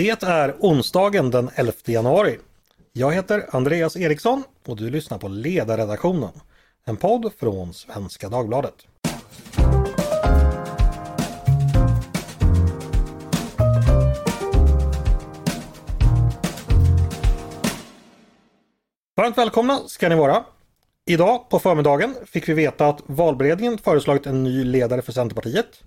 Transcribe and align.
Det 0.00 0.22
är 0.22 0.54
onsdagen 0.58 1.30
den 1.30 1.50
11 1.54 1.72
januari. 1.84 2.38
Jag 2.92 3.12
heter 3.12 3.46
Andreas 3.50 3.96
Eriksson 3.96 4.42
och 4.66 4.76
du 4.76 4.90
lyssnar 4.90 5.18
på 5.18 5.28
Ledarredaktionen. 5.28 6.30
En 6.84 6.96
podd 6.96 7.32
från 7.38 7.74
Svenska 7.74 8.28
Dagbladet. 8.28 8.74
Varmt 19.16 19.38
välkomna 19.38 19.78
ska 19.86 20.08
ni 20.08 20.14
vara. 20.14 20.44
Idag 21.06 21.48
på 21.48 21.58
förmiddagen 21.58 22.14
fick 22.26 22.48
vi 22.48 22.54
veta 22.54 22.86
att 22.86 23.02
valberedningen 23.06 23.78
föreslagit 23.78 24.26
en 24.26 24.44
ny 24.44 24.64
ledare 24.64 25.02
för 25.02 25.12
Centerpartiet. 25.12 25.84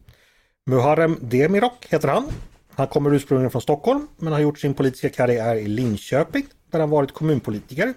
Muharrem 0.65 1.17
Demirok 1.21 1.85
heter 1.89 2.07
han. 2.07 2.31
Han 2.75 2.87
kommer 2.87 3.13
ursprungligen 3.13 3.51
från 3.51 3.61
Stockholm 3.61 4.07
men 4.17 4.33
har 4.33 4.39
gjort 4.39 4.59
sin 4.59 4.73
politiska 4.73 5.09
karriär 5.09 5.55
i 5.55 5.67
Linköping 5.67 6.45
där 6.71 6.79
han 6.79 6.89
varit 6.89 7.13
kommunpolitiker. 7.13 7.93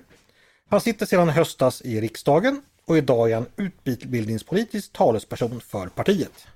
Han 0.70 0.80
sitter 0.80 1.06
sedan 1.06 1.28
höstas 1.28 1.82
i 1.82 2.00
riksdagen 2.00 2.62
och 2.86 2.98
idag 2.98 3.30
är 3.30 3.34
han 3.34 3.46
utbildningspolitisk 3.84 4.92
talesperson 4.92 5.60
för 5.60 5.86
partiet. 5.86 6.46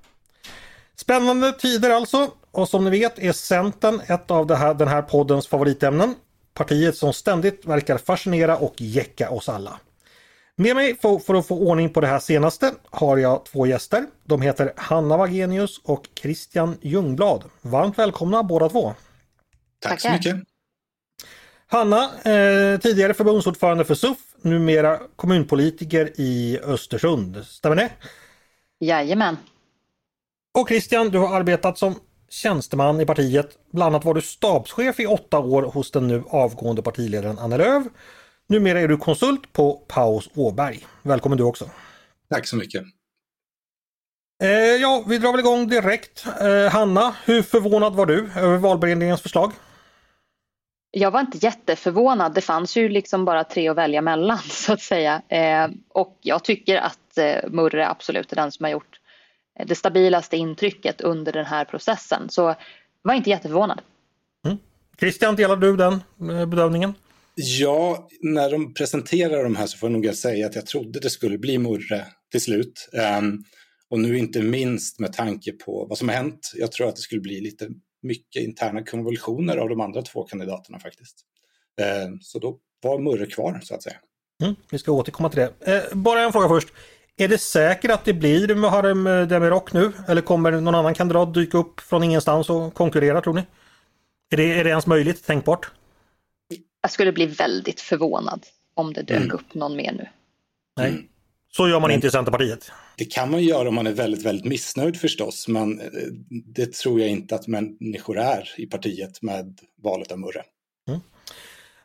Spännande 0.97 1.53
tider 1.53 1.91
alltså 1.91 2.31
och 2.51 2.69
som 2.69 2.85
ni 2.85 2.91
vet 2.91 3.19
är 3.19 3.33
Centern 3.33 4.01
ett 4.07 4.31
av 4.31 4.55
här, 4.55 4.75
den 4.75 4.89
här 4.89 5.03
poddens 5.03 5.47
favoritämnen. 5.47 6.15
Partiet 6.55 6.97
som 6.97 7.13
ständigt 7.13 7.65
verkar 7.65 7.99
fascinera 7.99 8.57
och 8.57 8.75
jäcka 8.77 9.31
oss 9.31 9.49
alla. 9.49 9.79
Med 10.61 10.77
mig 10.77 10.97
för, 10.97 11.19
för, 11.19 11.35
att 11.35 11.47
få 11.47 11.59
ordning 11.59 11.91
på 11.91 12.01
det 12.01 12.07
här 12.07 12.19
senaste 12.19 12.73
har 12.91 13.17
jag 13.17 13.45
två 13.45 13.67
gäster. 13.67 14.07
De 14.25 14.43
heter 14.43 14.73
Hanna 14.77 15.17
Wagenius 15.17 15.81
och 15.85 16.09
Christian 16.21 16.77
Ljungblad. 16.81 17.45
Varmt 17.61 17.99
välkomna 17.99 18.43
båda 18.43 18.69
två. 18.69 18.95
Tack 19.79 20.01
så 20.01 20.11
mycket. 20.11 20.37
Hanna, 21.67 22.05
eh, 22.05 22.81
tidigare 22.81 23.15
förbundsordförande 23.15 23.85
för 23.85 23.95
SUF, 23.95 24.19
numera 24.43 25.01
kommunpolitiker 25.17 26.21
i 26.21 26.59
Östersund. 26.63 27.45
Stämmer 27.47 27.77
det? 27.77 27.91
Jajamän. 28.81 29.37
Och 30.59 30.69
Christian, 30.69 31.09
du 31.09 31.19
har 31.19 31.37
arbetat 31.37 31.79
som 31.79 31.95
tjänsteman 32.29 33.01
i 33.01 33.07
partiet. 33.07 33.59
Bland 33.73 33.95
annat 33.95 34.05
var 34.05 34.15
du 34.15 34.23
stabschef 34.23 35.01
i 35.01 35.07
åtta 35.07 35.39
år 35.39 35.63
hos 35.63 35.91
den 35.91 36.09
nu 36.09 36.23
avgående 36.29 36.83
partiledaren 36.83 37.39
Annie 37.39 37.59
Lööf. 37.59 37.87
Numera 38.51 38.81
är 38.81 38.89
du 38.89 38.97
konsult 38.97 39.53
på 39.53 39.83
Paus 39.89 40.29
Åberg. 40.35 40.87
Välkommen 41.03 41.39
du 41.39 41.45
också. 41.45 41.71
Tack 42.31 42.47
så 42.47 42.57
mycket. 42.57 42.83
Eh, 44.43 44.49
ja, 44.51 45.05
vi 45.09 45.19
drar 45.19 45.33
väl 45.33 45.41
igång 45.41 45.69
direkt. 45.69 46.27
Eh, 46.41 46.73
Hanna, 46.73 47.15
hur 47.25 47.43
förvånad 47.43 47.95
var 47.95 48.07
du 48.07 48.31
över 48.37 48.57
valberedningens 48.57 49.21
förslag? 49.21 49.53
Jag 50.91 51.11
var 51.11 51.21
inte 51.21 51.39
jätteförvånad. 51.39 52.35
Det 52.35 52.41
fanns 52.41 52.77
ju 52.77 52.89
liksom 52.89 53.25
bara 53.25 53.45
tre 53.45 53.69
att 53.69 53.77
välja 53.77 54.03
mellan 54.03 54.39
så 54.49 54.73
att 54.73 54.83
säga. 54.83 55.23
Eh, 55.29 55.69
och 55.89 56.19
jag 56.21 56.45
tycker 56.45 56.77
att 56.77 57.19
eh, 57.19 57.51
Murre 57.51 57.89
absolut 57.89 58.33
är 58.33 58.37
den 58.37 58.53
som 58.53 58.65
har 58.65 58.71
gjort 58.71 59.01
det 59.67 59.75
stabilaste 59.75 60.37
intrycket 60.37 61.01
under 61.01 61.33
den 61.33 61.47
här 61.47 61.65
processen. 61.65 62.29
Så 62.29 62.55
var 63.03 63.15
inte 63.15 63.31
jätteförvånad. 63.31 63.81
Mm. 64.47 64.59
Christian, 64.99 65.37
delar 65.37 65.57
du 65.57 65.77
den 65.77 65.93
eh, 66.31 66.47
bedömningen? 66.47 66.95
Ja, 67.35 68.09
när 68.21 68.51
de 68.51 68.75
presenterar 68.75 69.45
de 69.45 69.57
här 69.57 69.67
så 69.67 69.79
får 69.79 69.91
jag 69.91 70.01
nog 70.01 70.15
säga 70.15 70.47
att 70.47 70.55
jag 70.55 70.67
trodde 70.67 71.01
det 71.01 71.11
skulle 71.11 71.39
bli 71.39 71.59
Murre 71.59 72.07
till 72.31 72.41
slut. 72.41 72.89
Um, 73.19 73.45
och 73.91 74.01
nu 74.01 74.19
inte 74.19 74.43
minst 74.43 74.99
med 74.99 75.13
tanke 75.13 75.53
på 75.53 75.87
vad 75.89 75.99
som 75.99 76.09
har 76.09 76.17
hänt. 76.17 76.53
Jag 76.55 76.73
tror 76.73 76.89
att 76.89 76.97
det 76.97 77.03
skulle 77.03 77.21
bli 77.21 77.41
lite 77.41 77.69
mycket 78.03 78.43
interna 78.43 78.85
konvulsioner 78.85 79.57
av 79.57 79.69
de 79.69 79.81
andra 79.81 80.03
två 80.03 80.25
kandidaterna 80.25 80.79
faktiskt. 80.79 81.17
Um, 82.07 82.19
så 82.21 82.39
då 82.39 82.59
var 82.83 82.99
Murre 82.99 83.27
kvar 83.27 83.61
så 83.63 83.75
att 83.75 83.83
säga. 83.83 83.97
Mm, 84.43 84.55
vi 84.71 84.79
ska 84.79 84.93
återkomma 84.93 85.29
till 85.29 85.39
det. 85.39 85.75
Eh, 85.77 85.97
bara 85.97 86.21
en 86.21 86.33
fråga 86.33 86.49
först. 86.49 86.69
Är 87.17 87.29
det 87.29 87.39
säkert 87.39 87.91
att 87.91 88.05
det 88.05 88.13
blir 88.13 88.55
Muharrem 88.55 89.07
eh, 89.07 89.27
Demirok 89.27 89.73
nu? 89.73 89.93
Eller 90.09 90.23
kommer 90.23 90.53
någon 90.53 90.75
annan 90.75 90.95
kandidat 90.95 91.35
dyka 91.35 91.59
upp 91.59 91.81
från 91.81 92.03
ingenstans 92.03 92.51
och 92.51 92.75
konkurrera 92.75 93.21
tror 93.21 93.35
ni? 93.35 93.47
Är 94.31 94.37
det, 94.37 94.61
är 94.61 94.65
det 94.65 94.71
ens 94.71 94.87
möjligt, 94.87 95.27
tänkbart? 95.27 95.71
Jag 96.81 96.91
skulle 96.91 97.13
bli 97.13 97.27
väldigt 97.27 97.81
förvånad 97.81 98.47
om 98.75 98.93
det 98.93 99.03
dök 99.03 99.17
mm. 99.17 99.33
upp 99.33 99.55
någon 99.55 99.77
mer 99.77 99.93
nu. 99.93 100.09
Nej, 100.77 100.91
mm. 100.91 101.09
så 101.53 101.69
gör 101.69 101.81
man 101.81 101.91
inte 101.91 102.07
i 102.07 102.11
Centerpartiet. 102.11 102.73
Det 102.97 103.05
kan 103.05 103.31
man 103.31 103.43
göra 103.43 103.69
om 103.69 103.75
man 103.75 103.87
är 103.87 103.93
väldigt, 103.93 104.23
väldigt 104.23 104.45
missnöjd 104.45 104.97
förstås, 104.97 105.49
men 105.49 105.81
eh, 105.81 105.87
det 106.29 106.73
tror 106.73 107.01
jag 107.01 107.09
inte 107.09 107.35
att 107.35 107.47
människor 107.47 108.19
är 108.19 108.49
i 108.57 108.67
partiet 108.67 109.23
med 109.23 109.59
valet 109.83 110.13
av 110.13 110.19
Murre. 110.19 110.43
Mm. 110.89 111.01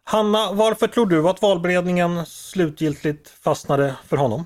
Hanna, 0.03 0.53
varför 0.53 0.87
tror 0.87 1.05
du 1.05 1.29
att 1.29 1.41
valberedningen 1.41 2.25
slutgiltigt 2.25 3.29
fastnade 3.29 3.95
för 4.07 4.17
honom? 4.17 4.45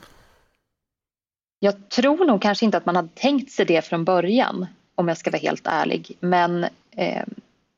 Jag 1.59 1.89
tror 1.89 2.25
nog 2.25 2.41
kanske 2.41 2.65
inte 2.65 2.77
att 2.77 2.85
man 2.85 2.95
hade 2.95 3.09
tänkt 3.15 3.51
sig 3.51 3.65
det 3.65 3.85
från 3.85 4.05
början, 4.05 4.65
om 4.95 5.07
jag 5.07 5.17
ska 5.17 5.31
vara 5.31 5.41
helt 5.41 5.67
ärlig. 5.67 6.17
Men 6.19 6.63
eh, 6.91 7.23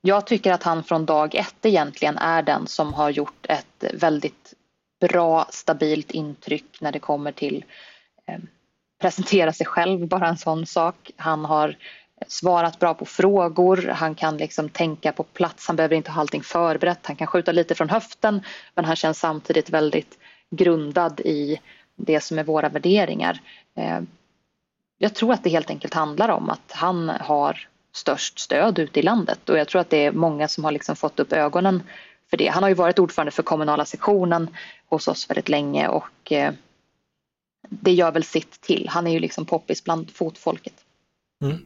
jag 0.01 0.27
tycker 0.27 0.53
att 0.53 0.63
han 0.63 0.83
från 0.83 1.05
dag 1.05 1.35
ett 1.35 1.65
egentligen 1.65 2.17
är 2.17 2.41
den 2.41 2.67
som 2.67 2.93
har 2.93 3.09
gjort 3.09 3.45
ett 3.49 3.83
väldigt 3.93 4.53
bra, 5.01 5.47
stabilt 5.49 6.11
intryck 6.11 6.81
när 6.81 6.91
det 6.91 6.99
kommer 6.99 7.31
till 7.31 7.65
eh, 8.27 8.39
presentera 9.01 9.53
sig 9.53 9.65
själv, 9.65 10.07
bara 10.07 10.27
en 10.27 10.37
sån 10.37 10.65
sak. 10.65 11.11
Han 11.15 11.45
har 11.45 11.75
svarat 12.27 12.79
bra 12.79 12.93
på 12.93 13.05
frågor, 13.05 13.87
han 13.95 14.15
kan 14.15 14.37
liksom 14.37 14.69
tänka 14.69 15.11
på 15.11 15.23
plats, 15.23 15.67
han 15.67 15.75
behöver 15.75 15.95
inte 15.95 16.11
ha 16.11 16.21
allting 16.21 16.43
förberett, 16.43 17.05
han 17.05 17.15
kan 17.15 17.27
skjuta 17.27 17.51
lite 17.51 17.75
från 17.75 17.89
höften 17.89 18.41
men 18.75 18.85
han 18.85 18.95
känns 18.95 19.19
samtidigt 19.19 19.69
väldigt 19.69 20.17
grundad 20.49 21.19
i 21.19 21.59
det 21.95 22.19
som 22.19 22.39
är 22.39 22.43
våra 22.43 22.69
värderingar. 22.69 23.39
Eh, 23.75 23.99
jag 24.97 25.13
tror 25.13 25.33
att 25.33 25.43
det 25.43 25.49
helt 25.49 25.69
enkelt 25.69 25.93
handlar 25.93 26.29
om 26.29 26.49
att 26.49 26.71
han 26.71 27.09
har 27.09 27.67
störst 27.93 28.39
stöd 28.39 28.79
ute 28.79 28.99
i 28.99 29.03
landet 29.03 29.49
och 29.49 29.57
jag 29.57 29.67
tror 29.67 29.81
att 29.81 29.89
det 29.89 30.05
är 30.05 30.11
många 30.11 30.47
som 30.47 30.63
har 30.63 30.71
liksom 30.71 30.95
fått 30.95 31.19
upp 31.19 31.33
ögonen 31.33 31.83
för 32.29 32.37
det. 32.37 32.47
Han 32.47 32.63
har 32.63 32.69
ju 32.69 32.75
varit 32.75 32.99
ordförande 32.99 33.31
för 33.31 33.43
kommunala 33.43 33.85
sektionen 33.85 34.55
hos 34.89 35.07
oss 35.07 35.29
väldigt 35.29 35.49
länge 35.49 35.87
och 35.87 36.31
eh, 36.31 36.53
det 37.69 37.91
gör 37.91 38.11
väl 38.11 38.23
sitt 38.23 38.61
till. 38.61 38.87
Han 38.89 39.07
är 39.07 39.11
ju 39.11 39.19
liksom 39.19 39.45
poppis 39.45 39.83
bland 39.83 40.11
fotfolket. 40.11 40.73
Mm. 41.43 41.57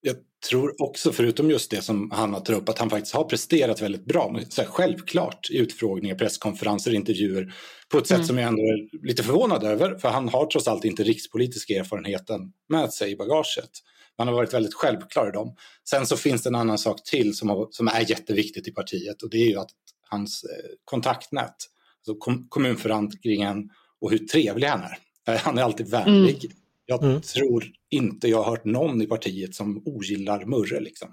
Jag 0.00 0.16
tror 0.48 0.82
också, 0.82 1.12
förutom 1.12 1.50
just 1.50 1.70
det 1.70 1.82
som 1.82 2.10
Hanna 2.10 2.40
tar 2.40 2.54
upp, 2.54 2.68
att 2.68 2.78
han 2.78 2.90
faktiskt 2.90 3.14
har 3.14 3.24
presterat 3.24 3.82
väldigt 3.82 4.04
bra. 4.04 4.40
Så 4.48 4.62
här, 4.62 4.68
självklart 4.68 5.50
i 5.50 5.58
utfrågningar, 5.58 6.14
presskonferenser, 6.14 6.94
intervjuer 6.94 7.54
på 7.88 7.98
ett 7.98 8.06
sätt 8.06 8.14
mm. 8.14 8.26
som 8.26 8.38
jag 8.38 8.48
ändå 8.48 8.62
är 8.62 9.06
lite 9.06 9.22
förvånad 9.22 9.64
över. 9.64 9.98
För 9.98 10.08
han 10.08 10.28
har 10.28 10.46
trots 10.46 10.68
allt 10.68 10.84
inte 10.84 11.02
rikspolitiska 11.02 11.74
erfarenheten 11.74 12.52
med 12.68 12.92
sig 12.92 13.10
i 13.10 13.16
bagaget. 13.16 13.70
Man 14.18 14.28
har 14.28 14.34
varit 14.34 14.54
väldigt 14.54 14.74
självklar 14.74 15.28
i 15.28 15.32
dem. 15.32 15.56
Sen 15.88 16.06
så 16.06 16.16
finns 16.16 16.42
det 16.42 16.48
en 16.48 16.54
annan 16.54 16.78
sak 16.78 17.04
till 17.04 17.36
som, 17.36 17.48
har, 17.48 17.68
som 17.70 17.88
är 17.88 18.10
jätteviktigt 18.10 18.68
i 18.68 18.70
partiet 18.70 19.22
och 19.22 19.30
det 19.30 19.36
är 19.36 19.48
ju 19.48 19.56
att 19.56 19.70
hans 20.08 20.44
eh, 20.44 20.70
kontaktnät, 20.84 21.54
alltså 21.98 22.14
kom, 22.18 22.46
kommunförankringen 22.48 23.70
och 24.00 24.10
hur 24.10 24.18
trevlig 24.18 24.66
han 24.66 24.80
är. 24.80 24.98
Eh, 25.28 25.40
han 25.40 25.58
är 25.58 25.62
alltid 25.62 25.90
vänlig. 25.90 26.44
Mm. 26.44 26.56
Jag 26.86 27.02
mm. 27.02 27.20
tror 27.20 27.64
inte 27.90 28.28
jag 28.28 28.42
har 28.42 28.50
hört 28.50 28.64
någon 28.64 29.02
i 29.02 29.06
partiet 29.06 29.54
som 29.54 29.82
ogillar 29.84 30.44
Murre. 30.44 30.80
Liksom. 30.80 31.08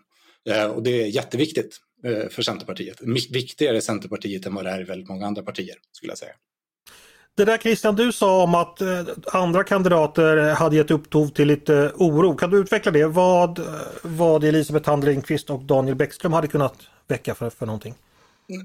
Eh, 0.50 0.66
och 0.66 0.84
det 0.84 1.04
är 1.04 1.08
jätteviktigt 1.08 1.78
eh, 2.06 2.30
för 2.30 2.42
Centerpartiet. 2.42 3.02
Viktigare 3.32 3.78
i 3.78 3.82
Centerpartiet 3.82 4.46
än 4.46 4.56
vad 4.56 4.66
det 4.66 4.72
är 4.72 4.82
i 4.82 4.84
väldigt 4.84 5.10
många 5.10 5.26
andra 5.26 5.42
partier, 5.42 5.76
skulle 5.92 6.12
jag 6.12 6.18
säga. 6.18 6.34
Det 7.40 7.46
där 7.46 7.58
Christian 7.58 7.96
du 7.96 8.12
sa 8.12 8.44
om 8.44 8.56
att 8.56 8.82
eh, 8.82 9.02
andra 9.26 9.64
kandidater 9.64 10.54
hade 10.54 10.76
gett 10.76 10.92
upphov 10.92 11.28
till 11.28 11.48
lite 11.48 11.76
eh, 11.76 11.92
oro. 11.96 12.36
Kan 12.36 12.50
du 12.50 12.58
utveckla 12.58 12.92
det? 12.92 13.06
Vad, 13.06 13.60
eh, 13.60 13.66
vad 14.02 14.44
Elisabeth 14.44 14.86
Thand 14.86 15.04
Ringqvist 15.04 15.50
och 15.50 15.64
Daniel 15.64 15.96
Bäckström 15.96 16.34
hade 16.34 16.48
kunnat 16.48 16.76
väcka 17.08 17.36
för, 17.36 17.50
för 17.50 17.66
någonting? 17.66 17.94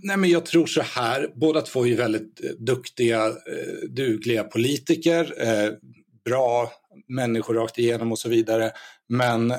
Nej, 0.03 0.17
men 0.17 0.31
jag 0.31 0.47
tror 0.47 0.67
så 0.67 0.83
här, 0.83 1.31
båda 1.35 1.61
två 1.61 1.87
är 1.87 1.97
väldigt 1.97 2.41
duktiga, 2.59 3.33
dugliga 3.89 4.45
politiker, 4.45 5.35
bra 6.25 6.73
människor 7.09 7.55
rakt 7.55 7.79
igenom 7.79 8.13
och 8.13 8.19
så 8.19 8.29
vidare. 8.29 8.73
Men 9.09 9.53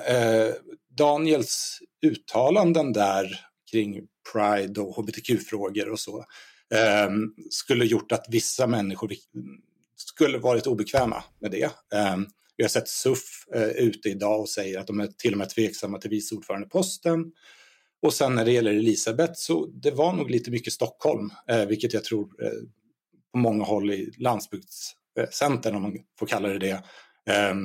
Daniels 0.97 1.79
uttalanden 2.05 2.93
där 2.93 3.39
kring 3.71 4.01
Pride 4.33 4.81
och 4.81 4.95
hbtq-frågor 4.95 5.89
och 5.89 5.99
så 5.99 6.25
eh, 6.75 7.09
skulle 7.49 7.85
gjort 7.85 8.11
att 8.11 8.25
vissa 8.29 8.67
människor 8.67 9.13
skulle 9.95 10.37
varit 10.37 10.67
obekväma 10.67 11.23
med 11.39 11.51
det. 11.51 11.63
Eh, 11.93 12.17
vi 12.57 12.63
har 12.63 12.69
sett 12.69 12.87
SUF 12.87 13.47
eh, 13.55 13.67
ute 13.69 14.09
idag 14.09 14.39
och 14.39 14.49
säger 14.49 14.79
att 14.79 14.87
de 14.87 14.99
är 14.99 15.07
till 15.07 15.31
och 15.31 15.37
med 15.37 15.49
tveksamma 15.49 15.97
till 15.97 16.09
vice 16.09 16.35
ordförandeposten. 16.35 17.31
Och 18.01 18.13
sen 18.13 18.35
när 18.35 18.45
det 18.45 18.51
gäller 18.51 18.73
Elisabeth 18.73 19.33
så 19.35 19.65
det 19.65 19.91
var 19.91 20.13
nog 20.13 20.29
lite 20.29 20.51
mycket 20.51 20.73
Stockholm, 20.73 21.31
eh, 21.49 21.65
vilket 21.65 21.93
jag 21.93 22.03
tror 22.03 22.43
eh, 22.43 22.51
på 23.31 23.37
många 23.37 23.63
håll 23.63 23.91
i 23.91 24.13
landsbygdscentern, 24.17 25.75
om 25.75 25.81
man 25.81 25.97
får 26.19 26.27
kalla 26.27 26.47
det 26.49 26.59
det, 26.59 26.83
eh, 27.33 27.55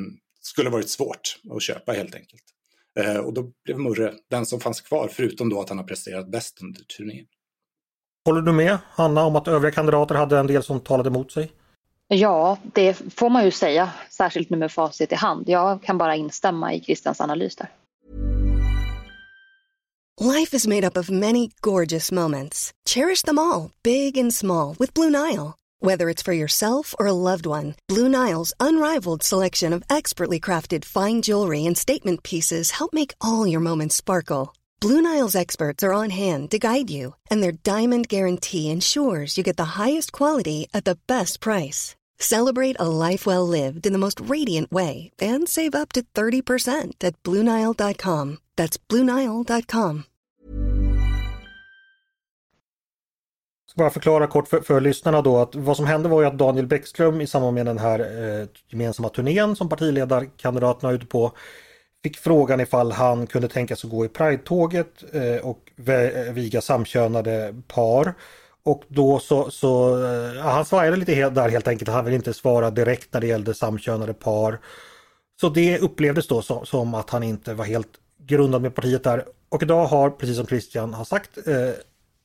skulle 0.40 0.70
varit 0.70 0.90
svårt 0.90 1.40
att 1.50 1.62
köpa 1.62 1.92
helt 1.92 2.14
enkelt. 2.14 2.44
Eh, 2.98 3.16
och 3.16 3.34
då 3.34 3.52
blev 3.64 3.78
Murre 3.78 4.14
den 4.30 4.46
som 4.46 4.60
fanns 4.60 4.80
kvar, 4.80 5.08
förutom 5.12 5.48
då 5.48 5.60
att 5.60 5.68
han 5.68 5.78
har 5.78 5.84
presterat 5.84 6.30
bäst 6.30 6.62
under 6.62 6.80
turnén. 6.82 7.26
Håller 8.26 8.40
du 8.40 8.52
med 8.52 8.78
Hanna 8.90 9.25
om 9.25 9.37
att 9.37 9.49
övriga 9.49 9.72
kandidater 9.72 10.14
hade 10.14 10.38
en 10.38 10.46
del 10.46 10.62
som 10.62 10.81
talade 10.81 11.08
emot 11.08 11.32
sig? 11.32 11.52
Ja, 12.08 12.58
det 12.62 12.94
får 12.94 13.31
man 13.31 13.44
ju 13.44 13.50
säga, 13.50 13.90
särskilt 14.11 14.50
nu 14.50 14.56
med 14.56 14.72
facit 14.72 15.12
i 15.12 15.14
hand. 15.14 15.49
Jag 15.49 15.82
kan 15.82 15.99
bara 15.99 16.17
instämma 16.17 16.75
i 16.75 16.81
Christians 16.81 17.20
analys 17.20 17.56
där. 17.56 17.70
Life 20.20 20.56
is 20.56 20.67
made 20.67 20.87
up 20.87 20.96
of 20.96 21.11
many 21.11 21.50
gorgeous 21.61 22.12
moments. 22.12 22.72
Cherish 22.88 23.25
them 23.25 23.38
all, 23.38 23.70
big 23.82 24.19
and 24.19 24.34
small, 24.34 24.76
with 24.78 24.94
Blue 24.94 25.11
Nile. 25.11 25.55
Whether 25.82 26.08
it's 26.08 26.25
for 26.25 26.34
yourself 26.34 26.94
or 26.99 27.06
a 27.06 27.12
loved 27.12 27.46
one, 27.46 27.75
Blue 27.88 28.08
Nile's 28.08 28.52
unrivaled 28.61 29.23
selection 29.23 29.73
of 29.73 29.82
expertly 29.88 30.38
crafted 30.38 30.84
fine 30.84 31.23
jewelry 31.23 31.64
and 31.66 31.78
statement 31.78 32.23
pieces 32.23 32.70
help 32.73 32.93
make 32.93 33.14
all 33.20 33.46
your 33.46 33.61
moments 33.61 33.96
sparkle. 33.96 34.52
Blue 34.80 35.02
Nile's 35.02 35.36
experts 35.36 35.82
are 35.82 35.92
on 35.92 36.08
hand 36.10 36.50
to 36.50 36.58
guide 36.58 36.88
you, 36.88 37.14
and 37.30 37.42
their 37.42 37.52
diamond 37.52 38.08
guarantee 38.08 38.70
ensures 38.70 39.36
you 39.36 39.44
get 39.44 39.58
the 39.58 39.76
highest 39.76 40.10
quality 40.10 40.68
at 40.72 40.84
the 40.86 40.98
best 41.06 41.40
price. 41.40 41.94
Celebrate 42.18 42.76
a 42.78 42.88
life 42.88 43.26
well 43.26 43.46
lived 43.46 43.86
in 43.86 43.92
the 43.92 43.98
most 43.98 44.20
radiant 44.20 44.72
way 44.72 45.10
and 45.20 45.48
save 45.48 45.74
up 45.74 45.92
to 45.92 46.02
30% 46.14 47.04
at 47.04 47.22
BlueNile.com. 47.22 48.38
That's 48.56 48.78
BlueNile.com. 48.88 50.04
ska 53.70 53.78
bara 53.78 53.90
förklara 53.90 54.26
kort 54.26 54.48
för, 54.48 54.60
för 54.60 54.80
lyssnarna 54.80 55.22
då 55.22 55.38
att 55.38 55.54
vad 55.54 55.76
som 55.76 55.86
hände 55.86 56.08
var 56.08 56.20
ju 56.22 56.26
att 56.26 56.38
Daniel 56.38 56.66
Bäckström 56.66 57.20
i 57.20 57.26
samband 57.26 57.54
med 57.54 57.66
den 57.66 57.78
här 57.78 57.98
eh, 58.00 58.46
gemensamma 58.68 59.08
turnén 59.08 59.56
som 59.56 59.68
partiledarkandidaterna 59.68 60.90
är 60.90 60.94
ute 60.94 61.06
på 61.06 61.32
fick 62.02 62.17
frågan 62.17 62.61
ifall 62.61 62.93
han 62.93 63.26
kunde 63.26 63.49
tänka 63.49 63.76
sig 63.76 63.91
gå 63.91 64.05
i 64.05 64.08
Pride-tåget 64.08 65.05
eh, 65.12 65.37
och 65.37 65.88
eh, 65.88 66.32
viga 66.32 66.61
samkönade 66.61 67.55
par. 67.69 68.14
Och 68.62 68.82
då 68.88 69.19
så, 69.19 69.50
så 69.50 70.05
eh, 70.05 70.43
han 70.43 70.64
svajade 70.64 70.97
lite 70.97 71.31
där 71.31 71.49
helt 71.49 71.69
enkelt. 71.69 71.91
Han 71.91 72.05
vill 72.05 72.14
inte 72.14 72.35
svara 72.35 72.70
direkt 72.70 73.12
när 73.12 73.20
det 73.20 73.26
gällde 73.26 73.55
samkönade 73.55 74.14
par. 74.14 74.58
Så 75.41 75.49
det 75.49 75.79
upplevdes 75.79 76.26
då 76.26 76.43
som, 76.43 76.67
som 76.67 76.94
att 76.94 77.11
han 77.11 77.23
inte 77.23 77.55
var 77.55 77.64
helt 77.64 77.88
grundad 78.26 78.62
med 78.62 78.75
partiet 78.75 79.05
där. 79.05 79.25
Och 79.49 79.62
idag 79.62 79.87
har, 79.87 80.11
precis 80.11 80.37
som 80.37 80.47
Christian 80.47 80.94
har 80.94 81.05
sagt, 81.05 81.38
eh, 81.47 81.70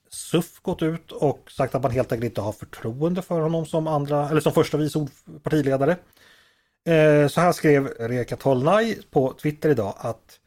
SUF 0.10 0.60
gått 0.62 0.82
ut 0.82 1.12
och 1.12 1.52
sagt 1.52 1.76
att 1.76 1.84
man 1.84 1.92
helt 1.92 2.12
enkelt 2.12 2.30
inte 2.30 2.42
har 2.42 2.52
förtroende 2.52 3.22
för 3.22 3.42
honom 3.42 3.66
som 3.66 3.88
andra 3.88 4.30
eller 4.30 4.42
som 4.42 4.54
första 4.54 4.78
vice 4.78 5.08
partiledare. 5.44 5.98
Eh, 6.86 7.28
så 7.28 7.42
här 7.42 7.52
skrev 7.52 7.88
Reka 7.88 8.36
Tolnaj 8.36 8.98
på 9.12 9.34
Twitter 9.34 9.70
idag 9.70 9.94
att 9.98 10.40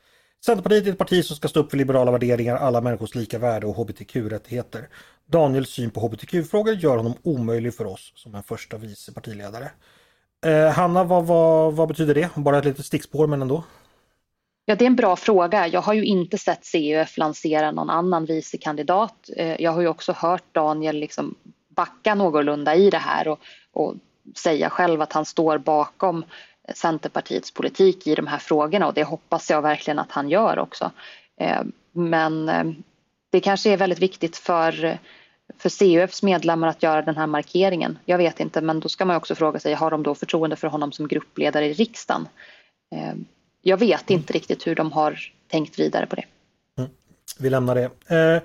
Centerpartiet 0.45 0.87
är 0.87 0.91
ett 0.91 0.99
parti 0.99 1.25
som 1.25 1.37
ska 1.37 1.49
stå 1.49 1.61
upp 1.61 1.71
för 1.71 1.79
liberala 1.79 2.11
värderingar, 2.11 2.57
alla 2.57 2.81
människors 2.81 3.15
lika 3.15 3.39
värde 3.39 3.67
och 3.67 3.75
hbtq-rättigheter. 3.75 4.89
Daniels 5.27 5.71
syn 5.71 5.91
på 5.91 6.01
hbtq-frågor 6.01 6.75
gör 6.75 6.97
honom 6.97 7.15
omöjlig 7.23 7.75
för 7.75 7.87
oss 7.87 8.13
som 8.15 8.35
en 8.35 8.43
första 8.43 8.77
vice 8.77 9.13
partiledare. 9.13 9.71
Eh, 10.47 10.71
Hanna, 10.71 11.05
vad, 11.05 11.27
vad, 11.27 11.75
vad 11.75 11.89
betyder 11.89 12.15
det? 12.15 12.31
Bara 12.37 12.59
ett 12.59 12.65
litet 12.65 12.87
stickspår 12.87 13.27
men 13.27 13.43
ändå. 13.43 13.65
Ja, 14.65 14.75
det 14.75 14.85
är 14.85 14.87
en 14.87 14.97
bra 14.97 15.17
fråga. 15.17 15.67
Jag 15.67 15.81
har 15.81 15.95
ju 15.95 16.05
inte 16.05 16.39
sett 16.39 16.73
CUF 16.73 17.19
lansera 17.19 17.71
någon 17.71 17.91
annan 17.91 18.25
vicekandidat. 18.25 19.31
Eh, 19.37 19.63
jag 19.63 19.73
har 19.73 19.81
ju 19.81 19.89
också 19.89 20.13
hört 20.13 20.55
Daniel 20.55 20.97
liksom 20.97 21.35
backa 21.69 22.15
någorlunda 22.15 22.75
i 22.75 22.91
det 22.91 22.99
här 22.99 23.29
och, 23.29 23.39
och 23.73 23.95
säga 24.37 24.71
själv 24.71 25.03
att 25.03 25.13
han 25.13 25.25
står 25.25 25.59
bakom 25.59 26.25
Centerpartiets 26.75 27.51
politik 27.51 28.07
i 28.07 28.15
de 28.15 28.27
här 28.27 28.39
frågorna 28.39 28.87
och 28.87 28.95
det 28.95 29.05
hoppas 29.05 29.51
jag 29.51 29.63
verkligen 29.63 29.99
att 29.99 30.13
han 30.13 30.31
gör 30.31 30.59
också. 30.59 30.91
Eh, 31.41 31.63
men 31.93 32.49
eh, 32.49 32.65
det 33.31 33.41
kanske 33.41 33.71
är 33.71 33.77
väldigt 33.77 33.99
viktigt 33.99 34.37
för, 34.37 34.99
för 35.59 35.69
CUFs 35.79 36.23
medlemmar 36.23 36.69
att 36.69 36.83
göra 36.83 37.03
den 37.03 37.17
här 37.17 37.27
markeringen. 37.27 37.99
Jag 38.05 38.19
vet 38.19 38.41
inte, 38.41 38.61
men 38.61 38.81
då 38.81 38.89
ska 38.89 39.05
man 39.05 39.17
också 39.17 39.35
fråga 39.35 39.61
sig, 39.61 39.75
har 39.75 39.91
de 39.91 40.03
då 40.03 40.15
förtroende 40.15 40.57
för 40.57 40.69
honom 40.69 40.93
som 40.93 41.09
gruppledare 41.09 41.67
i 41.67 41.73
riksdagen? 41.73 42.29
Eh, 42.95 43.15
jag 43.63 43.77
vet 43.77 44.11
inte 44.11 44.33
riktigt 44.33 44.67
hur 44.67 44.75
de 44.75 44.93
har 44.93 45.19
tänkt 45.49 45.79
vidare 45.79 46.07
på 46.07 46.17
det. 46.17 46.25
Mm. 46.79 46.91
Vi 47.39 47.51
lämnar 47.51 47.75
det. 47.75 47.85
Eh, 48.17 48.43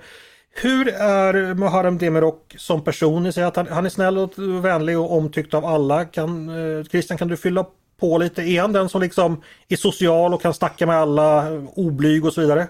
hur 0.54 0.88
är 0.88 1.54
Muharrem 1.54 1.98
Demirok 1.98 2.54
som 2.58 2.84
person? 2.84 3.22
Ni 3.22 3.32
säger 3.32 3.48
att 3.48 3.56
han, 3.56 3.66
han, 3.66 3.86
är 3.86 3.90
snäll 3.90 4.18
och 4.18 4.38
vänlig 4.64 4.98
och 4.98 5.12
omtyckt 5.12 5.54
av 5.54 5.64
alla. 5.64 6.04
Kan, 6.04 6.48
eh, 6.48 6.84
Christian, 6.84 7.18
kan 7.18 7.28
du 7.28 7.36
fylla 7.36 7.66
på 7.96 8.18
lite? 8.18 8.42
Är 8.42 8.60
han 8.60 8.72
den 8.72 8.88
som 8.88 9.02
liksom 9.02 9.42
är 9.68 9.76
social 9.76 10.34
och 10.34 10.42
kan 10.42 10.54
snacka 10.54 10.86
med 10.86 10.96
alla, 10.96 11.52
oblyg 11.60 12.24
och 12.24 12.32
så 12.32 12.40
vidare? 12.40 12.68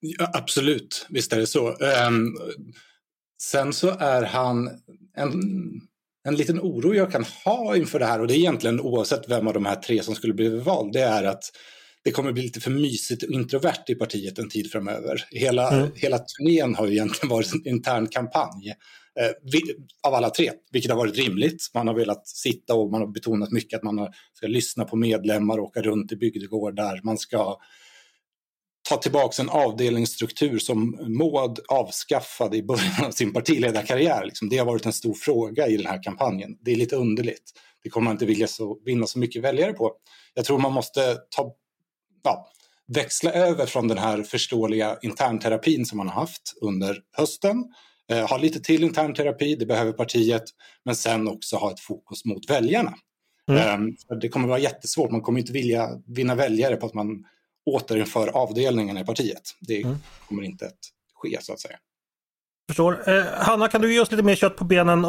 Ja, 0.00 0.30
absolut, 0.32 1.06
visst 1.08 1.32
är 1.32 1.38
det 1.38 1.46
så. 1.46 1.68
Um, 1.68 2.36
sen 3.42 3.72
så 3.72 3.98
är 3.98 4.22
han 4.22 4.70
en 5.16 5.42
en 6.28 6.36
liten 6.36 6.60
oro 6.60 6.94
jag 6.94 7.12
kan 7.12 7.24
ha 7.44 7.76
inför 7.76 7.98
det 7.98 8.06
här 8.06 8.20
och 8.20 8.26
det 8.26 8.34
är 8.34 8.38
egentligen 8.38 8.80
oavsett 8.80 9.28
vem 9.28 9.46
av 9.46 9.54
de 9.54 9.66
här 9.66 9.76
tre 9.76 10.02
som 10.02 10.14
skulle 10.14 10.34
bli 10.34 10.48
vald, 10.48 10.92
det 10.92 11.02
är 11.02 11.24
att 11.24 11.44
det 12.04 12.10
kommer 12.10 12.32
bli 12.32 12.42
lite 12.42 12.60
för 12.60 12.70
mysigt 12.70 13.22
och 13.22 13.30
introvert 13.30 13.84
i 13.88 13.94
partiet 13.94 14.38
en 14.38 14.48
tid 14.48 14.72
framöver. 14.72 15.24
Hela, 15.30 15.70
mm. 15.70 15.90
hela 15.94 16.18
turnén 16.18 16.74
har 16.74 16.86
ju 16.86 16.92
egentligen 16.92 17.28
varit 17.34 17.52
en 17.52 17.66
intern 17.66 18.06
kampanj 18.06 18.68
eh, 19.20 19.30
av 20.06 20.14
alla 20.14 20.30
tre, 20.30 20.50
vilket 20.72 20.90
har 20.90 20.98
varit 20.98 21.16
rimligt. 21.16 21.70
Man 21.74 21.88
har 21.88 21.94
velat 21.94 22.28
sitta 22.28 22.74
och 22.74 22.90
man 22.90 23.00
har 23.00 23.08
betonat 23.08 23.50
mycket 23.50 23.76
att 23.76 23.82
man 23.82 24.08
ska 24.34 24.46
lyssna 24.46 24.84
på 24.84 24.96
medlemmar, 24.96 25.58
åka 25.60 25.82
runt 25.82 26.12
i 26.12 26.16
bygdegårdar, 26.16 27.00
man 27.04 27.18
ska 27.18 27.58
ta 28.88 28.96
tillbaka 28.96 29.42
en 29.42 29.48
avdelningsstruktur 29.48 30.58
som 30.58 30.98
Maud 31.18 31.58
avskaffade 31.68 32.56
i 32.56 32.62
början 32.62 33.04
av 33.04 33.10
sin 33.10 33.32
partiledarkarriär. 33.32 34.24
Liksom. 34.24 34.48
Det 34.48 34.58
har 34.58 34.66
varit 34.66 34.86
en 34.86 34.92
stor 34.92 35.14
fråga 35.14 35.66
i 35.66 35.76
den 35.76 35.86
här 35.86 36.02
kampanjen. 36.02 36.50
Det 36.64 36.72
är 36.72 36.76
lite 36.76 36.96
underligt. 36.96 37.52
Det 37.82 37.90
kommer 37.90 38.04
man 38.04 38.14
inte 38.14 38.26
vilja 38.26 38.46
så, 38.46 38.78
vinna 38.84 39.06
så 39.06 39.18
mycket 39.18 39.42
väljare 39.42 39.72
på. 39.72 39.92
Jag 40.34 40.44
tror 40.44 40.58
man 40.58 40.72
måste 40.72 41.14
ta, 41.36 41.52
ja, 42.28 42.48
växla 42.86 43.32
över 43.32 43.66
från 43.66 43.88
den 43.88 43.98
här 43.98 44.22
förståeliga 44.22 44.98
internterapin 45.02 45.86
som 45.86 45.98
man 45.98 46.08
har 46.08 46.20
haft 46.20 46.54
under 46.60 46.98
hösten. 47.16 47.64
Eh, 48.10 48.28
ha 48.28 48.36
lite 48.38 48.60
till 48.60 48.84
internterapi, 48.84 49.56
det 49.56 49.66
behöver 49.66 49.92
partiet, 49.92 50.44
men 50.84 50.96
sen 50.96 51.28
också 51.28 51.56
ha 51.56 51.70
ett 51.70 51.80
fokus 51.80 52.24
mot 52.24 52.50
väljarna. 52.50 52.94
Mm. 53.50 53.88
Eh, 54.10 54.16
det 54.16 54.28
kommer 54.28 54.48
vara 54.48 54.58
jättesvårt, 54.58 55.10
man 55.10 55.20
kommer 55.20 55.40
inte 55.40 55.52
vilja 55.52 55.88
vinna 56.06 56.34
väljare 56.34 56.76
på 56.76 56.86
att 56.86 56.94
man 56.94 57.24
återinför 57.66 58.28
avdelningen 58.28 58.98
i 58.98 59.04
partiet. 59.04 59.42
Det 59.60 59.82
mm. 59.82 59.96
kommer 60.28 60.42
inte 60.42 60.66
att 60.66 60.78
ske 61.14 61.38
så 61.40 61.52
att 61.52 61.60
säga. 61.60 61.76
Förstår. 62.68 63.08
Eh, 63.08 63.24
Hanna, 63.24 63.68
kan 63.68 63.80
du 63.80 63.94
ge 63.94 64.00
oss 64.00 64.10
lite 64.10 64.22
mer 64.22 64.34
kött 64.34 64.56
på 64.56 64.64
benen 64.64 65.04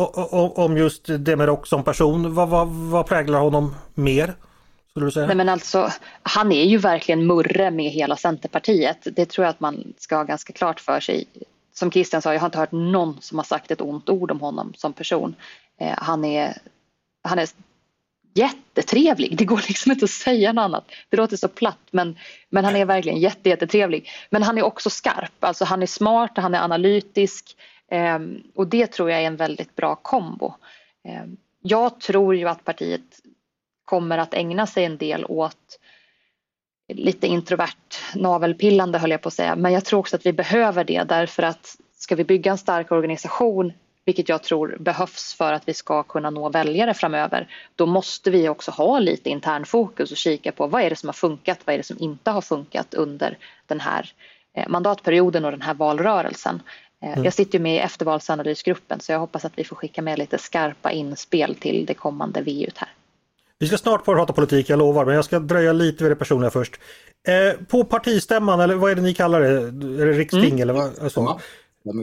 om 0.55 0.77
just 0.77 1.05
Demirok 1.05 1.67
som 1.67 1.83
person? 1.83 2.33
Vad, 2.33 2.49
vad, 2.49 2.67
vad 2.67 3.07
präglar 3.07 3.39
honom 3.39 3.75
mer? 3.95 4.35
Skulle 4.89 5.05
du 5.05 5.11
säga? 5.11 5.27
Nej, 5.27 5.35
men 5.35 5.49
alltså, 5.49 5.91
han 6.23 6.51
är 6.51 6.63
ju 6.63 6.77
verkligen 6.77 7.27
murre 7.27 7.71
med 7.71 7.91
hela 7.91 8.15
Centerpartiet. 8.15 9.07
Det 9.15 9.25
tror 9.25 9.45
jag 9.45 9.49
att 9.49 9.59
man 9.59 9.93
ska 9.97 10.15
ha 10.15 10.23
ganska 10.23 10.53
klart 10.53 10.79
för 10.79 10.99
sig. 10.99 11.25
Som 11.73 11.91
Christian 11.91 12.21
sa, 12.21 12.33
jag 12.33 12.41
har 12.41 12.47
inte 12.47 12.57
hört 12.57 12.71
någon 12.71 13.21
som 13.21 13.37
har 13.37 13.45
sagt 13.45 13.71
ett 13.71 13.81
ont 13.81 14.09
ord 14.09 14.31
om 14.31 14.41
honom 14.41 14.73
som 14.77 14.93
person. 14.93 15.35
Eh, 15.79 15.93
han, 15.97 16.25
är, 16.25 16.57
han 17.23 17.39
är 17.39 17.49
jättetrevlig. 18.33 19.37
Det 19.37 19.45
går 19.45 19.63
liksom 19.67 19.91
inte 19.91 20.05
att 20.05 20.11
säga 20.11 20.53
något 20.53 20.63
annat. 20.63 20.91
Det 21.09 21.17
låter 21.17 21.37
så 21.37 21.47
platt 21.47 21.87
men, 21.91 22.17
men 22.49 22.65
han 22.65 22.75
är 22.75 22.85
verkligen 22.85 23.19
jätte, 23.19 23.49
jättetrevlig. 23.49 24.09
Men 24.29 24.43
han 24.43 24.57
är 24.57 24.63
också 24.63 24.89
skarp, 24.89 25.43
alltså 25.43 25.65
han 25.65 25.81
är 25.81 25.85
smart, 25.85 26.31
han 26.35 26.55
är 26.55 26.63
analytisk 26.63 27.55
eh, 27.91 28.19
och 28.55 28.67
det 28.67 28.87
tror 28.87 29.11
jag 29.11 29.21
är 29.21 29.27
en 29.27 29.35
väldigt 29.35 29.75
bra 29.75 29.95
kombo. 29.95 30.53
Eh, 31.07 31.25
jag 31.61 31.99
tror 31.99 32.35
ju 32.35 32.47
att 32.47 32.63
partiet 32.63 33.01
kommer 33.89 34.17
att 34.17 34.33
ägna 34.33 34.67
sig 34.67 34.85
en 34.85 34.97
del 34.97 35.25
åt 35.25 35.79
lite 36.93 37.27
introvert 37.27 37.95
navelpillande 38.15 38.97
höll 38.99 39.11
jag 39.11 39.21
på 39.21 39.27
att 39.27 39.33
säga. 39.33 39.55
Men 39.55 39.73
jag 39.73 39.85
tror 39.85 39.99
också 39.99 40.15
att 40.15 40.25
vi 40.25 40.33
behöver 40.33 40.83
det 40.83 41.03
därför 41.03 41.43
att 41.43 41.77
ska 41.97 42.15
vi 42.15 42.23
bygga 42.23 42.51
en 42.51 42.57
stark 42.57 42.91
organisation 42.91 43.73
vilket 44.05 44.29
jag 44.29 44.43
tror 44.43 44.77
behövs 44.79 45.33
för 45.33 45.53
att 45.53 45.67
vi 45.67 45.73
ska 45.73 46.03
kunna 46.03 46.29
nå 46.29 46.49
väljare 46.49 46.93
framöver, 46.93 47.47
då 47.75 47.85
måste 47.85 48.31
vi 48.31 48.49
också 48.49 48.71
ha 48.71 48.99
lite 48.99 49.29
internfokus 49.29 50.11
och 50.11 50.17
kika 50.17 50.51
på 50.51 50.67
vad 50.67 50.81
är 50.81 50.89
det 50.89 50.95
som 50.95 51.09
har 51.09 51.13
funkat, 51.13 51.59
vad 51.65 51.73
är 51.73 51.77
det 51.77 51.83
som 51.83 51.97
inte 51.99 52.31
har 52.31 52.41
funkat 52.41 52.93
under 52.93 53.37
den 53.67 53.79
här 53.79 54.11
eh, 54.57 54.67
mandatperioden 54.67 55.45
och 55.45 55.51
den 55.51 55.61
här 55.61 55.73
valrörelsen. 55.73 56.61
Eh, 57.01 57.11
mm. 57.11 57.23
Jag 57.23 57.33
sitter 57.33 57.59
med 57.59 57.75
i 57.75 57.79
eftervalsanalysgruppen 57.79 58.99
så 58.99 59.11
jag 59.11 59.19
hoppas 59.19 59.45
att 59.45 59.57
vi 59.59 59.63
får 59.63 59.75
skicka 59.75 60.01
med 60.01 60.19
lite 60.19 60.37
skarpa 60.37 60.91
inspel 60.91 61.55
till 61.55 61.85
det 61.85 61.93
kommande 61.93 62.41
VUt 62.41 62.77
här. 62.77 62.89
Vi 63.59 63.67
ska 63.67 63.77
snart 63.77 64.05
prata 64.05 64.33
politik, 64.33 64.69
jag 64.69 64.79
lovar, 64.79 65.05
men 65.05 65.15
jag 65.15 65.25
ska 65.25 65.39
dröja 65.39 65.73
lite 65.73 66.03
vid 66.03 66.11
det 66.11 66.15
personliga 66.15 66.51
först. 66.51 66.79
Eh, 67.27 67.65
på 67.65 67.83
partistämman, 67.83 68.59
eller 68.59 68.75
vad 68.75 68.91
är 68.91 68.95
det 68.95 69.01
ni 69.01 69.13
kallar 69.13 69.41
det? 69.41 69.47
Är 70.01 70.05
det 70.05 70.13
riksting 70.13 70.43
mm. 70.43 70.61
eller 70.61 70.73
vad? 70.73 70.99
Alltså, 70.99 71.39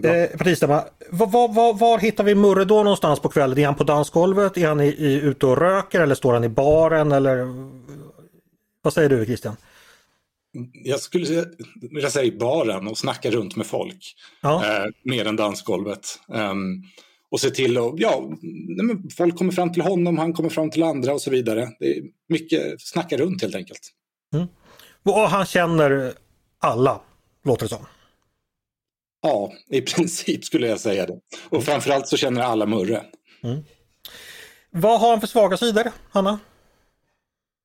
Eh, 0.05 0.39
partistämma. 0.39 0.85
Var, 1.11 1.27
var, 1.27 1.49
var, 1.49 1.75
var, 1.75 1.99
hittar 1.99 2.25
vi 2.25 2.35
Murre 2.35 2.65
då 2.65 2.83
någonstans 2.83 3.21
på 3.21 3.29
kvällen? 3.29 3.59
Är 3.59 3.67
han 3.67 3.75
på 3.75 3.85
dansgolvet? 3.85 4.57
Är 4.57 4.69
han 4.69 4.81
i, 4.81 4.87
i, 4.87 5.21
ute 5.21 5.47
och 5.47 5.59
röker 5.59 6.01
eller 6.01 6.15
står 6.15 6.33
han 6.33 6.45
i 6.45 6.49
baren? 6.49 7.13
Eller... 7.13 7.47
Vad 8.83 8.93
säger 8.93 9.09
du 9.09 9.25
Christian? 9.25 9.57
jag 10.73 11.01
skulle 11.01 11.45
vilja 11.91 12.11
säga 12.11 12.25
i 12.25 12.33
baren 12.33 12.89
och 12.89 12.99
snacka 12.99 13.31
runt 13.31 13.57
med 13.57 13.67
folk. 13.67 14.15
Ja. 14.41 14.65
Eh, 14.65 14.85
mer 15.03 15.27
än 15.27 15.37
dansgolvet. 15.37 16.21
Um, 16.29 16.85
och 17.31 17.41
se 17.41 17.51
till 17.51 17.79
att, 17.79 17.93
ja, 17.97 18.31
folk 19.17 19.37
kommer 19.37 19.53
fram 19.53 19.73
till 19.73 19.83
honom, 19.83 20.19
han 20.19 20.33
kommer 20.33 20.49
fram 20.49 20.71
till 20.71 20.83
andra 20.83 21.13
och 21.13 21.21
så 21.21 21.31
vidare. 21.31 21.69
Det 21.79 21.97
är 21.97 22.03
mycket 22.29 22.81
snacka 22.81 23.17
runt 23.17 23.43
helt 23.43 23.55
enkelt. 23.55 23.93
Mm. 24.35 24.47
Och 25.03 25.31
han 25.31 25.47
känner 25.47 26.13
alla, 26.59 27.01
låter 27.45 27.63
det 27.65 27.69
som. 27.69 27.87
Ja, 29.23 29.53
i 29.69 29.81
princip 29.95 30.45
skulle 30.45 30.67
jag 30.67 30.81
säga 30.81 31.07
det. 31.07 31.21
Och 31.49 31.65
framförallt 31.65 32.09
så 32.09 32.17
känner 32.17 32.41
alla 32.41 32.67
Murre. 32.67 33.05
Mm. 33.43 33.65
Vad 34.71 35.01
har 35.01 35.11
han 35.11 35.21
för 35.21 35.27
svaga 35.27 35.57
sidor, 35.57 35.93
Hanna? 36.11 36.39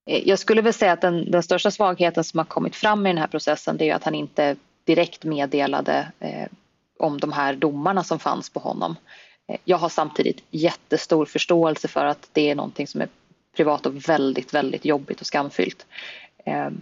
Eh, 0.10 0.28
jag 0.28 0.40
skulle 0.40 0.62
väl 0.62 0.74
säga 0.74 0.92
att 0.92 1.02
den, 1.02 1.32
den, 1.32 1.44
största 1.44 1.72
svagheten 1.72 2.24
som 2.24 2.38
har 2.38 2.46
kommit 2.46 2.76
fram 2.76 3.06
i 3.06 3.10
den 3.10 3.18
här 3.18 3.28
processen 3.28 3.78
det 3.78 3.90
är 3.90 3.96
att 3.96 4.04
han 4.04 4.16
inte 4.16 4.56
direkt 4.84 5.24
meddelade 5.24 6.12
eh, 6.20 6.48
om 7.00 7.18
de 7.20 7.32
här 7.32 7.56
domarna 7.56 8.04
som 8.04 8.20
fanns 8.20 8.50
på 8.50 8.60
honom. 8.60 8.96
Eh, 9.48 9.58
jag 9.66 9.78
har 9.78 9.90
samtidigt 9.90 10.44
jättestor 10.52 11.26
förståelse 11.26 11.88
för 11.88 12.06
att 12.06 12.30
det 12.32 12.50
är 12.50 12.56
någonting 12.56 12.88
som 12.88 13.02
är 13.02 13.08
privat 13.56 13.86
och 13.86 14.10
väldigt, 14.10 14.54
väldigt 14.54 14.86
jobbigt 14.86 15.22
och 15.22 15.28
skamfyllt. 15.28 15.86
Ehm, 16.46 16.82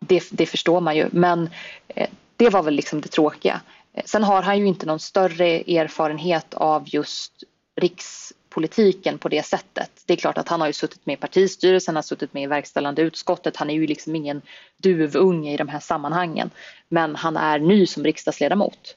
det, 0.00 0.28
det, 0.30 0.46
förstår 0.46 0.80
man 0.80 0.96
ju, 0.96 1.08
men 1.12 1.50
eh, 1.88 2.08
det 2.36 2.48
var 2.48 2.62
väl 2.62 2.74
liksom 2.74 3.00
det 3.00 3.08
tråkiga. 3.08 3.60
Eh, 3.92 4.02
sen 4.04 4.24
har 4.24 4.42
han 4.42 4.58
ju 4.58 4.66
inte 4.66 4.86
någon 4.86 5.00
större 5.00 5.46
erfarenhet 5.60 6.54
av 6.54 6.82
just 6.86 7.32
rikspolitiken 7.76 9.18
på 9.18 9.28
det 9.28 9.42
sättet. 9.42 9.90
Det 10.06 10.12
är 10.12 10.16
klart 10.16 10.38
att 10.38 10.48
han 10.48 10.60
har 10.60 10.66
ju 10.66 10.72
suttit 10.72 11.06
med 11.06 11.14
i 11.14 11.16
partistyrelsen, 11.16 11.92
han 11.92 11.96
har 11.96 12.02
suttit 12.02 12.34
med 12.34 12.42
i 12.42 12.46
verkställande 12.46 13.02
utskottet. 13.02 13.56
Han 13.56 13.70
är 13.70 13.74
ju 13.74 13.86
liksom 13.86 14.16
ingen 14.16 14.42
duvunge 14.76 15.54
i 15.54 15.56
de 15.56 15.68
här 15.68 15.80
sammanhangen. 15.80 16.50
Men 16.88 17.16
han 17.16 17.36
är 17.36 17.58
ny 17.58 17.86
som 17.86 18.04
riksdagsledamot. 18.04 18.96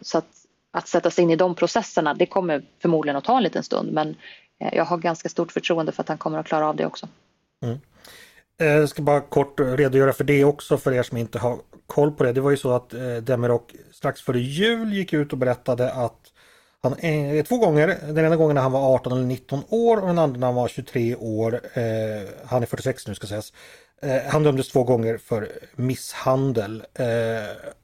Så 0.00 0.18
att, 0.18 0.37
att 0.78 0.88
sätta 0.88 1.10
sig 1.10 1.24
in 1.24 1.30
i 1.30 1.36
de 1.36 1.54
processerna, 1.54 2.14
det 2.14 2.26
kommer 2.26 2.62
förmodligen 2.82 3.16
att 3.16 3.24
ta 3.24 3.36
en 3.36 3.42
liten 3.42 3.62
stund. 3.62 3.92
Men 3.92 4.16
eh, 4.60 4.68
jag 4.72 4.84
har 4.84 4.98
ganska 4.98 5.28
stort 5.28 5.52
förtroende 5.52 5.92
för 5.92 6.02
att 6.02 6.08
han 6.08 6.18
kommer 6.18 6.38
att 6.38 6.46
klara 6.46 6.68
av 6.68 6.76
det 6.76 6.86
också. 6.86 7.08
Mm. 7.62 7.78
Eh, 8.60 8.66
jag 8.66 8.88
ska 8.88 9.02
bara 9.02 9.20
kort 9.20 9.60
redogöra 9.60 10.12
för 10.12 10.24
det 10.24 10.44
också 10.44 10.78
för 10.78 10.92
er 10.92 11.02
som 11.02 11.16
inte 11.16 11.38
har 11.38 11.58
koll 11.86 12.12
på 12.12 12.24
det. 12.24 12.32
Det 12.32 12.40
var 12.40 12.50
ju 12.50 12.56
så 12.56 12.72
att 12.72 12.94
eh, 12.94 13.16
Demirok 13.16 13.74
strax 13.92 14.22
före 14.22 14.40
jul 14.40 14.92
gick 14.92 15.12
ut 15.12 15.32
och 15.32 15.38
berättade 15.38 15.92
att 15.92 16.18
han, 16.80 16.94
två 17.44 17.58
gånger, 17.58 17.98
den 18.06 18.24
ena 18.24 18.36
gången 18.36 18.54
när 18.54 18.62
han 18.62 18.72
var 18.72 18.94
18 18.94 19.12
eller 19.12 19.24
19 19.24 19.62
år 19.68 19.96
och 19.96 20.06
den 20.06 20.18
andra 20.18 20.40
när 20.40 20.46
han 20.46 20.56
var 20.56 20.68
23 20.68 21.16
år. 21.16 21.60
Han 22.46 22.62
är 22.62 22.66
46 22.66 23.06
nu 23.06 23.14
ska 23.14 23.26
sägas. 23.26 23.52
Han 24.30 24.42
dömdes 24.42 24.68
två 24.68 24.84
gånger 24.84 25.18
för 25.18 25.48
misshandel 25.76 26.84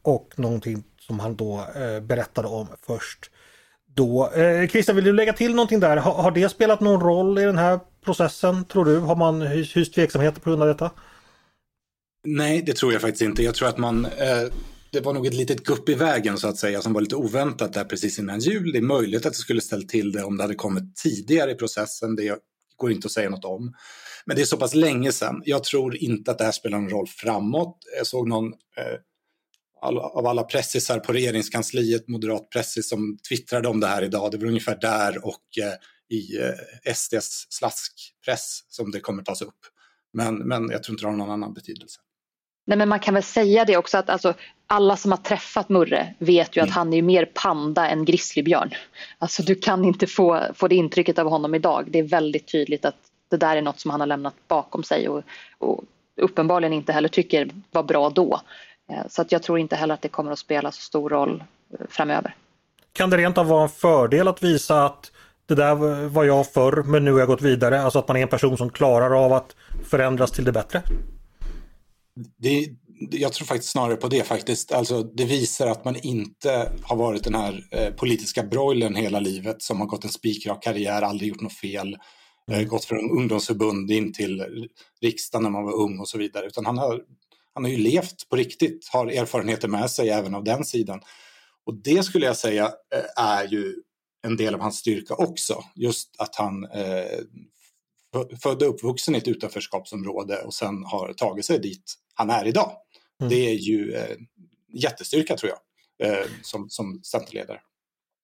och 0.03 0.33
någonting 0.37 0.85
som 1.07 1.21
han 1.21 1.37
då 1.37 1.67
eh, 1.77 2.01
berättade 2.01 2.49
om 2.49 2.67
först. 2.87 3.31
Då. 3.95 4.31
Eh, 4.31 4.69
Christian, 4.69 4.97
vill 4.97 5.05
du 5.05 5.13
lägga 5.13 5.33
till 5.33 5.55
någonting 5.55 5.81
där? 5.81 5.97
Har, 5.97 6.13
har 6.13 6.31
det 6.31 6.49
spelat 6.49 6.81
någon 6.81 7.01
roll 7.01 7.39
i 7.39 7.43
den 7.43 7.59
här 7.59 7.81
processen 8.05 8.65
tror 8.65 8.85
du? 8.85 8.99
Har 8.99 9.17
man 9.17 9.43
hyst 9.43 9.95
tveksamheter 9.95 10.41
på 10.41 10.51
grund 10.51 10.63
av 10.63 10.69
detta? 10.69 10.91
Nej, 12.25 12.63
det 12.67 12.77
tror 12.77 12.93
jag 12.93 13.03
faktiskt 13.03 13.23
inte. 13.23 13.43
Jag 13.43 13.55
tror 13.55 13.69
att 13.69 13.79
man 13.79 14.05
eh, 14.05 14.53
det 14.95 15.01
var 15.01 15.13
nog 15.13 15.27
ett 15.27 15.35
litet 15.35 15.65
gupp 15.65 15.89
i 15.89 15.95
vägen 15.95 16.39
så 16.39 16.49
att 16.49 16.57
säga 16.57 16.83
som 16.83 16.93
var 16.93 17.01
lite 17.01 17.17
oväntat 17.17 17.73
där 17.73 17.85
precis 17.85 18.19
innan 18.19 18.41
jul. 18.41 18.73
Det 18.73 18.79
är 18.79 18.83
möjligt 18.83 19.27
att 19.27 19.33
det 19.33 19.39
skulle 19.39 19.61
ställt 19.61 19.89
till 19.89 20.13
det 20.13 20.25
om 20.25 20.37
det 20.37 20.43
hade 20.43 20.55
kommit 20.55 20.97
tidigare 20.97 21.51
i 21.51 21.55
processen. 21.55 22.17
Det 22.17 22.39
går 22.77 22.93
inte 22.93 23.07
att 23.07 23.13
säga 23.13 23.31
något 23.31 23.45
om. 23.45 23.75
Men 24.27 24.37
det 24.37 24.43
är 24.43 24.47
så 24.47 24.57
pass 24.57 24.75
länge 24.75 25.13
sedan. 25.13 25.43
Jag 25.45 25.65
tror 25.65 25.97
inte 25.97 26.31
att 26.31 26.39
det 26.39 26.45
här 26.45 26.53
spelar 26.53 26.79
någon 26.79 26.91
roll 26.91 27.07
framåt. 27.07 27.79
Jag 27.99 28.07
såg 28.07 28.29
någon 28.29 28.47
eh, 28.47 28.99
av 29.85 30.27
alla 30.27 30.43
pressisar 30.43 30.99
på 30.99 31.13
regeringskansliet, 31.13 32.09
moderat 32.09 32.51
pressis, 32.51 32.89
som 32.89 33.19
twittrade 33.29 33.69
om 33.69 33.81
det 33.81 33.87
här 33.87 34.03
idag. 34.03 34.31
Det 34.31 34.37
var 34.37 34.47
ungefär 34.47 34.79
där 34.81 35.27
och 35.27 35.59
eh, 35.63 36.17
i 36.17 36.39
eh, 36.39 36.95
SDs 36.95 37.47
slaskpress 37.51 38.65
som 38.69 38.91
det 38.91 39.01
kommer 39.01 39.23
tas 39.23 39.43
upp. 39.43 39.59
Men, 40.13 40.37
men 40.37 40.71
jag 40.71 40.83
tror 40.83 40.95
inte 40.95 41.05
det 41.05 41.11
har 41.11 41.17
någon 41.17 41.31
annan 41.31 41.55
betydelse. 41.55 42.01
Nej, 42.67 42.79
men 42.79 42.89
man 42.89 43.01
kan 43.01 43.15
väl 43.15 43.23
säga 43.23 43.65
det 43.65 43.77
också 43.77 43.99
att 43.99 44.11
alltså, 44.11 44.35
alla 44.67 44.97
som 44.97 45.11
har 45.11 45.19
träffat 45.19 45.69
Murre 45.69 46.15
vet 46.19 46.57
ju 46.57 46.61
att 46.61 46.67
mm. 46.67 46.75
han 46.75 46.93
är 46.93 47.03
mer 47.03 47.31
panda 47.35 47.89
än 47.89 48.05
grizzlybjörn. 48.05 48.71
Alltså 49.19 49.43
du 49.43 49.55
kan 49.55 49.85
inte 49.85 50.07
få, 50.07 50.43
få 50.55 50.69
det 50.69 50.75
intrycket 50.75 51.19
av 51.19 51.29
honom 51.29 51.55
idag. 51.55 51.87
Det 51.91 51.99
är 51.99 52.03
väldigt 52.03 52.53
tydligt 52.53 52.85
att 52.85 52.97
det 53.31 53.37
där 53.37 53.57
är 53.57 53.63
något 53.63 53.81
som 53.81 53.91
han 53.91 54.01
har 54.01 54.07
lämnat 54.07 54.35
bakom 54.49 54.83
sig 54.83 55.09
och, 55.09 55.23
och 55.59 55.85
uppenbarligen 56.21 56.73
inte 56.73 56.93
heller 56.93 57.09
tycker 57.09 57.51
var 57.71 57.83
bra 57.83 58.11
då. 58.11 58.41
Eh, 58.91 59.09
så 59.09 59.23
att 59.23 59.33
jag 59.33 59.43
tror 59.43 59.59
inte 59.59 59.77
heller 59.77 59.95
att 59.95 60.03
det 60.03 60.09
kommer 60.09 60.31
att 60.31 60.39
spela 60.39 60.73
så 60.73 60.81
stor 60.81 61.11
roll 61.11 61.45
eh, 61.73 61.87
framöver. 61.89 62.37
Kan 62.93 63.11
det 63.11 63.17
rent 63.17 63.39
av 63.39 63.47
vara 63.47 63.63
en 63.63 63.69
fördel 63.69 64.29
att 64.29 64.43
visa 64.43 64.85
att 64.85 65.13
det 65.47 65.55
där 65.55 65.75
var 66.09 66.25
jag 66.25 66.53
förr 66.53 66.83
men 66.83 67.05
nu 67.05 67.13
har 67.13 67.19
jag 67.19 67.29
gått 67.29 67.43
vidare. 67.43 67.83
Alltså 67.83 67.99
att 67.99 68.09
man 68.09 68.17
är 68.17 68.23
en 68.23 68.29
person 68.29 68.57
som 68.57 68.71
klarar 68.71 69.25
av 69.25 69.33
att 69.33 69.57
förändras 69.91 70.31
till 70.31 70.45
det 70.45 70.53
bättre? 70.53 70.83
Det, 72.39 72.69
jag 73.11 73.33
tror 73.33 73.47
faktiskt 73.47 73.73
snarare 73.73 73.97
på 73.97 74.09
det 74.09 74.25
faktiskt. 74.27 74.73
Alltså, 74.73 75.03
det 75.03 75.25
visar 75.25 75.67
att 75.67 75.85
man 75.85 75.97
inte 75.97 76.73
har 76.83 76.97
varit 76.97 77.25
den 77.25 77.35
här 77.35 77.65
eh, 77.71 77.95
politiska 77.95 78.43
broilern 78.43 78.95
hela 78.95 79.21
livet 79.21 79.63
som 79.63 79.81
har 79.81 79.87
gått 79.87 80.05
en 80.05 80.11
spikrak 80.11 80.63
karriär, 80.63 81.03
aldrig 81.03 81.29
gjort 81.29 81.41
något 81.41 81.59
fel, 81.59 81.97
eh, 82.51 82.57
mm. 82.57 82.69
gått 82.69 82.85
från 82.85 83.11
ungdomsförbund 83.11 83.91
in 83.91 84.13
till 84.13 84.67
riksdagen 85.01 85.43
när 85.43 85.51
man 85.51 85.65
var 85.65 85.83
ung 85.83 85.99
och 85.99 86.09
så 86.09 86.19
vidare. 86.19 86.47
Utan 86.47 86.67
han 86.67 86.79
har, 86.79 87.01
han 87.55 87.65
har 87.65 87.71
ju 87.71 87.77
levt 87.77 88.29
på 88.29 88.37
riktigt, 88.37 88.89
har 88.89 89.07
erfarenheter 89.07 89.69
med 89.69 89.91
sig 89.91 90.11
även 90.11 90.35
av 90.35 90.45
den 90.45 90.65
sidan. 90.65 91.01
Och 91.67 91.75
det 91.75 92.03
skulle 92.03 92.27
jag 92.27 92.37
säga 92.37 92.65
eh, 92.95 93.25
är 93.25 93.49
ju 93.49 93.75
en 94.27 94.37
del 94.37 94.55
av 94.55 94.61
hans 94.61 94.79
styrka 94.79 95.15
också. 95.15 95.65
Just 95.75 96.21
att 96.21 96.37
han 96.37 96.65
eh, 96.65 97.21
född 98.43 98.63
och 98.63 98.69
uppvuxen 98.69 99.15
i 99.15 99.19
ett 99.19 99.29
utanförskapsområde 99.29 100.43
och 100.43 100.55
sen 100.55 100.85
har 100.85 101.13
tagit 101.13 101.45
sig 101.45 101.59
dit 101.59 101.95
han 102.15 102.31
är 102.31 102.47
idag. 102.47 102.73
Mm. 103.21 103.31
Det 103.31 103.51
är 103.51 103.55
ju 103.55 103.95
eh, 103.95 104.17
jättestyrka 104.73 105.37
tror 105.37 105.53
jag, 105.53 106.09
eh, 106.09 106.27
som, 106.43 106.71
som 106.71 107.01
centerledare. 107.03 107.61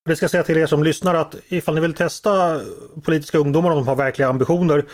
Det 0.04 0.16
ska 0.16 0.28
säga 0.28 0.42
till 0.42 0.56
er 0.56 0.66
som 0.66 0.84
lyssnar 0.84 1.14
att 1.14 1.34
ifall 1.48 1.74
ni 1.74 1.80
vill 1.80 1.94
testa 1.94 2.60
politiska 3.02 3.38
ungdomar 3.38 3.70
om 3.70 3.76
de 3.76 3.88
har 3.88 3.96
verkliga 3.96 4.28
ambitioner 4.28 4.88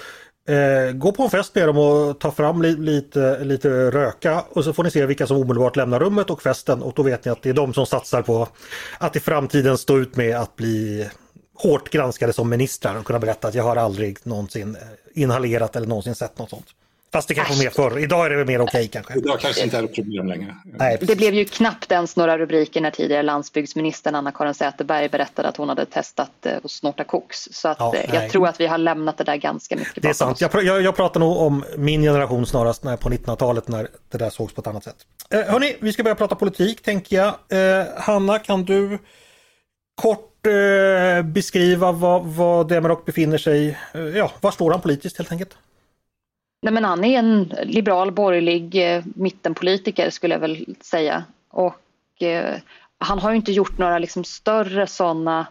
eh, 0.46 0.92
Gå 0.92 1.12
på 1.12 1.22
en 1.22 1.30
fest 1.30 1.54
med 1.54 1.68
dem 1.68 1.78
och 1.78 2.18
ta 2.18 2.30
fram 2.30 2.62
li 2.62 2.76
lite, 2.76 3.44
lite 3.44 3.90
röka 3.90 4.44
och 4.50 4.64
så 4.64 4.72
får 4.72 4.84
ni 4.84 4.90
se 4.90 5.06
vilka 5.06 5.26
som 5.26 5.36
omedelbart 5.36 5.76
lämnar 5.76 6.00
rummet 6.00 6.30
och 6.30 6.42
festen 6.42 6.82
och 6.82 6.92
då 6.96 7.02
vet 7.02 7.24
ni 7.24 7.30
att 7.30 7.42
det 7.42 7.48
är 7.48 7.54
de 7.54 7.74
som 7.74 7.86
satsar 7.86 8.22
på 8.22 8.48
att 8.98 9.16
i 9.16 9.20
framtiden 9.20 9.78
stå 9.78 9.98
ut 9.98 10.16
med 10.16 10.36
att 10.36 10.56
bli 10.56 11.08
hårt 11.54 11.90
granskade 11.90 12.32
som 12.32 12.48
ministrar 12.48 12.98
och 12.98 13.04
kunna 13.04 13.18
berätta 13.18 13.48
att 13.48 13.54
jag 13.54 13.64
har 13.64 13.76
aldrig 13.76 14.18
någonsin 14.22 14.76
inhalerat 15.14 15.76
eller 15.76 15.86
någonsin 15.86 16.14
sett 16.14 16.38
något 16.38 16.50
sånt. 16.50 16.66
Fast 17.12 17.28
det 17.28 17.34
kanske 17.34 17.54
var 17.54 17.62
mer 17.62 17.70
förr. 17.70 17.98
Idag 17.98 18.26
är 18.26 18.30
det 18.30 18.44
mer 18.44 18.60
okej 18.60 18.62
okay, 18.64 18.88
kanske. 18.88 19.18
Idag 19.18 19.40
kanske 19.40 19.64
inte 19.64 19.78
är 19.78 19.82
ett 19.82 19.94
problem 19.94 20.26
längre. 20.26 20.56
Nej, 20.64 20.98
det 21.00 21.16
blev 21.16 21.34
ju 21.34 21.44
knappt 21.44 21.92
ens 21.92 22.16
några 22.16 22.38
rubriker 22.38 22.80
när 22.80 22.90
tidigare 22.90 23.22
landsbygdsministern 23.22 24.14
Anna-Karin 24.14 24.54
Säterberg 24.54 25.08
berättade 25.08 25.48
att 25.48 25.56
hon 25.56 25.68
hade 25.68 25.86
testat 25.86 26.46
att 26.64 26.70
snorta 26.70 27.04
koks. 27.04 27.48
Så 27.52 27.68
att, 27.68 27.76
ja, 27.80 27.94
eh, 27.94 28.14
jag 28.14 28.30
tror 28.30 28.48
att 28.48 28.60
vi 28.60 28.66
har 28.66 28.78
lämnat 28.78 29.18
det 29.18 29.24
där 29.24 29.36
ganska 29.36 29.76
mycket 29.76 30.02
Det 30.02 30.08
är 30.08 30.12
sant. 30.12 30.40
Jag, 30.40 30.64
jag, 30.64 30.82
jag, 30.82 30.96
pratar 30.96 31.20
nog 31.20 31.36
om 31.36 31.64
min 31.76 32.02
generation 32.02 32.46
snarast 32.46 32.84
när, 32.84 32.96
på 32.96 33.08
1900-talet 33.08 33.68
när 33.68 33.88
det 34.10 34.18
där 34.18 34.30
sågs 34.30 34.54
på 34.54 34.60
ett 34.60 34.66
annat 34.66 34.84
sätt. 34.84 34.96
Eh, 35.30 35.40
hörni, 35.40 35.76
vi 35.80 35.92
ska 35.92 36.02
börja 36.02 36.14
prata 36.14 36.34
politik 36.34 36.82
tänker 36.82 37.16
jag. 37.16 37.34
Eh, 37.78 37.86
Hanna, 37.96 38.38
kan 38.38 38.64
du 38.64 38.98
kort 39.94 40.46
eh, 40.46 41.22
beskriva 41.22 41.92
vad, 41.92 42.26
vad 42.26 42.68
Demirok 42.68 43.04
befinner 43.04 43.38
sig, 43.38 43.78
eh, 43.94 44.00
ja, 44.00 44.30
var 44.40 44.50
står 44.50 44.70
han 44.70 44.80
politiskt 44.80 45.18
helt 45.18 45.32
enkelt? 45.32 45.56
Nej, 46.62 46.72
men 46.72 46.84
han 46.84 47.04
är 47.04 47.18
en 47.18 47.42
liberal 47.62 48.12
borgerlig 48.12 48.94
eh, 48.96 49.04
mittenpolitiker 49.14 50.10
skulle 50.10 50.34
jag 50.34 50.40
väl 50.40 50.76
säga. 50.80 51.24
Och 51.48 52.22
eh, 52.22 52.58
han 52.98 53.18
har 53.18 53.30
ju 53.30 53.36
inte 53.36 53.52
gjort 53.52 53.78
några 53.78 53.98
liksom, 53.98 54.24
större 54.24 54.86
sådana 54.86 55.46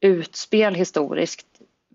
utspel 0.00 0.74
historiskt. 0.74 1.46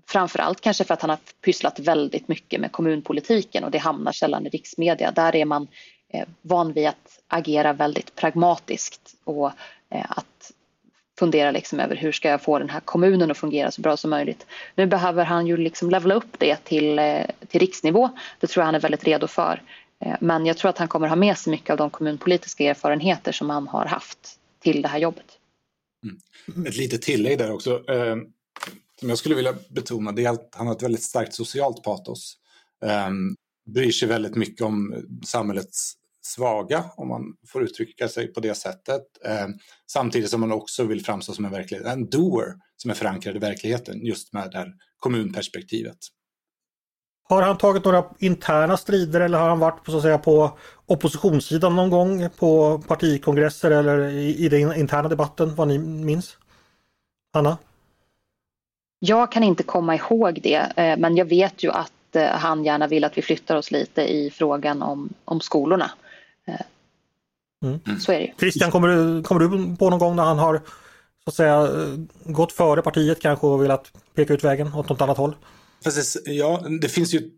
Framförallt 0.08 0.62
kanske 0.62 0.84
för 0.84 0.94
att 0.94 1.02
han 1.02 1.10
har 1.10 1.20
pysslat 1.42 1.80
väldigt 1.80 2.28
mycket 2.28 2.62
med 2.62 2.72
kommunpolitiken 2.72 3.64
och 3.64 3.72
det 3.72 3.78
hamnar 3.78 4.12
sällan 4.12 4.46
i 4.46 4.50
riksmedia. 4.50 5.12
Där 5.12 5.36
är 5.36 5.46
man 5.46 5.68
eh, 6.14 6.28
van 6.42 6.74
vid 6.74 6.88
att 6.88 7.20
agera 7.28 7.74
väldigt 7.74 8.16
pragmatiskt 8.16 9.16
och 9.24 9.52
eh, 9.90 10.06
att 10.10 10.52
fundera 11.20 11.52
liksom 11.52 11.80
över 11.80 11.96
hur 11.96 12.12
ska 12.12 12.30
jag 12.30 12.42
få 12.42 12.60
den 12.60 12.70
här 12.70 12.80
kommunen 12.80 13.32
att 13.32 13.38
fungera 13.38 13.72
så 13.72 13.82
bra 13.82 13.98
som 13.98 14.10
möjligt. 14.10 14.46
Nu 14.76 14.86
behöver 14.86 15.24
han 15.24 15.48
ju 15.48 15.58
liksom 15.58 15.90
levla 15.90 16.16
upp 16.16 16.40
det 16.40 16.64
till, 16.64 17.00
eh, 17.00 17.26
till 17.48 17.60
riksnivå. 17.60 18.10
Det 18.40 18.48
tror 18.48 18.62
jag 18.62 18.66
han 18.66 18.76
är 18.76 18.80
väldigt 18.80 19.04
redo 19.04 19.28
för. 19.28 19.62
Eh, 20.06 20.16
men 20.22 20.46
jag 20.46 20.58
tror 20.58 20.70
att 20.70 20.78
han 20.78 20.88
kommer 20.88 21.08
ha 21.08 21.16
med 21.16 21.38
sig 21.38 21.52
mycket 21.52 21.70
av 21.70 21.78
de 21.78 21.90
kommunpolitiska 21.90 22.64
erfarenheter 22.64 23.32
som 23.32 23.50
han 23.50 23.68
har 23.68 23.86
haft 23.86 24.20
till 24.64 24.82
det 24.82 24.88
här 24.88 25.00
jobbet. 25.00 25.26
Mm. 26.04 26.66
Ett 26.68 26.78
litet 26.78 27.02
tillägg 27.02 27.38
där 27.38 27.52
också. 27.52 27.90
Eh, 27.92 28.16
som 29.00 29.10
jag 29.10 29.18
skulle 29.18 29.36
vilja 29.36 29.54
betona 29.70 30.12
det 30.12 30.26
är 30.26 30.30
att 30.30 30.50
han 30.56 30.68
har 30.68 30.76
ett 30.76 30.84
väldigt 30.84 31.04
starkt 31.04 31.34
socialt 31.34 31.84
patos. 31.84 32.38
Eh, 32.86 33.10
bryr 33.66 33.92
sig 33.92 34.08
väldigt 34.08 34.36
mycket 34.36 34.62
om 34.62 35.06
samhällets 35.26 35.94
svaga, 36.26 36.84
om 36.98 37.08
man 37.08 37.22
får 37.48 37.64
uttrycka 37.64 38.08
sig 38.08 38.34
på 38.34 38.40
det 38.40 38.56
sättet. 38.56 39.02
Eh, 39.26 39.48
samtidigt 39.92 40.30
som 40.30 40.42
man 40.42 40.52
också 40.52 40.84
vill 40.84 41.06
framstå 41.06 41.34
som 41.34 41.46
en, 41.46 41.52
verklighet, 41.52 41.88
en 41.88 42.10
doer 42.10 42.54
som 42.78 42.92
är 42.92 42.96
förankrad 42.96 43.36
i 43.36 43.40
verkligheten, 43.40 44.06
just 44.06 44.34
med 44.34 44.52
det 44.52 44.58
här 44.58 44.74
kommunperspektivet. 44.98 45.98
Har 47.30 47.42
han 47.42 47.58
tagit 47.58 47.86
några 47.86 48.04
interna 48.20 48.78
strider 48.78 49.22
eller 49.22 49.38
har 49.38 49.50
han 49.50 49.60
varit 49.60 49.84
på, 49.84 49.92
så 49.92 49.98
att 49.98 50.04
säga, 50.04 50.18
på 50.18 50.58
oppositionssidan 50.86 51.76
någon 51.76 51.90
gång 51.90 52.30
på 52.30 52.80
partikongresser 52.88 53.72
eller 53.72 54.08
i, 54.10 54.46
i 54.46 54.50
den 54.50 54.76
interna 54.76 55.10
debatten, 55.10 55.56
vad 55.56 55.68
ni 55.68 55.78
minns? 55.78 56.38
Anna? 57.34 57.58
Jag 59.00 59.32
kan 59.32 59.44
inte 59.44 59.64
komma 59.64 59.96
ihåg 59.96 60.40
det, 60.44 60.72
eh, 60.76 60.98
men 60.98 61.16
jag 61.18 61.26
vet 61.26 61.64
ju 61.64 61.72
att 61.72 62.16
eh, 62.16 62.28
han 62.28 62.66
gärna 62.66 62.88
vill 62.88 63.04
att 63.04 63.18
vi 63.18 63.22
flyttar 63.22 63.56
oss 63.56 63.72
lite 63.72 64.02
i 64.14 64.32
frågan 64.32 64.82
om, 64.82 65.10
om 65.26 65.42
skolorna. 65.42 65.92
Mm. 67.64 68.00
Så 68.00 68.12
är 68.12 68.20
det. 68.20 68.34
Christian, 68.40 68.72
kommer 68.72 68.88
du, 68.88 69.24
kommer 69.24 69.42
du 69.42 69.76
på 69.76 69.90
någon 69.90 70.00
gång 70.00 70.16
när 70.16 70.24
han 70.24 70.40
har 70.40 70.62
så 71.24 71.30
att 71.30 71.34
säga 71.34 71.70
gått 72.26 72.52
före 72.52 72.82
partiet 72.82 73.22
kanske 73.22 73.48
och 73.48 73.64
velat 73.64 73.92
peka 74.16 74.34
ut 74.34 74.44
vägen 74.44 74.74
åt 74.74 74.90
något 74.90 75.02
annat 75.02 75.18
håll? 75.18 75.36
Det, 75.84 76.32
ja, 76.32 76.66
det 76.82 76.90
finns 76.90 77.14
ju 77.14 77.32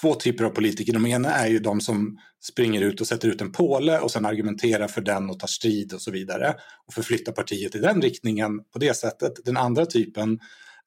två 0.00 0.14
typer 0.14 0.44
av 0.44 0.50
politiker. 0.50 0.92
De 0.92 1.06
ena 1.06 1.30
är 1.30 1.48
ju 1.48 1.58
de 1.58 1.80
som 1.80 2.18
springer 2.44 2.80
ut 2.80 3.00
och 3.00 3.06
sätter 3.06 3.28
ut 3.28 3.40
en 3.40 3.52
påle 3.52 4.00
och 4.00 4.10
sen 4.10 4.26
argumenterar 4.26 4.88
för 4.88 5.00
den 5.00 5.30
och 5.30 5.40
tar 5.40 5.48
strid 5.48 5.92
och 5.92 6.02
så 6.02 6.10
vidare 6.10 6.54
och 6.86 6.94
förflyttar 6.94 7.32
partiet 7.32 7.74
i 7.74 7.78
den 7.78 8.02
riktningen 8.02 8.64
på 8.72 8.78
det 8.78 8.94
sättet. 8.94 9.32
Den 9.44 9.56
andra 9.56 9.86
typen 9.86 10.38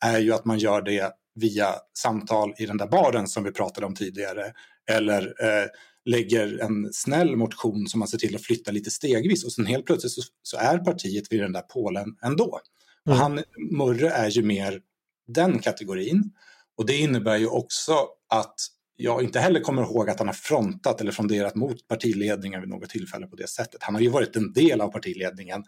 är 0.05 0.19
ju 0.19 0.33
att 0.33 0.45
man 0.45 0.59
gör 0.59 0.81
det 0.81 1.11
via 1.35 1.75
samtal 1.97 2.53
i 2.57 2.65
den 2.65 2.77
där 2.77 2.87
baren 2.87 3.27
som 3.27 3.43
vi 3.43 3.51
pratade 3.51 3.85
om 3.85 3.95
tidigare 3.95 4.53
eller 4.91 5.21
eh, 5.21 5.65
lägger 6.09 6.59
en 6.61 6.93
snäll 6.93 7.35
motion 7.35 7.87
som 7.87 7.99
man 7.99 8.07
ser 8.07 8.17
till 8.17 8.35
att 8.35 8.41
flytta 8.41 8.71
lite 8.71 8.91
stegvis 8.91 9.45
och 9.45 9.51
sen 9.51 9.65
helt 9.65 9.85
plötsligt 9.85 10.11
så, 10.11 10.21
så 10.43 10.57
är 10.57 10.77
partiet 10.77 11.31
vid 11.31 11.41
den 11.41 11.53
där 11.53 11.61
pålen 11.61 12.15
ändå. 12.21 12.59
Mm. 13.05 13.17
Och 13.17 13.23
han, 13.23 13.43
Murre 13.71 14.09
är 14.09 14.29
ju 14.29 14.43
mer 14.43 14.81
den 15.27 15.59
kategorin. 15.59 16.31
Och 16.77 16.85
det 16.85 16.97
innebär 16.97 17.37
ju 17.37 17.47
också 17.47 17.93
att 18.29 18.55
jag 18.95 19.23
inte 19.23 19.39
heller 19.39 19.59
kommer 19.59 19.81
ihåg 19.81 20.09
att 20.09 20.19
han 20.19 20.27
har 20.27 20.33
frontat 20.33 21.01
eller 21.01 21.11
fronderat 21.11 21.55
mot 21.55 21.87
partiledningen 21.87 22.59
vid 22.59 22.69
något 22.69 22.89
tillfälle 22.89 23.27
på 23.27 23.35
det 23.35 23.47
sättet. 23.47 23.83
Han 23.83 23.95
har 23.95 24.01
ju 24.01 24.09
varit 24.09 24.35
en 24.35 24.53
del 24.53 24.81
av 24.81 24.91
partiledningen 24.91 25.63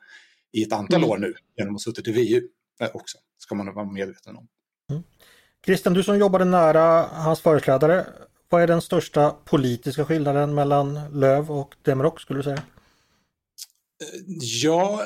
i 0.51 0.63
ett 0.63 0.74
antal 0.74 1.00
mm. 1.00 1.10
år 1.10 1.17
nu 1.17 1.33
genom 1.57 1.75
att 1.75 1.86
ha 1.86 1.91
suttit 1.91 2.07
i 2.07 2.12
VU 2.12 2.48
eh, 2.81 2.89
också, 2.93 3.17
ska 3.38 3.55
man 3.55 3.74
vara 3.74 3.86
medveten 3.86 4.36
om. 4.36 4.48
Mm. 4.89 5.03
Christian, 5.65 5.93
du 5.93 6.03
som 6.03 6.19
jobbade 6.19 6.45
nära 6.45 7.05
hans 7.12 7.41
företrädare, 7.41 8.05
vad 8.51 8.63
är 8.63 8.67
den 8.67 8.81
största 8.81 9.31
politiska 9.31 10.05
skillnaden 10.05 10.53
mellan 10.53 11.20
Löv 11.20 11.51
och 11.51 11.75
Demirok 11.81 12.22
skulle 12.22 12.39
du 12.39 12.43
säga? 12.43 12.63
Ja, 14.63 15.05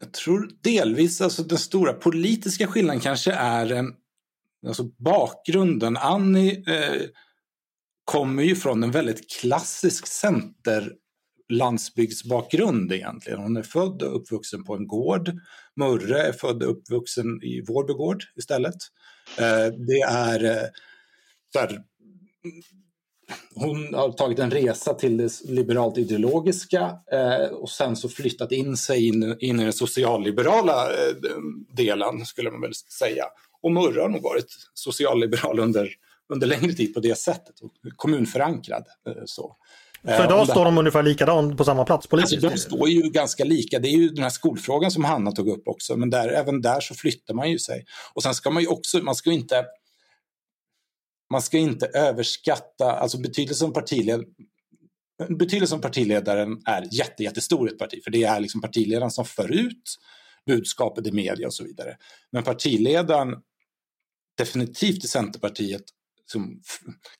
jag 0.00 0.12
tror 0.12 0.50
delvis, 0.62 1.20
alltså 1.20 1.42
den 1.42 1.58
stora 1.58 1.92
politiska 1.92 2.66
skillnaden 2.66 3.00
kanske 3.00 3.32
är 3.32 3.72
eh, 3.72 3.82
alltså 4.66 4.84
bakgrunden. 4.84 5.96
Annie 5.96 6.64
eh, 6.66 7.02
kommer 8.04 8.42
ju 8.42 8.56
från 8.56 8.82
en 8.82 8.90
väldigt 8.90 9.30
klassisk 9.30 10.06
center-landsbygdsbakgrund 10.06 12.92
egentligen. 12.92 13.38
Hon 13.38 13.56
är 13.56 13.62
född 13.62 14.02
och 14.02 14.16
uppvuxen 14.16 14.64
på 14.64 14.74
en 14.74 14.86
gård. 14.86 15.32
Murre 15.76 16.22
är 16.22 16.32
född 16.32 16.62
och 16.62 16.70
uppvuxen 16.70 17.42
i 17.42 17.64
Vårby 17.68 17.92
gård 17.92 18.22
istället. 18.36 18.76
Eh, 19.38 19.66
det 19.66 20.00
är 20.00 20.44
eh, 20.44 20.68
hon 23.54 23.94
har 23.94 24.12
tagit 24.12 24.38
en 24.38 24.50
resa 24.50 24.94
till 24.94 25.16
det 25.16 25.40
liberalt 25.44 25.98
ideologiska 25.98 26.98
eh, 27.12 27.46
och 27.46 27.70
sen 27.70 27.96
så 27.96 28.08
flyttat 28.08 28.52
in 28.52 28.76
sig 28.76 29.06
in, 29.06 29.36
in 29.40 29.60
i 29.60 29.64
den 29.64 29.72
socialliberala 29.72 30.84
eh, 30.84 31.14
delen 31.76 32.26
skulle 32.26 32.50
man 32.50 32.60
väl 32.60 32.74
säga. 32.74 33.24
Och 33.62 33.72
Murra 33.72 34.02
har 34.02 34.08
nog 34.08 34.22
varit 34.22 34.56
socialliberal 34.74 35.58
under, 35.58 35.90
under 36.32 36.46
längre 36.46 36.72
tid 36.72 36.94
på 36.94 37.00
det 37.00 37.18
sättet, 37.18 37.60
och 37.60 37.72
kommunförankrad. 37.96 38.84
Eh, 39.08 39.22
så. 39.24 39.56
Så 40.04 40.24
idag 40.24 40.38
eh, 40.38 40.44
står 40.44 40.64
de 40.64 40.78
ungefär 40.78 41.02
likadant 41.02 41.58
på 41.58 41.64
samma 41.64 41.84
plats 41.84 42.06
politiskt? 42.06 42.44
Alltså, 42.44 42.48
de 42.48 42.76
står 42.76 42.88
ju 42.88 43.02
ganska 43.02 43.44
lika. 43.44 43.78
Det 43.78 43.88
är 43.88 43.96
ju 43.96 44.08
den 44.08 44.22
här 44.22 44.30
skolfrågan 44.30 44.90
som 44.90 45.04
Hanna 45.04 45.32
tog 45.32 45.48
upp 45.48 45.68
också, 45.68 45.96
men 45.96 46.10
där, 46.10 46.28
även 46.28 46.62
där 46.62 46.80
så 46.80 46.94
flyttar 46.94 47.34
man 47.34 47.50
ju 47.50 47.58
sig. 47.58 47.84
Och 48.14 48.22
sen 48.22 48.34
ska 48.34 48.50
man 48.50 48.62
ju 48.62 48.68
också, 48.68 48.98
man 48.98 49.14
ska 49.14 49.32
inte 49.32 49.64
man 51.30 51.42
ska 51.42 51.58
inte 51.58 51.86
överskatta, 51.86 52.92
alltså 52.92 53.18
betydelsen 53.18 53.68
av 53.68 53.72
Betydelsen 55.28 55.66
som 55.66 55.80
partiledaren 55.80 56.62
är 56.64 56.88
jätte, 56.90 57.22
jättestor 57.22 57.68
i 57.68 57.72
ett 57.72 57.78
parti, 57.78 58.04
för 58.04 58.10
det 58.10 58.24
är 58.24 58.40
liksom 58.40 58.60
partiledaren 58.60 59.10
som 59.10 59.24
för 59.24 59.52
ut 59.52 59.98
budskapet 60.46 61.06
i 61.06 61.12
media 61.12 61.46
och 61.46 61.54
så 61.54 61.64
vidare. 61.64 61.96
Men 62.32 62.42
partiledaren, 62.42 63.34
definitivt 64.38 65.04
i 65.04 65.08
Centerpartiet, 65.08 65.82
som 66.26 66.60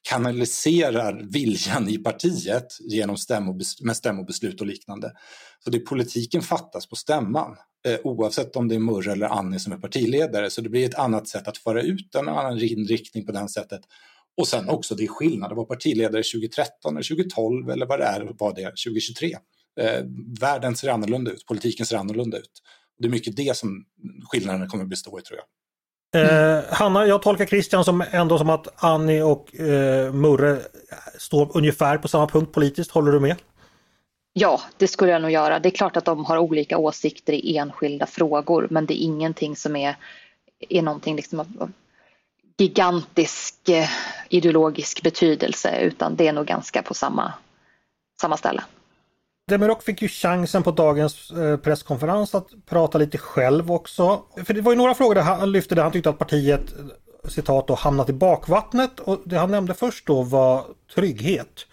kanaliserar 0.09 1.27
viljan 1.33 1.89
i 1.89 1.99
partiet 1.99 2.67
genom 2.81 3.17
stämmobeslut, 3.17 3.87
med 3.87 3.97
stämmobeslut 3.97 4.61
och 4.61 4.67
liknande. 4.67 5.13
Så 5.65 5.71
det 5.71 5.79
politiken 5.79 6.43
fattas 6.43 6.87
på 6.87 6.97
stämman, 6.97 7.57
eh, 7.87 7.99
oavsett 8.05 8.57
om 8.57 8.69
det 8.69 8.75
är 8.75 8.79
Murre 8.79 9.13
eller 9.13 9.27
Annie 9.27 9.59
som 9.59 9.73
är 9.73 9.79
partiledare. 9.79 10.51
Så 10.51 10.61
det 10.61 10.69
blir 10.69 10.87
ett 10.87 10.99
annat 10.99 11.29
sätt 11.29 11.49
att 11.49 11.59
föra 11.59 11.83
ut 11.83 12.15
en 12.15 12.29
annan 12.29 12.59
inriktning 12.63 13.27
på 13.27 13.33
det 13.33 13.49
sättet. 13.49 13.81
Och 14.37 14.49
sen 14.49 14.69
också 14.69 14.95
det 14.95 15.05
är 15.05 15.09
skillnad 15.09 15.51
att 15.51 15.57
vara 15.57 15.67
partiledare 15.67 16.23
2013 16.23 16.97
eller 16.97 17.17
2012 17.17 17.71
eller 17.71 17.87
vad 17.87 17.99
det 17.99 18.05
är, 18.05 18.33
vad 18.39 18.55
det 18.55 18.63
är 18.63 18.71
2023. 18.71 19.37
Eh, 19.81 20.05
världen 20.41 20.77
ser 20.77 20.89
annorlunda 20.89 21.31
ut, 21.31 21.47
politiken 21.47 21.87
ser 21.87 21.97
annorlunda 21.97 22.39
ut. 22.39 22.63
Det 22.99 23.07
är 23.07 23.11
mycket 23.11 23.37
det 23.37 23.57
som 23.57 23.85
skillnaderna 24.31 24.67
kommer 24.67 24.85
att 24.85 24.91
bestå 24.91 25.19
i 25.19 25.23
tror 25.23 25.39
jag. 25.39 25.47
Eh, 26.17 26.65
Hanna, 26.71 27.07
jag 27.07 27.23
tolkar 27.23 27.47
Christian 27.47 27.85
som 27.85 28.05
ändå 28.11 28.39
som 28.39 28.51
att 28.51 28.85
Annie 28.85 29.23
och 29.23 29.61
eh, 29.61 30.13
Murre 30.13 30.59
står 31.19 31.57
ungefär 31.57 31.99
på 31.99 32.09
samma 32.09 32.27
punkt 32.27 32.53
politiskt. 32.53 32.91
Håller 32.91 33.13
du 33.13 33.21
med? 33.21 33.37
Ja, 34.33 34.61
det 34.77 34.89
skulle 34.89 35.13
jag 35.13 35.23
nog 35.23 35.31
göra. 35.31 35.59
Det 35.59 35.69
är 35.69 35.71
klart 35.71 35.97
att 35.97 36.05
de 36.05 36.25
har 36.25 36.39
olika 36.39 36.79
åsikter 36.79 37.33
i 37.33 37.57
enskilda 37.57 38.07
frågor 38.07 38.67
men 38.71 38.87
det 38.87 38.95
är 38.95 39.05
ingenting 39.05 39.57
som 39.57 39.77
är, 39.77 39.97
är 40.69 40.83
någonting 40.83 41.17
liksom 41.17 41.41
av 41.41 41.73
gigantisk 42.57 43.69
eh, 43.69 43.89
ideologisk 44.29 45.03
betydelse 45.03 45.81
utan 45.81 46.17
det 46.17 46.29
är 46.29 46.33
nog 46.33 46.47
ganska 46.47 46.83
på 46.83 46.95
samma, 46.95 47.33
samma 48.21 48.37
ställe. 48.37 48.63
Demirok 49.49 49.83
fick 49.83 50.03
ju 50.03 50.09
chansen 50.09 50.63
på 50.63 50.71
dagens 50.71 51.31
eh, 51.31 51.57
presskonferens 51.57 52.35
att 52.35 52.49
prata 52.67 52.99
lite 52.99 53.19
själv 53.19 53.73
också. 53.73 54.25
För 54.45 54.55
det 54.55 54.61
var 54.61 54.73
ju 54.73 54.79
några 54.79 54.95
frågor 54.95 55.15
där 55.15 55.23
han 55.23 55.53
lyfte 55.53 55.75
där 55.75 55.83
han 55.83 55.93
tyckte 55.93 56.11
att 56.11 56.19
partiet 56.19 56.79
eh, 56.79 57.29
citat 57.29 57.69
då 57.69 57.75
hamnat 57.75 58.09
i 58.09 58.13
bakvattnet 58.13 59.01
och 59.01 59.23
det 59.25 59.39
han 59.39 59.51
nämnde 59.51 59.75
först 59.75 60.07
då 60.07 60.23
var 60.23 60.65
trygghet. 60.95 61.67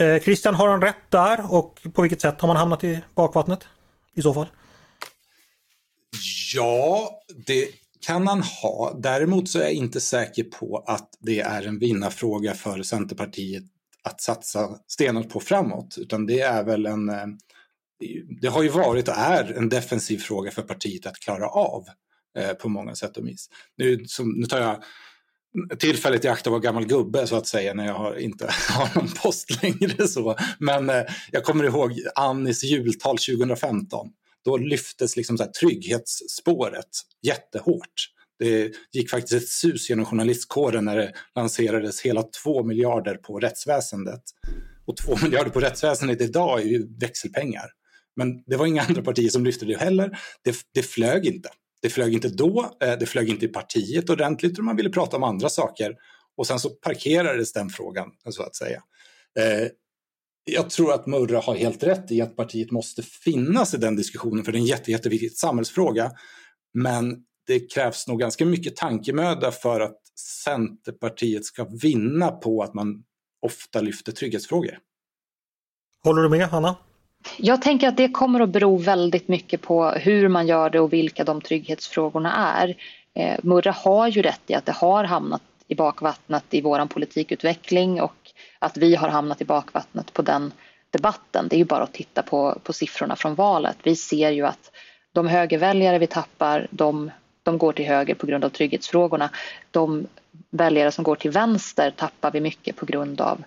Eh, 0.00 0.22
Christian, 0.22 0.54
har 0.54 0.68
han 0.68 0.82
rätt 0.82 1.10
där 1.10 1.54
och 1.54 1.80
på 1.94 2.02
vilket 2.02 2.20
sätt 2.20 2.40
har 2.40 2.48
man 2.48 2.56
hamnat 2.56 2.84
i 2.84 3.00
bakvattnet 3.14 3.60
i 4.14 4.22
så 4.22 4.34
fall? 4.34 4.46
Ja, 6.54 7.10
det 7.46 7.68
kan 8.06 8.26
han 8.26 8.42
ha. 8.42 8.94
Däremot 8.98 9.48
så 9.48 9.58
är 9.58 9.62
jag 9.62 9.72
inte 9.72 10.00
säker 10.00 10.44
på 10.44 10.84
att 10.86 11.08
det 11.20 11.40
är 11.40 11.66
en 11.66 11.78
vinnarfråga 11.78 12.54
för 12.54 12.82
Centerpartiet 12.82 13.64
att 14.08 14.20
satsa 14.20 14.68
stenhårt 14.86 15.28
på 15.28 15.40
framåt, 15.40 15.98
utan 15.98 16.26
det 16.26 16.40
är 16.40 16.64
väl 16.64 16.86
en 16.86 17.08
eh, 17.08 17.26
det 18.40 18.48
har 18.48 18.62
ju 18.62 18.68
varit 18.68 19.08
och 19.08 19.14
är 19.16 19.52
en 19.52 19.68
defensiv 19.68 20.18
fråga 20.18 20.50
för 20.50 20.62
partiet 20.62 21.06
att 21.06 21.16
klara 21.16 21.48
av 21.48 21.86
eh, 22.38 22.52
på 22.52 22.68
många 22.68 22.94
sätt 22.94 23.16
och 23.16 23.26
vis. 23.26 23.48
Nu, 23.76 24.04
som, 24.06 24.30
nu 24.30 24.46
tar 24.46 24.60
jag 24.60 24.82
tillfället 25.78 26.24
i 26.24 26.28
akt 26.28 26.46
att 26.46 26.50
vara 26.50 26.60
gammal 26.60 26.86
gubbe 26.86 27.26
så 27.26 27.36
att 27.36 27.46
säga 27.46 27.74
när 27.74 27.86
jag 27.86 27.94
har, 27.94 28.16
inte 28.16 28.44
har 28.68 28.90
någon 28.94 29.12
post 29.22 29.62
längre. 29.62 30.08
Så. 30.08 30.36
Men 30.58 30.90
eh, 30.90 31.02
jag 31.32 31.44
kommer 31.44 31.64
ihåg 31.64 32.00
Annis 32.14 32.64
jultal 32.64 33.18
2015. 33.18 34.08
Då 34.44 34.56
lyftes 34.56 35.16
liksom 35.16 35.38
så 35.38 35.44
här 35.44 35.50
trygghetsspåret 35.50 36.88
jättehårt. 37.22 38.08
Det 38.38 38.72
gick 38.92 39.10
faktiskt 39.10 39.42
ett 39.42 39.48
sus 39.48 39.90
genom 39.90 40.04
journalistkåren 40.04 40.84
när 40.84 40.96
det 40.96 41.12
lanserades 41.34 42.00
hela 42.00 42.22
2 42.22 42.64
miljarder 42.64 43.14
på 43.14 43.38
rättsväsendet. 43.38 44.22
Och 44.86 44.96
2 44.96 45.16
miljarder 45.22 45.50
på 45.50 45.60
rättsväsendet 45.60 46.20
idag 46.20 46.60
är 46.60 46.64
ju 46.64 46.98
växelpengar. 46.98 47.66
Men 48.16 48.42
det 48.46 48.56
var 48.56 48.66
inga 48.66 48.82
andra 48.88 49.02
partier 49.02 49.28
som 49.28 49.44
lyfte 49.44 49.64
det 49.64 49.78
heller. 49.78 50.18
Det, 50.44 50.56
det 50.74 50.82
flög 50.82 51.26
inte. 51.26 51.48
Det 51.82 51.90
flög 51.90 52.14
inte 52.14 52.28
då, 52.28 52.76
eh, 52.82 52.98
det 52.98 53.06
flög 53.06 53.28
inte 53.28 53.44
i 53.44 53.48
partiet 53.48 54.10
ordentligt 54.10 54.58
och 54.58 54.64
man 54.64 54.76
ville 54.76 54.90
prata 54.90 55.16
om 55.16 55.22
andra 55.22 55.48
saker. 55.48 55.96
Och 56.36 56.46
sen 56.46 56.58
så 56.58 56.70
parkerades 56.70 57.52
den 57.52 57.70
frågan, 57.70 58.08
så 58.30 58.42
att 58.42 58.56
säga. 58.56 58.82
Eh, 59.38 59.68
jag 60.44 60.70
tror 60.70 60.92
att 60.92 61.06
Murra 61.06 61.40
har 61.40 61.56
helt 61.56 61.82
rätt 61.82 62.10
i 62.10 62.20
att 62.20 62.36
partiet 62.36 62.70
måste 62.70 63.02
finnas 63.02 63.74
i 63.74 63.76
den 63.76 63.96
diskussionen 63.96 64.44
för 64.44 64.52
det 64.52 64.58
är 64.58 64.60
en 64.60 64.66
jätte, 64.66 64.90
jätteviktig 64.90 65.32
samhällsfråga. 65.32 66.10
Men 66.74 67.16
det 67.48 67.72
krävs 67.72 68.08
nog 68.08 68.20
ganska 68.20 68.46
mycket 68.46 68.76
tankemöda 68.76 69.50
för 69.50 69.80
att 69.80 69.98
Centerpartiet 70.44 71.44
ska 71.44 71.64
vinna 71.82 72.30
på 72.30 72.62
att 72.62 72.74
man 72.74 73.02
ofta 73.42 73.80
lyfter 73.80 74.12
trygghetsfrågor. 74.12 74.78
Håller 76.04 76.22
du 76.22 76.28
med 76.28 76.48
Hanna? 76.48 76.76
Jag 77.36 77.62
tänker 77.62 77.88
att 77.88 77.96
det 77.96 78.08
kommer 78.08 78.40
att 78.40 78.48
bero 78.48 78.76
väldigt 78.76 79.28
mycket 79.28 79.62
på 79.62 79.90
hur 79.90 80.28
man 80.28 80.46
gör 80.46 80.70
det 80.70 80.80
och 80.80 80.92
vilka 80.92 81.24
de 81.24 81.40
trygghetsfrågorna 81.40 82.32
är. 82.34 82.76
Eh, 83.14 83.38
Murra 83.42 83.72
har 83.72 84.08
ju 84.08 84.22
rätt 84.22 84.42
i 84.46 84.54
att 84.54 84.66
det 84.66 84.72
har 84.72 85.04
hamnat 85.04 85.42
i 85.68 85.74
bakvattnet 85.74 86.44
i 86.50 86.60
vår 86.60 86.86
politikutveckling 86.86 88.00
och 88.00 88.30
att 88.58 88.76
vi 88.76 88.94
har 88.94 89.08
hamnat 89.08 89.40
i 89.40 89.44
bakvattnet 89.44 90.12
på 90.12 90.22
den 90.22 90.52
debatten. 90.90 91.48
Det 91.48 91.56
är 91.56 91.58
ju 91.58 91.64
bara 91.64 91.82
att 91.82 91.92
titta 91.92 92.22
på, 92.22 92.58
på 92.62 92.72
siffrorna 92.72 93.16
från 93.16 93.34
valet. 93.34 93.76
Vi 93.82 93.96
ser 93.96 94.30
ju 94.30 94.46
att 94.46 94.70
de 95.12 95.26
högerväljare 95.26 95.98
vi 95.98 96.06
tappar, 96.06 96.66
de, 96.70 97.10
de 97.48 97.58
går 97.58 97.72
till 97.72 97.84
höger 97.84 98.14
på 98.14 98.26
grund 98.26 98.44
av 98.44 98.48
trygghetsfrågorna. 98.48 99.30
De 99.70 100.06
väljare 100.50 100.92
som 100.92 101.04
går 101.04 101.16
till 101.16 101.30
vänster 101.30 101.90
tappar 101.90 102.30
vi 102.30 102.40
mycket 102.40 102.76
på 102.76 102.86
grund 102.86 103.20
av 103.20 103.44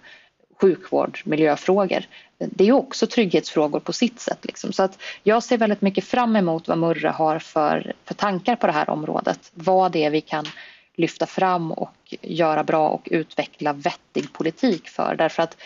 sjukvård, 0.62 1.22
miljöfrågor. 1.26 2.04
Det 2.38 2.68
är 2.68 2.72
också 2.72 3.08
trygghetsfrågor 3.08 3.80
på 3.80 3.94
sitt 3.94 4.20
sätt. 4.20 4.46
Liksom. 4.46 4.74
Så 4.74 4.84
att 4.84 4.98
jag 5.24 5.44
ser 5.44 5.58
väldigt 5.58 5.82
mycket 5.82 6.04
fram 6.04 6.36
emot 6.36 6.68
vad 6.68 6.78
Murra 6.78 7.12
har 7.12 7.40
för, 7.40 7.94
för 8.06 8.14
tankar 8.14 8.56
på 8.56 8.68
det 8.68 8.74
här 8.74 8.90
området. 8.90 9.52
Vad 9.54 9.92
det 9.92 10.04
är 10.04 10.10
vi 10.10 10.22
kan 10.22 10.46
lyfta 10.96 11.26
fram 11.26 11.72
och 11.72 11.94
göra 12.22 12.64
bra 12.64 12.90
och 12.90 13.08
utveckla 13.12 13.74
vettig 13.74 14.34
politik 14.34 14.90
för. 14.90 15.16
Därför 15.16 15.44
att 15.44 15.58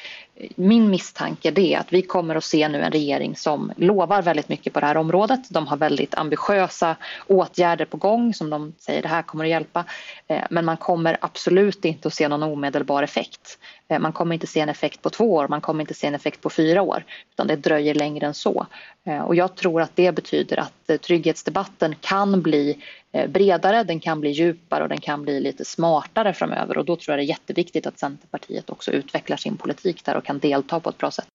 min 0.55 0.89
misstanke 0.89 1.53
är 1.55 1.79
att 1.79 1.93
vi 1.93 2.01
kommer 2.01 2.35
att 2.35 2.43
se 2.43 2.67
nu 2.69 2.81
en 2.81 2.91
regering 2.91 3.35
som 3.35 3.71
lovar 3.77 4.21
väldigt 4.21 4.49
mycket 4.49 4.73
på 4.73 4.79
det 4.79 4.85
här 4.85 4.97
området. 4.97 5.39
De 5.49 5.67
har 5.67 5.77
väldigt 5.77 6.15
ambitiösa 6.15 6.95
åtgärder 7.27 7.85
på 7.85 7.97
gång 7.97 8.33
som 8.33 8.49
de 8.49 8.73
säger 8.79 9.01
det 9.01 9.07
här 9.07 9.21
kommer 9.21 9.43
att 9.43 9.49
hjälpa. 9.49 9.85
Eh, 10.27 10.43
men 10.49 10.65
man 10.65 10.77
kommer 10.77 11.17
absolut 11.21 11.85
inte 11.85 12.07
att 12.07 12.13
se 12.13 12.27
någon 12.27 12.43
omedelbar 12.43 13.03
effekt. 13.03 13.59
Eh, 13.88 13.99
man 13.99 14.13
kommer 14.13 14.33
inte 14.33 14.47
se 14.47 14.59
en 14.59 14.69
effekt 14.69 15.01
på 15.01 15.09
två 15.09 15.33
år, 15.33 15.47
man 15.47 15.61
kommer 15.61 15.81
inte 15.81 15.93
se 15.93 16.07
en 16.07 16.15
effekt 16.15 16.41
på 16.41 16.49
fyra 16.49 16.81
år. 16.81 17.03
Utan 17.33 17.47
det 17.47 17.55
dröjer 17.55 17.93
längre 17.93 18.25
än 18.25 18.33
så. 18.33 18.65
Eh, 19.03 19.21
och 19.21 19.35
jag 19.35 19.55
tror 19.55 19.81
att 19.81 19.95
det 19.95 20.11
betyder 20.11 20.59
att 20.59 21.01
trygghetsdebatten 21.01 21.95
kan 22.01 22.41
bli 22.41 22.83
Eh, 23.15 23.28
bredare, 23.30 23.84
den 23.84 23.99
kan 23.99 24.21
bli 24.21 24.30
djupare 24.30 24.84
och 24.84 24.89
den 24.89 25.01
kan 25.01 25.21
bli 25.21 25.39
lite 25.39 25.65
smartare 25.65 26.34
framöver. 26.34 26.78
Och 26.78 26.86
då 26.86 26.95
tror 26.95 27.13
jag 27.13 27.19
det 27.19 27.23
är 27.23 27.30
jätteviktigt 27.30 27.88
att 27.88 27.99
Centerpartiet 27.99 28.69
också 28.69 28.91
utvecklar 28.91 29.38
sin 29.38 29.58
politik 29.58 30.06
där 30.06 30.17
och 30.17 30.25
kan 30.25 30.39
delta 30.39 30.80
på 30.80 30.89
ett 30.89 30.97
bra 30.97 31.12
sätt. 31.12 31.28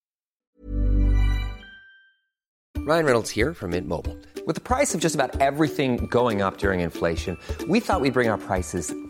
Ryan 2.89 3.05
Reynolds 3.05 3.37
här 3.37 3.55
från 3.55 3.71
Mint 3.71 3.87
Mobile. 3.87 4.17
Med 4.47 4.65
priset 4.65 5.01
på 5.01 5.05
nästan 5.05 5.31
allt 5.41 5.77
som 5.77 5.97
går 6.07 6.47
upp 6.47 6.65
under 6.65 6.73
inflationen, 6.75 7.37
trodde 7.59 7.73
vi 7.73 7.79
att 7.79 8.03
vi 8.03 8.11
skulle 8.11 8.13
bring 8.13 8.31
våra 8.31 8.39
priser 8.39 9.10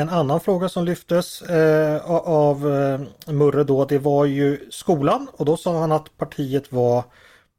En 0.00 0.08
annan 0.08 0.40
fråga 0.40 0.68
som 0.68 0.84
lyftes 0.84 1.42
eh, 1.42 2.10
av 2.10 2.72
eh, 2.72 3.32
Murre 3.32 3.64
då 3.64 3.84
det 3.84 3.98
var 3.98 4.24
ju 4.24 4.70
skolan 4.70 5.28
och 5.32 5.44
då 5.44 5.56
sa 5.56 5.80
han 5.80 5.92
att 5.92 6.16
partiet 6.16 6.72
var 6.72 7.04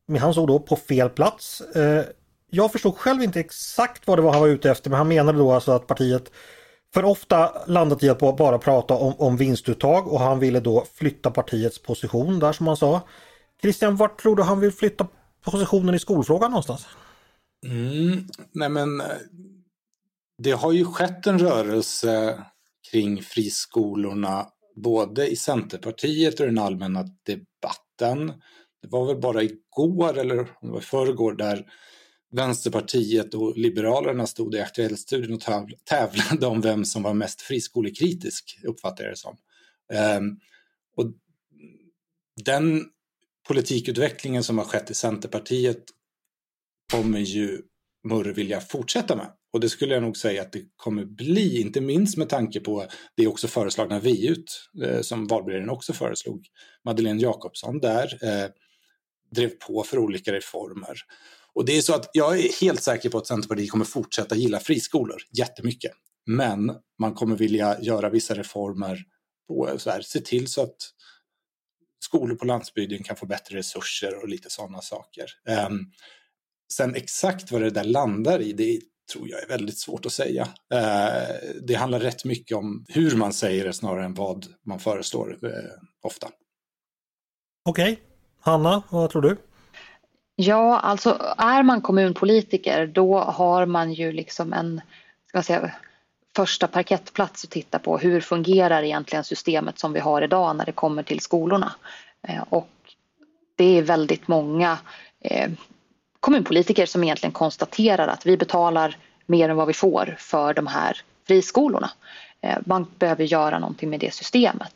med 0.08 0.22
hans 0.22 0.38
ord 0.38 0.48
då 0.48 0.60
på 0.60 0.76
fel 0.76 1.10
plats. 1.10 1.62
Eh, 1.62 2.04
jag 2.50 2.72
förstod 2.72 2.98
själv 2.98 3.24
inte 3.24 3.40
exakt 3.40 4.08
vad 4.08 4.18
det 4.18 4.22
var 4.22 4.32
han 4.32 4.42
var 4.42 4.48
ute 4.48 4.72
efter 4.72 4.90
men 4.90 4.98
han 4.98 5.08
menade 5.08 5.38
då 5.38 5.52
alltså 5.52 5.72
att 5.72 5.88
partiet 5.88 6.32
för 6.94 7.06
ofta 7.06 7.52
landat 7.68 8.04
i 8.04 8.10
att 8.10 8.20
bara 8.20 8.58
prata 8.58 8.94
om, 8.94 9.14
om 9.18 9.38
vinstuttag 9.38 10.08
och 10.08 10.20
han 10.20 10.40
ville 10.40 10.60
då 10.60 10.86
flytta 10.94 11.32
partiets 11.32 11.82
position 11.82 12.40
där 12.40 12.54
som 12.54 12.68
han 12.68 12.78
sa. 12.78 13.02
Christian, 13.62 13.96
vart 13.96 14.22
tror 14.22 14.36
du 14.36 14.44
han 14.44 14.60
vill 14.60 14.72
flytta 14.72 15.08
positionen 15.46 15.96
i 15.96 16.00
skolfrågan 16.00 16.52
någonstans? 16.52 16.88
Mm, 17.66 18.28
nej 18.52 18.70
men 18.70 19.02
eh, 19.02 19.08
det 20.44 20.52
har 20.52 20.72
ju 20.72 20.86
skett 20.86 21.28
en 21.28 21.40
rörelse 21.40 22.44
kring 22.92 23.22
friskolorna 23.24 24.48
både 24.76 25.28
i 25.28 25.36
Centerpartiet 25.36 26.40
och 26.40 26.46
den 26.46 26.58
allmänna 26.58 27.06
debatten. 27.26 28.28
Det 28.82 28.88
var 28.88 29.06
väl 29.06 29.22
bara 29.22 29.44
igår 29.44 30.18
eller 30.18 30.40
om 30.40 30.48
det 30.62 30.72
var 30.72 30.80
förrgår 30.80 31.34
där 31.34 31.66
Vänsterpartiet 32.32 33.34
och 33.34 33.58
Liberalerna 33.58 34.28
stod 34.28 34.56
i 34.56 34.60
Aktuellstudion 34.60 35.36
och 35.36 35.42
tävlade 35.86 36.48
om 36.48 36.62
vem 36.62 36.86
som 36.86 37.04
var 37.04 37.14
mest 37.14 37.42
friskolekritisk, 37.42 38.60
uppfattar 38.64 39.04
jag 39.04 39.14
det 39.14 39.18
som. 39.18 39.38
Ehm, 39.94 40.40
och 40.96 41.14
den 42.46 42.86
politikutvecklingen 43.48 44.44
som 44.44 44.58
har 44.58 44.66
skett 44.66 44.92
i 44.92 44.94
Centerpartiet 44.94 45.84
kommer 46.92 47.20
ju 47.20 47.62
Murre 48.04 48.34
vilja 48.34 48.62
fortsätta 48.62 49.16
med. 49.16 49.32
Och 49.54 49.60
det 49.60 49.70
skulle 49.70 49.94
jag 49.94 50.04
nog 50.04 50.18
säga 50.18 50.42
att 50.42 50.52
det 50.52 50.64
kommer 50.76 51.06
bli, 51.06 51.62
inte 51.62 51.82
minst 51.82 52.18
med 52.18 52.30
tanke 52.30 52.60
på 52.60 52.86
det 53.18 53.28
också 53.28 53.48
föreslagna 53.48 54.00
VUT 54.00 54.70
eh, 54.84 55.02
som 55.02 55.28
valberedningen 55.28 55.70
också 55.70 55.94
föreslog. 55.94 56.46
Madeleine 56.86 57.22
Jakobsson 57.22 57.80
där 57.80 58.20
eh, 58.24 58.50
drev 59.36 59.50
på 59.50 59.84
för 59.84 60.00
olika 60.00 60.34
reformer. 60.34 60.98
Och 61.54 61.66
det 61.66 61.78
är 61.78 61.82
så 61.82 61.94
att 61.94 62.10
jag 62.14 62.40
är 62.40 62.62
helt 62.62 62.84
säker 62.84 63.10
på 63.10 63.18
att 63.18 63.28
Centerpartiet 63.28 63.72
kommer 63.72 63.86
fortsätta 63.86 64.36
gilla 64.36 64.60
friskolor 64.60 65.22
jättemycket. 65.38 65.92
Men 66.26 66.72
man 67.00 67.14
kommer 67.14 67.36
vilja 67.36 67.82
göra 67.82 68.10
vissa 68.10 68.34
reformer 68.36 69.04
på 69.48 69.74
så 69.78 69.90
här, 69.90 70.02
se 70.02 70.20
till 70.20 70.48
så 70.48 70.62
att 70.64 70.76
skolor 72.04 72.36
på 72.36 72.46
landsbygden 72.46 73.04
kan 73.04 73.16
få 73.16 73.26
bättre 73.26 73.58
resurser 73.58 74.22
och 74.22 74.30
lite 74.30 74.50
sådana 74.50 74.82
saker. 74.82 75.26
Eh, 75.48 75.70
sen 76.74 76.96
exakt 76.96 77.52
vad 77.52 77.62
det 77.62 77.70
där 77.70 77.84
landar 77.84 78.42
i, 78.42 78.54
det 78.54 78.80
tror 79.14 79.30
jag 79.30 79.44
är 79.44 79.48
väldigt 79.48 79.78
svårt 79.78 80.06
att 80.06 80.12
säga. 80.12 80.44
Uh, 80.74 81.60
det 81.62 81.74
handlar 81.74 82.00
rätt 82.00 82.26
mycket 82.26 82.58
om 82.58 82.86
hur 82.88 83.16
man 83.16 83.34
säger 83.34 83.66
det 83.66 83.74
snarare 83.74 84.06
än 84.06 84.14
vad 84.14 84.46
man 84.66 84.80
föreslår 84.80 85.40
uh, 85.44 85.52
ofta. 86.02 86.28
Okej, 87.66 87.92
okay. 87.92 88.04
Hanna, 88.40 88.84
vad 88.90 89.10
tror 89.10 89.22
du? 89.22 89.38
Ja, 90.36 90.80
alltså 90.80 91.36
är 91.38 91.64
man 91.64 91.82
kommunpolitiker 91.82 92.88
då 92.88 93.20
har 93.20 93.66
man 93.66 93.94
ju 93.94 94.12
liksom 94.12 94.54
en 94.54 94.82
ska 95.32 95.38
man 95.38 95.44
säga, 95.44 95.72
första 96.36 96.68
parkettplats 96.68 97.44
att 97.44 97.50
titta 97.50 97.80
på. 97.80 97.98
Hur 97.98 98.22
fungerar 98.22 98.84
egentligen 98.84 99.24
systemet 99.24 99.80
som 99.80 99.94
vi 99.94 100.00
har 100.00 100.22
idag 100.22 100.56
när 100.56 100.66
det 100.66 100.72
kommer 100.72 101.04
till 101.04 101.20
skolorna? 101.20 101.72
Eh, 102.28 102.44
och 102.50 102.70
det 103.56 103.78
är 103.78 103.82
väldigt 103.82 104.28
många 104.28 104.78
eh, 105.20 105.52
kommunpolitiker 106.22 106.86
som 106.86 107.04
egentligen 107.04 107.34
konstaterar 107.34 108.08
att 108.08 108.26
vi 108.26 108.38
betalar 108.38 108.98
mer 109.26 109.50
än 109.50 109.56
vad 109.56 109.68
vi 109.68 109.74
får 109.74 110.16
för 110.20 110.54
de 110.54 110.68
här 110.68 110.98
friskolorna. 111.28 111.92
Eh, 112.42 112.58
man 112.66 112.88
behöver 113.00 113.24
göra 113.24 113.60
någonting 113.60 113.90
med 113.90 114.00
det 114.00 114.14
systemet. 114.14 114.74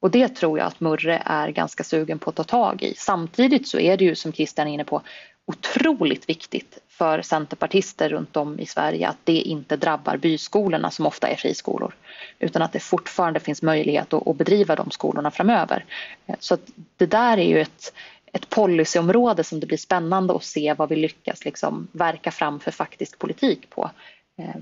Och 0.00 0.10
det 0.10 0.28
tror 0.28 0.58
jag 0.58 0.66
att 0.66 0.80
Murre 0.80 1.22
är 1.24 1.48
ganska 1.48 1.84
sugen 1.84 2.18
på 2.18 2.30
att 2.30 2.36
ta 2.36 2.44
tag 2.44 2.82
i. 2.82 2.94
Samtidigt 2.96 3.68
så 3.68 3.78
är 3.78 3.96
det 3.96 4.04
ju 4.04 4.14
som 4.14 4.32
Christian 4.32 4.68
är 4.68 4.72
inne 4.72 4.84
på 4.84 5.02
otroligt 5.46 6.28
viktigt 6.28 6.78
för 6.88 7.22
centerpartister 7.22 8.08
runt 8.08 8.36
om 8.36 8.60
i 8.60 8.66
Sverige 8.66 9.08
att 9.08 9.16
det 9.24 9.32
inte 9.32 9.76
drabbar 9.76 10.16
byskolorna 10.16 10.90
som 10.90 11.06
ofta 11.06 11.28
är 11.28 11.36
friskolor. 11.36 11.94
Utan 12.38 12.62
att 12.62 12.72
det 12.72 12.80
fortfarande 12.80 13.40
finns 13.40 13.62
möjlighet 13.62 14.12
att, 14.12 14.36
bedriva 14.36 14.76
de 14.76 14.90
skolorna 14.90 15.30
framöver. 15.30 15.84
Eh, 16.26 16.36
så 16.38 16.54
att 16.54 16.60
det 16.96 17.06
där 17.06 17.38
är 17.38 17.48
ju 17.48 17.60
ett, 17.60 17.92
ett 18.32 18.50
policyområde 18.50 19.44
som 19.44 19.60
det 19.60 19.66
blir 19.66 19.78
spännande 19.78 20.34
att 20.34 20.44
se 20.44 20.74
vad 20.78 20.88
vi 20.88 20.96
lyckas 20.96 21.44
liksom 21.44 21.88
verka 21.92 22.30
fram 22.30 22.60
för 22.60 22.70
faktisk 22.70 23.18
politik 23.18 23.70
på. 23.70 23.90
Eh, 24.38 24.60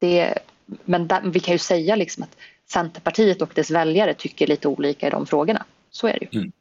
det, 0.00 0.38
men 0.84 1.08
där, 1.08 1.20
vi 1.24 1.40
kan 1.40 1.54
ju 1.54 1.58
säga 1.58 1.96
liksom 1.96 2.22
att 2.22 2.36
Centerpartiet 2.72 3.42
och 3.42 3.50
dess 3.54 3.70
väljare 3.70 4.14
tycker 4.14 4.46
lite 4.46 4.68
olika 4.68 5.06
i 5.06 5.10
de 5.10 5.26
frågorna. 5.26 5.64
Så 5.90 6.06
är 6.06 6.18
det 6.20 6.26
ju. 6.30 6.40
Mm. 6.40 6.52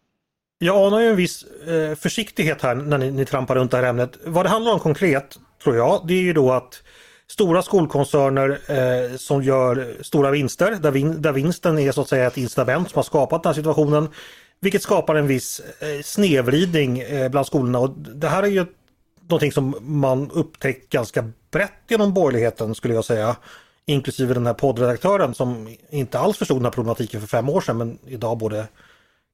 Jag 0.59 0.87
anar 0.87 0.99
ju 0.99 1.09
en 1.09 1.15
viss 1.15 1.43
eh, 1.43 1.95
försiktighet 1.95 2.61
här 2.61 2.75
när 2.75 2.97
ni, 2.97 3.11
ni 3.11 3.25
trampar 3.25 3.55
runt 3.55 3.71
det 3.71 3.77
här 3.77 3.83
ämnet. 3.83 4.17
Vad 4.25 4.45
det 4.45 4.49
handlar 4.49 4.73
om 4.73 4.79
konkret, 4.79 5.39
tror 5.63 5.75
jag, 5.75 6.01
det 6.07 6.13
är 6.13 6.21
ju 6.21 6.33
då 6.33 6.51
att 6.51 6.83
stora 7.27 7.61
skolkoncerner 7.61 8.49
eh, 8.49 9.17
som 9.17 9.43
gör 9.43 9.97
stora 10.01 10.31
vinster, 10.31 10.71
där, 10.81 10.91
vin, 10.91 11.21
där 11.21 11.31
vinsten 11.31 11.79
är 11.79 11.91
så 11.91 12.01
att 12.01 12.07
säga 12.07 12.27
ett 12.27 12.37
incitament 12.37 12.89
som 12.89 12.97
har 12.97 13.03
skapat 13.03 13.43
den 13.43 13.49
här 13.49 13.55
situationen. 13.55 14.09
Vilket 14.61 14.81
skapar 14.81 15.15
en 15.15 15.27
viss 15.27 15.59
eh, 15.59 16.01
snedvridning 16.03 16.99
eh, 16.99 17.29
bland 17.29 17.47
skolorna 17.47 17.79
och 17.79 17.89
det 17.99 18.27
här 18.27 18.43
är 18.43 18.47
ju 18.47 18.65
någonting 19.27 19.51
som 19.51 19.75
man 19.81 20.31
upptäckt 20.31 20.89
ganska 20.89 21.31
brett 21.51 21.83
genom 21.87 22.13
borgerligheten 22.13 22.75
skulle 22.75 22.93
jag 22.93 23.05
säga 23.05 23.35
inklusive 23.85 24.33
den 24.33 24.45
här 24.45 24.53
poddredaktören 24.53 25.33
som 25.33 25.75
inte 25.89 26.19
alls 26.19 26.37
förstod 26.37 26.57
den 26.57 26.65
här 26.65 26.71
problematiken 26.71 27.21
för 27.21 27.27
fem 27.27 27.49
år 27.49 27.61
sedan 27.61 27.77
men 27.77 27.99
idag 28.05 28.37
både 28.37 28.67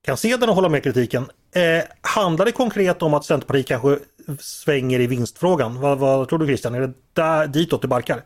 kan 0.06 0.18
se 0.18 0.38
den 0.38 0.50
och 0.50 0.56
hålla 0.56 0.70
med 0.70 0.84
kritiken. 0.84 1.30
Eh, 1.56 1.84
handlar 2.02 2.46
det 2.46 2.52
konkret 2.52 3.02
om 3.02 3.14
att 3.14 3.26
Centerpartiet 3.26 3.68
kanske 3.68 4.00
svänger 4.40 5.00
i 5.00 5.08
vinstfrågan. 5.08 5.80
Vad, 5.82 5.98
vad 5.98 6.30
tror 6.30 6.40
du 6.40 6.46
Christian? 6.46 6.76
Är 6.76 6.82
det 6.82 6.94
där, 7.14 7.48
ditåt 7.48 7.82
det 7.82 7.88
barkar? 7.88 8.24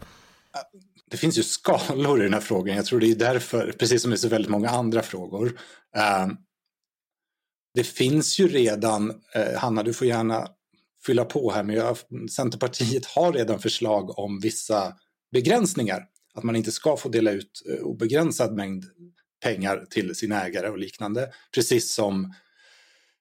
Det 1.12 1.18
finns 1.18 1.38
ju 1.38 1.44
skalor 1.44 2.20
i 2.20 2.24
den 2.24 2.34
här 2.34 2.42
frågan. 2.42 2.76
Jag 2.76 2.86
tror 2.86 3.00
det 3.00 3.12
är 3.12 3.16
därför, 3.16 3.74
precis 3.80 4.02
som 4.02 4.14
i 4.14 4.18
så 4.18 4.28
väldigt 4.28 4.52
många 4.52 4.70
andra 4.70 5.02
frågor. 5.02 5.52
eh, 5.96 6.28
det 7.80 7.84
finns 7.84 8.40
ju 8.40 8.48
redan, 8.48 9.22
eh, 9.36 9.60
Hanna 9.60 9.84
du 9.84 9.94
får 9.94 10.08
gärna 10.08 10.48
fylla 11.06 11.26
på 11.26 11.52
här, 11.52 11.64
men 11.64 11.76
jag, 11.76 11.98
Centerpartiet 12.32 13.06
har 13.06 13.34
redan 13.34 13.60
förslag 13.60 14.20
om 14.20 14.40
vissa 14.40 14.94
begränsningar. 15.32 16.06
Att 16.34 16.44
man 16.44 16.56
inte 16.56 16.72
ska 16.72 16.98
få 16.98 17.10
dela 17.10 17.32
ut 17.32 17.62
eh, 17.70 17.86
obegränsad 17.86 18.56
mängd 18.56 18.86
pengar 19.44 19.86
till 19.90 20.16
sina 20.16 20.46
ägare 20.46 20.70
och 20.70 20.78
liknande. 20.78 21.30
Precis 21.54 21.94
som 21.94 22.34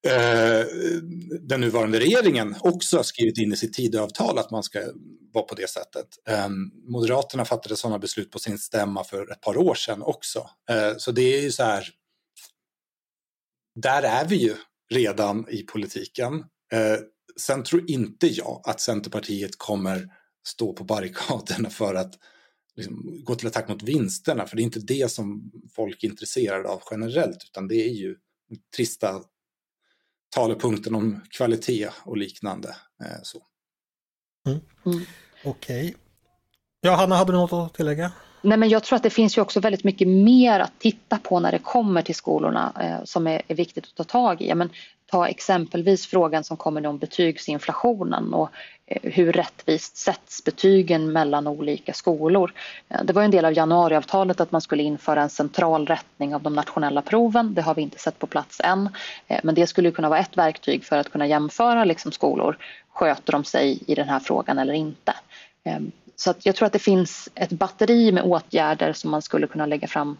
Eh, 0.06 0.66
den 1.40 1.60
nuvarande 1.60 2.00
regeringen 2.00 2.54
också 2.60 2.96
har 2.96 3.04
skrivit 3.04 3.38
in 3.38 3.52
i 3.52 3.56
sitt 3.56 3.72
Tidöavtal 3.72 4.38
att 4.38 4.50
man 4.50 4.62
ska 4.62 4.80
vara 5.32 5.44
på 5.44 5.54
det 5.54 5.70
sättet. 5.70 6.06
Eh, 6.28 6.48
Moderaterna 6.88 7.44
fattade 7.44 7.76
sådana 7.76 7.98
beslut 7.98 8.30
på 8.30 8.38
sin 8.38 8.58
stämma 8.58 9.04
för 9.04 9.32
ett 9.32 9.40
par 9.40 9.56
år 9.56 9.74
sedan 9.74 10.02
också. 10.02 10.50
Eh, 10.70 10.96
så 10.96 11.12
det 11.12 11.38
är 11.38 11.42
ju 11.42 11.52
så 11.52 11.62
här, 11.62 11.88
där 13.82 14.02
är 14.02 14.28
vi 14.28 14.36
ju 14.36 14.54
redan 14.90 15.48
i 15.48 15.62
politiken. 15.62 16.44
Sen 17.40 17.62
tror 17.62 17.90
inte 17.90 18.26
jag 18.26 18.62
att 18.64 18.80
Centerpartiet 18.80 19.58
kommer 19.58 20.08
stå 20.46 20.72
på 20.72 20.84
barrikaderna 20.84 21.70
för 21.70 21.94
att 21.94 22.14
liksom, 22.76 23.24
gå 23.24 23.34
till 23.34 23.46
attack 23.48 23.68
mot 23.68 23.82
vinsterna, 23.82 24.46
för 24.46 24.56
det 24.56 24.62
är 24.62 24.64
inte 24.64 24.80
det 24.80 25.10
som 25.10 25.52
folk 25.74 26.04
är 26.04 26.08
intresserade 26.08 26.68
av 26.68 26.82
generellt, 26.90 27.44
utan 27.44 27.68
det 27.68 27.74
är 27.74 27.92
ju 27.92 28.16
trista 28.76 29.22
talepunkten 30.34 30.94
om 30.94 31.20
kvalitet 31.30 31.88
och 32.04 32.16
liknande. 32.16 32.68
Eh, 33.04 33.22
så. 33.22 33.42
Mm. 34.46 34.60
Mm. 34.86 35.04
Okej. 35.44 35.88
Okay. 35.88 35.94
Ja, 36.80 36.94
Hanna, 36.94 37.16
hade 37.16 37.32
du 37.32 37.36
något 37.36 37.52
att 37.52 37.74
tillägga? 37.74 38.12
Nej, 38.42 38.58
men 38.58 38.68
jag 38.68 38.82
tror 38.82 38.96
att 38.96 39.02
det 39.02 39.10
finns 39.10 39.38
ju 39.38 39.42
också 39.42 39.60
väldigt 39.60 39.84
mycket 39.84 40.08
mer 40.08 40.60
att 40.60 40.78
titta 40.78 41.18
på 41.18 41.40
när 41.40 41.52
det 41.52 41.58
kommer 41.58 42.02
till 42.02 42.14
skolorna 42.14 42.72
eh, 42.80 43.04
som 43.04 43.26
är, 43.26 43.42
är, 43.48 43.54
viktigt 43.54 43.84
att 43.84 43.94
ta 43.94 44.04
tag 44.04 44.42
i. 44.42 44.54
Men 44.54 44.70
ta 45.10 45.28
exempelvis 45.28 46.06
frågan 46.06 46.44
som 46.44 46.56
kommer 46.56 46.86
om 46.86 46.98
betygsinflationen 46.98 48.34
och 48.34 48.50
eh, 48.86 49.12
hur 49.12 49.32
rättvist 49.32 49.96
sätts 49.96 50.44
betygen 50.44 51.12
mellan 51.12 51.46
olika 51.46 51.92
skolor. 51.92 52.52
Eh, 52.88 53.04
det 53.04 53.12
var 53.12 53.22
en 53.22 53.30
del 53.30 53.44
av 53.44 53.52
januariavtalet 53.52 54.40
att 54.40 54.52
man 54.52 54.60
skulle 54.60 54.82
införa 54.82 55.22
en 55.22 55.30
central 55.30 55.86
rättning 55.86 56.34
av 56.34 56.42
de 56.42 56.54
nationella 56.54 57.02
proven. 57.02 57.54
Det 57.54 57.62
har 57.62 57.74
vi 57.74 57.82
inte 57.82 57.98
sett 57.98 58.18
på 58.18 58.26
plats 58.26 58.60
än. 58.64 58.88
Eh, 59.26 59.40
men 59.42 59.54
det 59.54 59.66
skulle 59.66 59.90
kunna 59.90 60.08
vara 60.08 60.20
ett 60.20 60.36
verktyg 60.36 60.84
för 60.84 60.98
att 60.98 61.12
kunna 61.12 61.26
jämföra 61.26 61.84
liksom 61.84 62.12
skolor. 62.12 62.58
Sköter 62.92 63.32
de 63.32 63.44
sig 63.44 63.82
i 63.86 63.94
den 63.94 64.08
här 64.08 64.20
frågan 64.20 64.58
eller 64.58 64.74
inte? 64.74 65.14
Eh, 65.64 65.78
så 66.20 66.34
jag 66.42 66.56
tror 66.56 66.66
att 66.66 66.72
det 66.72 66.78
finns 66.78 67.28
ett 67.34 67.50
batteri 67.50 68.12
med 68.12 68.22
åtgärder 68.22 68.92
som 68.92 69.10
man 69.10 69.22
skulle 69.22 69.46
kunna 69.46 69.66
lägga 69.66 69.88
fram 69.88 70.16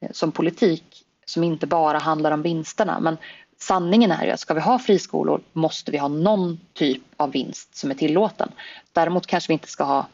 eh, 0.00 0.10
som 0.12 0.32
politik 0.32 1.04
som 1.26 1.44
inte 1.44 1.66
bara 1.66 1.98
handlar 1.98 2.30
om 2.30 2.42
vinsterna. 2.42 3.00
Men 3.00 3.16
sanningen 3.58 4.10
är 4.10 4.24
ju 4.24 4.30
att 4.30 4.40
ska 4.40 4.54
vi 4.54 4.60
ha 4.60 4.78
friskolor 4.78 5.40
måste 5.52 5.90
vi 5.90 5.98
ha 5.98 6.08
någon 6.08 6.60
typ 6.72 7.02
av 7.16 7.30
vinst 7.30 7.76
som 7.76 7.90
är 7.90 7.94
tillåten. 7.94 8.48
Däremot 8.92 9.26
kanske 9.26 9.48
vi 9.48 9.52
inte 9.52 9.68
ska 9.68 9.84
ha 9.84 10.06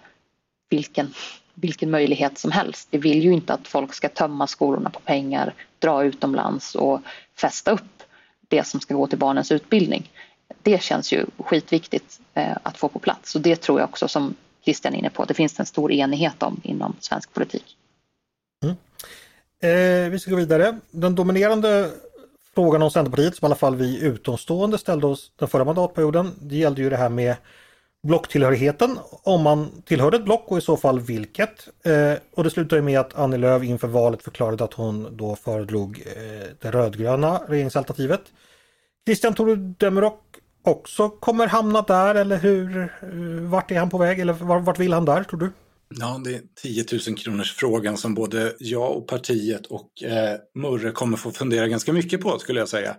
vilken, 0.71 1.15
vilken 1.55 1.91
möjlighet 1.91 2.39
som 2.39 2.53
helst. 2.53 2.89
Vi 2.91 2.99
vill 2.99 3.25
ju 3.25 3.33
inte 3.33 3.55
att 3.55 3.69
folk 3.69 3.95
ska 3.95 4.09
tömma 4.09 4.47
skolorna 4.47 4.91
på 4.91 5.01
pengar, 5.01 5.55
dra 5.79 6.05
utomlands 6.05 6.75
och 6.75 7.01
fästa 7.35 7.71
upp 7.71 8.03
det 8.49 8.67
som 8.67 8.81
ska 8.81 8.95
gå 8.95 9.07
till 9.07 9.19
barnens 9.19 9.53
utbildning. 9.53 10.11
Det 10.63 10.83
känns 10.83 11.13
ju 11.13 11.27
skitviktigt 11.39 12.21
eh, 12.35 12.57
att 12.63 12.77
få 12.77 12.89
på 12.89 12.99
plats 12.99 13.35
och 13.35 13.41
det 13.41 13.57
tror 13.57 13.81
jag 13.81 13.89
också 13.89 14.09
som 14.09 14.35
Christian 14.65 14.95
är 14.95 14.99
inne 14.99 15.11
på, 15.11 15.25
det 15.25 15.35
finns 15.35 15.61
en 15.61 15.67
stor 15.67 15.93
enighet 15.93 16.43
om 16.43 16.61
inom 16.65 16.97
svensk 17.01 17.35
politik. 17.35 17.77
Mm. 18.65 18.77
Eh, 19.63 20.11
vi 20.11 20.19
ska 20.19 20.31
gå 20.31 20.37
vidare. 20.37 20.79
Den 20.91 21.15
dominerande 21.15 21.91
frågan 22.55 22.83
om 22.83 22.91
Centerpartiet 22.91 23.37
som 23.37 23.47
i 23.47 23.49
alla 23.49 23.55
fall 23.55 23.77
vi 23.77 24.01
utomstående 24.01 24.79
ställde 24.79 25.07
oss 25.07 25.33
den 25.37 25.49
förra 25.49 25.65
mandatperioden. 25.65 26.31
Det 26.41 26.57
gällde 26.57 26.83
ju 26.83 26.91
det 26.91 26.97
här 26.97 27.09
med 27.09 27.37
blocktillhörigheten, 28.03 28.99
om 29.23 29.43
man 29.43 29.83
tillhörde 29.85 30.17
ett 30.17 30.25
block 30.25 30.45
och 30.49 30.59
i 30.59 30.61
så 30.61 30.77
fall 30.77 31.01
vilket. 31.01 31.69
Eh, 31.85 32.15
och 32.35 32.45
det 32.45 32.51
slutade 32.51 32.83
med 32.83 33.01
att 33.01 33.19
Annie 33.19 33.39
Lööf 33.39 33.63
inför 33.63 33.89
valet 33.89 34.23
förklarade 34.23 34.65
att 34.65 34.75
hon 34.75 35.17
då 35.17 35.37
föredrog 35.37 36.03
eh, 36.07 36.49
det 36.61 36.71
rödgröna 36.71 37.41
regeringsalternativet. 37.49 38.21
Christian 39.07 39.35
Tore 39.35 39.57
Demirok 39.57 40.23
också 40.63 41.09
kommer 41.09 41.47
hamna 41.47 41.83
där 41.83 42.15
eller 42.15 42.37
hur? 42.37 42.79
Eh, 42.79 43.51
vart 43.51 43.71
är 43.71 43.79
han 43.79 43.91
på 43.91 43.99
väg 43.99 44.21
eller 44.21 44.33
vart 44.33 44.79
vill 44.79 44.93
han 44.93 45.05
där 45.05 45.25
tror 45.25 45.41
du? 45.41 45.51
Ja, 46.01 46.21
det 46.25 46.35
är 46.35 46.41
10 46.63 46.85
000 47.09 47.17
kronors 47.19 47.53
frågan 47.53 47.97
som 47.97 48.15
både 48.15 48.55
jag 48.59 48.97
och 48.97 49.09
partiet 49.09 49.67
och 49.67 50.03
eh, 50.03 50.37
Murre 50.55 50.91
kommer 50.91 51.17
få 51.17 51.31
fundera 51.31 51.69
ganska 51.69 51.93
mycket 51.93 52.21
på 52.21 52.39
skulle 52.39 52.61
jag 52.61 52.69
säga. 52.69 52.97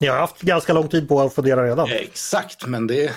Ni 0.00 0.06
har 0.06 0.16
haft 0.16 0.40
ganska 0.40 0.72
lång 0.72 0.88
tid 0.88 1.08
på 1.08 1.20
att 1.20 1.34
fundera 1.34 1.66
redan. 1.66 1.88
Exakt, 1.90 2.66
men 2.66 2.86
det 2.86 3.12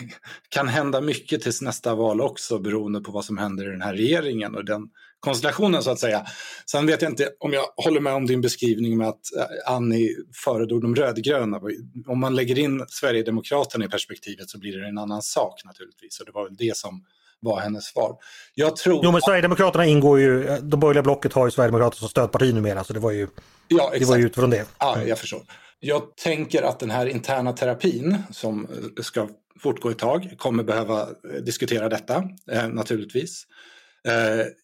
kan 0.48 0.68
hända 0.68 1.00
mycket 1.00 1.42
tills 1.42 1.62
nästa 1.62 1.94
val 1.94 2.20
också 2.20 2.58
beroende 2.58 3.00
på 3.00 3.12
vad 3.12 3.24
som 3.24 3.38
händer 3.38 3.68
i 3.68 3.70
den 3.70 3.82
här 3.82 3.94
regeringen 3.94 4.54
och 4.54 4.64
den 4.64 4.88
konstellationen 5.20 5.82
så 5.82 5.90
att 5.90 5.98
säga. 5.98 6.26
Sen 6.70 6.86
vet 6.86 7.02
jag 7.02 7.10
inte 7.10 7.28
om 7.40 7.52
jag 7.52 7.64
håller 7.76 8.00
med 8.00 8.12
om 8.12 8.26
din 8.26 8.40
beskrivning 8.40 8.98
med 8.98 9.08
att 9.08 9.36
eh, 9.38 9.72
Annie 9.74 10.16
föredrog 10.44 10.82
de 10.82 10.94
rödgröna. 10.94 11.60
Om 12.06 12.20
man 12.20 12.36
lägger 12.36 12.58
in 12.58 12.84
Sverigedemokraterna 12.88 13.84
i 13.84 13.88
perspektivet 13.88 14.50
så 14.50 14.58
blir 14.58 14.78
det 14.78 14.88
en 14.88 14.98
annan 14.98 15.22
sak 15.22 15.64
naturligtvis 15.64 16.20
och 16.20 16.26
det 16.26 16.32
var 16.32 16.44
väl 16.44 16.56
det 16.56 16.76
som 16.76 17.04
var 17.40 17.60
hennes 17.60 17.84
svar. 17.84 18.16
Jag 18.54 18.76
tror... 18.76 19.00
Jo 19.04 19.12
men 19.12 19.20
Sverigedemokraterna 19.20 19.86
ingår 19.86 20.20
ju, 20.20 20.44
det 20.44 20.76
borgerliga 20.76 21.02
blocket 21.02 21.32
har 21.32 21.46
ju 21.46 21.50
Sverigedemokraterna 21.50 21.98
som 21.98 22.08
stödparti 22.08 22.54
numera 22.54 22.84
så 22.84 22.92
det 22.92 23.00
var 23.00 23.10
ju, 23.10 23.28
ja, 23.68 23.84
exakt. 23.84 24.00
det 24.00 24.06
var 24.06 24.16
ju 24.16 24.26
utifrån 24.26 24.50
det. 24.50 24.66
Ja, 24.78 25.02
jag 25.06 25.18
förstår. 25.18 25.42
Jag 25.82 26.16
tänker 26.16 26.62
att 26.62 26.78
den 26.78 26.90
här 26.90 27.06
interna 27.06 27.52
terapin 27.52 28.16
som 28.30 28.64
eh, 28.64 29.02
ska 29.02 29.28
fortgå 29.60 29.90
ett 29.90 29.98
tag 29.98 30.34
kommer 30.38 30.62
behöva 30.62 31.00
eh, 31.02 31.42
diskutera 31.42 31.88
detta 31.88 32.28
eh, 32.50 32.68
naturligtvis. 32.68 33.46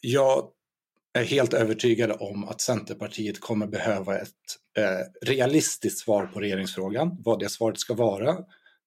Jag 0.01 0.49
är 1.19 1.25
helt 1.25 1.55
övertygad 1.55 2.13
om 2.21 2.45
att 2.45 2.61
Centerpartiet 2.61 3.41
kommer 3.41 3.67
behöva 3.67 4.19
ett 4.19 4.31
realistiskt 5.23 5.99
svar 5.99 6.27
på 6.27 6.41
regeringsfrågan. 6.41 7.17
Vad 7.25 7.39
det 7.39 7.49
svaret 7.49 7.79
ska 7.79 7.95
vara 7.95 8.37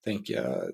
tänker 0.05 0.33
jag 0.33 0.71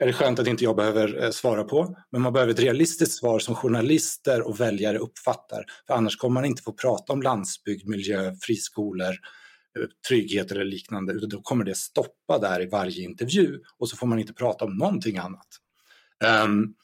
är 0.00 0.06
det 0.06 0.12
skönt 0.12 0.38
att 0.38 0.46
inte 0.46 0.64
jag 0.64 0.76
behöver 0.76 1.30
svara 1.30 1.64
på. 1.64 1.96
Men 2.10 2.20
man 2.22 2.32
behöver 2.32 2.52
ett 2.52 2.60
realistiskt 2.60 3.18
svar 3.18 3.38
som 3.38 3.54
journalister 3.54 4.48
och 4.48 4.60
väljare 4.60 4.98
uppfattar. 4.98 5.64
För 5.86 5.94
annars 5.94 6.16
kommer 6.16 6.34
man 6.34 6.44
inte 6.44 6.62
få 6.62 6.72
prata 6.72 7.12
om 7.12 7.22
landsbygd, 7.22 7.88
miljö, 7.88 8.34
friskolor, 8.40 9.08
eh, 9.08 9.16
trygghet 10.08 10.50
eller 10.50 10.64
liknande. 10.64 11.12
Utan 11.12 11.28
då 11.28 11.40
kommer 11.42 11.64
det 11.64 11.76
stoppa 11.76 12.38
där 12.38 12.62
i 12.62 12.66
varje 12.66 13.02
intervju 13.02 13.60
och 13.78 13.88
så 13.88 13.96
får 13.96 14.06
man 14.06 14.18
inte 14.18 14.32
prata 14.32 14.64
om 14.64 14.76
någonting 14.76 15.18
annat. 15.18 15.46
Um, 16.44 16.74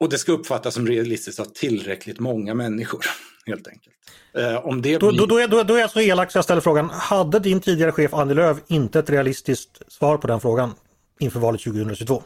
och 0.00 0.08
det 0.08 0.18
ska 0.18 0.32
uppfattas 0.32 0.74
som 0.74 0.86
realistiskt 0.86 1.40
av 1.40 1.44
tillräckligt 1.44 2.20
många 2.20 2.54
människor. 2.54 3.04
Helt 3.46 3.68
enkelt. 3.68 3.96
Uh, 4.38 4.66
om 4.66 4.82
det 4.82 4.98
blir... 4.98 5.12
då, 5.12 5.26
då, 5.26 5.38
är, 5.38 5.48
då, 5.48 5.62
då 5.62 5.74
är 5.74 5.80
jag 5.80 5.90
så 5.90 6.00
elak 6.00 6.30
så 6.30 6.38
jag 6.38 6.44
ställer 6.44 6.60
frågan, 6.60 6.90
hade 6.90 7.38
din 7.38 7.60
tidigare 7.60 7.92
chef 7.92 8.14
Annie 8.14 8.34
Lööf 8.34 8.58
inte 8.66 8.98
ett 8.98 9.10
realistiskt 9.10 9.92
svar 9.92 10.18
på 10.18 10.26
den 10.26 10.40
frågan? 10.40 10.74
inför 11.22 11.40
valet 11.40 11.60
2022? 11.60 12.22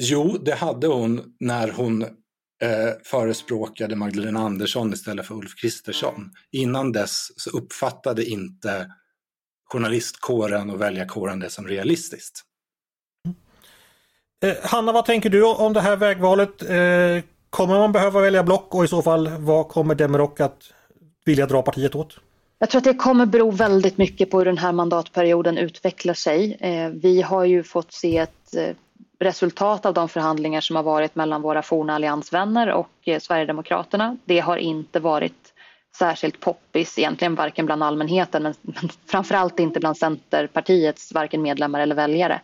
Jo, 0.00 0.38
det 0.42 0.54
hade 0.54 0.86
hon 0.86 1.34
när 1.40 1.70
hon 1.70 2.06
eh, 2.62 2.94
förespråkade 3.04 3.96
Magdalena 3.96 4.40
Andersson 4.40 4.92
istället 4.92 5.26
för 5.26 5.34
Ulf 5.34 5.54
Kristersson. 5.60 6.30
Innan 6.52 6.92
dess 6.92 7.26
så 7.36 7.50
uppfattade 7.50 8.24
inte 8.24 8.90
journalistkåren 9.72 10.70
och 10.70 10.80
väljarkåren 10.80 11.40
det 11.40 11.50
som 11.50 11.68
realistiskt. 11.68 12.42
Eh, 14.44 14.54
Hanna, 14.62 14.92
vad 14.92 15.04
tänker 15.04 15.30
du 15.30 15.44
om 15.44 15.72
det 15.72 15.80
här 15.80 15.96
vägvalet? 15.96 16.62
Eh, 16.62 17.24
kommer 17.50 17.78
man 17.78 17.92
behöva 17.92 18.20
välja 18.20 18.42
block 18.42 18.74
och 18.74 18.84
i 18.84 18.88
så 18.88 19.02
fall 19.02 19.28
vad 19.28 19.68
kommer 19.68 19.94
Demirok 19.94 20.40
att 20.40 20.72
vilja 21.24 21.46
dra 21.46 21.62
partiet 21.62 21.94
åt? 21.94 22.18
Jag 22.58 22.70
tror 22.70 22.78
att 22.78 22.84
det 22.84 22.94
kommer 22.94 23.26
bero 23.26 23.50
väldigt 23.50 23.98
mycket 23.98 24.30
på 24.30 24.38
hur 24.38 24.44
den 24.44 24.58
här 24.58 24.72
mandatperioden 24.72 25.58
utvecklar 25.58 26.14
sig. 26.14 26.56
Eh, 26.60 26.88
vi 26.88 27.22
har 27.22 27.44
ju 27.44 27.62
fått 27.62 27.92
se 27.92 28.18
ett 28.18 28.54
resultat 29.18 29.86
av 29.86 29.94
de 29.94 30.08
förhandlingar 30.08 30.60
som 30.60 30.76
har 30.76 30.82
varit 30.82 31.14
mellan 31.14 31.42
våra 31.42 31.62
forna 31.62 31.94
alliansvänner 31.94 32.72
och 32.72 32.90
eh, 33.04 33.20
Sverigedemokraterna. 33.20 34.16
Det 34.24 34.40
har 34.40 34.56
inte 34.56 35.00
varit 35.00 35.52
särskilt 35.98 36.40
poppis 36.40 36.98
egentligen 36.98 37.34
varken 37.34 37.66
bland 37.66 37.82
allmänheten 37.82 38.42
men, 38.42 38.54
men 38.62 38.88
framförallt 39.06 39.60
inte 39.60 39.80
bland 39.80 39.96
Centerpartiets 39.96 41.12
varken 41.12 41.42
medlemmar 41.42 41.80
eller 41.80 41.94
väljare. 41.94 42.40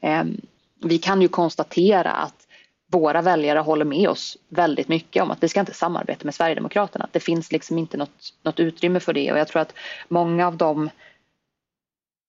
Ehm, 0.00 0.40
vi 0.82 0.98
kan 0.98 1.22
ju 1.22 1.28
konstatera 1.28 2.10
att 2.10 2.46
våra 2.92 3.22
väljare 3.22 3.58
håller 3.58 3.84
med 3.84 4.08
oss 4.08 4.36
väldigt 4.48 4.88
mycket 4.88 5.22
om 5.22 5.30
att 5.30 5.42
vi 5.42 5.48
ska 5.48 5.60
inte 5.60 5.74
samarbeta 5.74 6.24
med 6.24 6.34
Sverigedemokraterna. 6.34 7.08
Det 7.12 7.20
finns 7.20 7.52
liksom 7.52 7.78
inte 7.78 7.96
något, 7.96 8.34
något 8.42 8.60
utrymme 8.60 9.00
för 9.00 9.12
det 9.12 9.32
och 9.32 9.38
jag 9.38 9.48
tror 9.48 9.62
att 9.62 9.74
många 10.08 10.46
av 10.46 10.56
de 10.56 10.90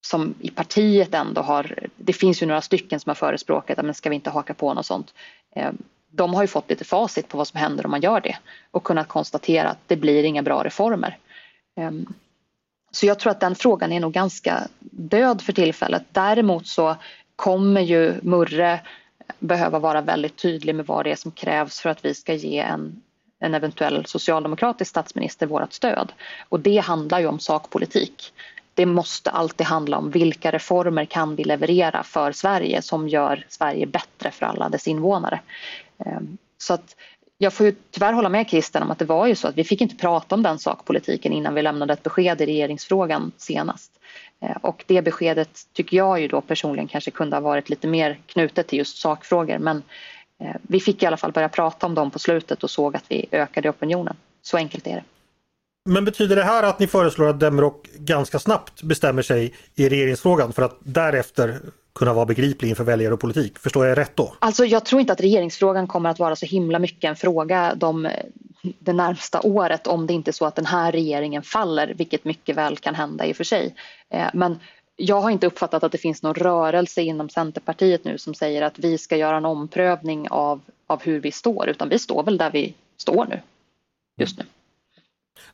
som 0.06 0.36
i 0.40 0.50
partiet 0.50 1.14
ändå 1.14 1.42
har, 1.42 1.88
det 1.96 2.14
finns 2.14 2.42
ju 2.42 2.46
några 2.46 2.62
stycken 2.62 3.00
som 3.00 3.10
har 3.10 3.16
förespråkat 3.16 3.80
att 3.80 3.98
ska 3.98 4.10
vi 4.10 4.16
inte 4.16 4.30
haka 4.30 4.54
på 4.54 4.74
något 4.74 4.86
sånt. 4.86 5.14
Eh, 5.56 5.72
de 6.12 6.34
har 6.34 6.44
ju 6.44 6.48
fått 6.48 6.70
lite 6.70 6.86
facit 6.86 7.28
på 7.28 7.38
vad 7.38 7.48
som 7.48 7.60
händer 7.60 7.86
om 7.86 7.92
man 7.92 8.02
gör 8.02 8.22
det 8.22 8.38
och 8.72 8.84
kunnat 8.84 9.08
konstatera 9.08 9.70
att 9.70 9.80
det 9.88 9.96
blir 9.96 10.24
inga 10.24 10.42
bra 10.42 10.64
reformer. 10.64 11.18
Ehm, 11.76 12.06
så 12.92 13.06
jag 13.06 13.20
tror 13.20 13.32
att 13.32 13.40
den 13.40 13.56
frågan 13.56 13.92
är 13.92 14.00
nog 14.00 14.14
ganska 14.14 14.68
död 14.92 15.42
för 15.42 15.54
tillfället. 15.54 16.04
Däremot 16.12 16.68
så 16.68 16.96
kommer 17.36 17.82
ju 17.82 18.14
Murre 18.22 18.80
behöva 19.40 19.80
vara 19.80 20.02
väldigt 20.02 20.36
tydlig 20.36 20.76
med 20.76 20.86
vad 20.86 21.06
det 21.06 21.12
är 21.12 21.16
som 21.16 21.32
krävs 21.32 21.80
för 21.80 21.90
att 21.90 22.06
vi 22.06 22.14
ska 22.14 22.34
ge 22.34 22.60
en, 22.60 23.02
en 23.40 23.54
eventuell 23.54 24.06
socialdemokratisk 24.06 24.90
statsminister 24.90 25.48
vårt 25.48 25.74
stöd. 25.74 26.14
Och 26.50 26.60
det 26.60 26.78
handlar 26.78 27.20
ju 27.20 27.28
om 27.28 27.40
sakpolitik. 27.40 28.34
Det 28.76 28.86
måste 28.86 29.30
alltid 29.30 29.68
handla 29.68 29.98
om 29.98 30.12
vilka 30.12 30.52
reformer 30.52 31.06
kan 31.06 31.36
vi 31.36 31.44
leverera 31.44 32.04
för 32.04 32.32
Sverige 32.32 32.82
som 32.82 33.10
gör 33.10 33.46
Sverige 33.50 33.86
bättre 33.86 34.32
för 34.32 34.46
alla 34.46 34.70
dess 34.70 34.88
invånare. 34.88 35.40
Ehm, 36.06 36.38
så 36.58 36.74
att 36.74 36.96
jag 37.38 37.54
får 37.54 37.66
ju 37.66 37.76
tyvärr 37.92 38.14
hålla 38.14 38.30
med 38.30 38.50
Christian 38.50 38.84
om 38.84 38.92
att 38.92 39.00
det 39.00 39.06
var 39.06 39.28
ju 39.28 39.36
så 39.36 39.48
att 39.48 39.58
vi 39.58 39.64
fick 39.64 39.82
inte 39.82 39.96
prata 39.96 40.36
om 40.36 40.44
den 40.44 40.60
sakpolitiken 40.60 41.34
innan 41.34 41.54
vi 41.54 41.62
lämnade 41.62 41.94
ett 41.94 42.04
besked 42.04 42.42
i 42.42 42.46
regeringsfrågan 42.46 43.32
senast. 43.38 43.92
Ehm, 44.42 44.58
och 44.62 44.84
det 44.88 45.02
beskedet 45.02 45.60
tycker 45.74 45.98
jag 45.98 46.22
ju 46.22 46.28
då 46.28 46.42
personligen 46.42 46.88
kanske 46.88 47.12
kunde 47.12 47.36
ha 47.36 47.42
varit 47.42 47.70
lite 47.70 47.88
mer 47.88 48.20
knutet 48.26 48.68
till 48.68 48.80
just 48.80 48.98
sakfrågor 48.98 49.58
men 49.58 49.84
ehm, 50.40 50.58
vi 50.62 50.80
fick 50.80 51.04
i 51.04 51.06
alla 51.06 51.18
fall 51.18 51.32
börja 51.32 51.50
prata 51.50 51.86
om 51.86 51.96
dem 51.96 52.12
på 52.12 52.20
slutet 52.20 52.64
och 52.64 52.70
såg 52.70 52.96
att 52.96 53.06
vi 53.08 53.26
ökade 53.32 53.70
opinionen. 53.70 54.16
Så 54.42 54.58
enkelt 54.58 54.88
är 54.88 54.96
det. 54.96 55.04
Men 55.90 56.06
betyder 56.06 56.36
det 56.36 56.44
här 56.44 56.64
att 56.64 56.80
ni 56.80 56.88
föreslår 56.88 57.28
att 57.28 57.40
Demrock 57.40 57.88
ganska 57.98 58.40
snabbt 58.40 58.82
bestämmer 58.84 59.22
sig 59.22 59.54
i 59.76 59.90
regeringsfrågan 59.90 60.54
för 60.54 60.62
att 60.62 60.78
därefter 60.80 61.60
kunna 61.96 62.14
vara 62.14 62.26
begriplig 62.26 62.70
inför 62.70 62.84
väljare 62.84 63.14
och 63.14 63.20
politik. 63.20 63.60
Förstår 63.60 63.86
jag 63.86 63.98
rätt 63.98 64.16
då? 64.16 64.36
Alltså 64.40 64.66
jag 64.66 64.86
tror 64.86 65.02
inte 65.02 65.14
att 65.14 65.22
regeringsfrågan 65.22 65.88
kommer 65.88 66.10
att 66.10 66.20
vara 66.20 66.36
så 66.36 66.46
himla 66.46 66.80
mycket 66.80 67.10
en 67.10 67.16
fråga 67.16 67.76
de, 67.76 68.10
det 68.62 68.94
närmsta 68.94 69.42
året 69.42 69.88
om 69.88 70.08
det 70.08 70.14
inte 70.14 70.32
är 70.32 70.34
så 70.34 70.46
att 70.46 70.56
den 70.56 70.66
här 70.66 70.92
regeringen 70.92 71.44
faller, 71.44 71.94
vilket 71.98 72.26
mycket 72.26 72.58
väl 72.58 72.78
kan 72.78 72.96
hända 72.96 73.26
i 73.26 73.32
och 73.32 73.38
för 73.38 73.44
sig. 73.44 73.76
Eh, 74.10 74.28
men 74.34 74.60
jag 74.96 75.22
har 75.22 75.30
inte 75.30 75.48
uppfattat 75.48 75.84
att 75.84 75.92
det 75.92 75.98
finns 75.98 76.24
någon 76.24 76.36
rörelse 76.36 77.02
inom 77.02 77.30
Centerpartiet 77.30 78.04
nu 78.04 78.18
som 78.18 78.34
säger 78.34 78.62
att 78.62 78.80
vi 78.80 78.98
ska 78.98 79.18
göra 79.18 79.38
en 79.38 79.46
omprövning 79.46 80.28
av, 80.30 80.62
av 80.88 81.04
hur 81.04 81.20
vi 81.20 81.32
står, 81.32 81.70
utan 81.70 81.90
vi 81.90 82.00
står 82.00 82.24
väl 82.24 82.38
där 82.38 82.52
vi 82.52 82.74
står 82.98 83.26
nu, 83.26 83.40
just 84.18 84.38
nu. 84.38 84.46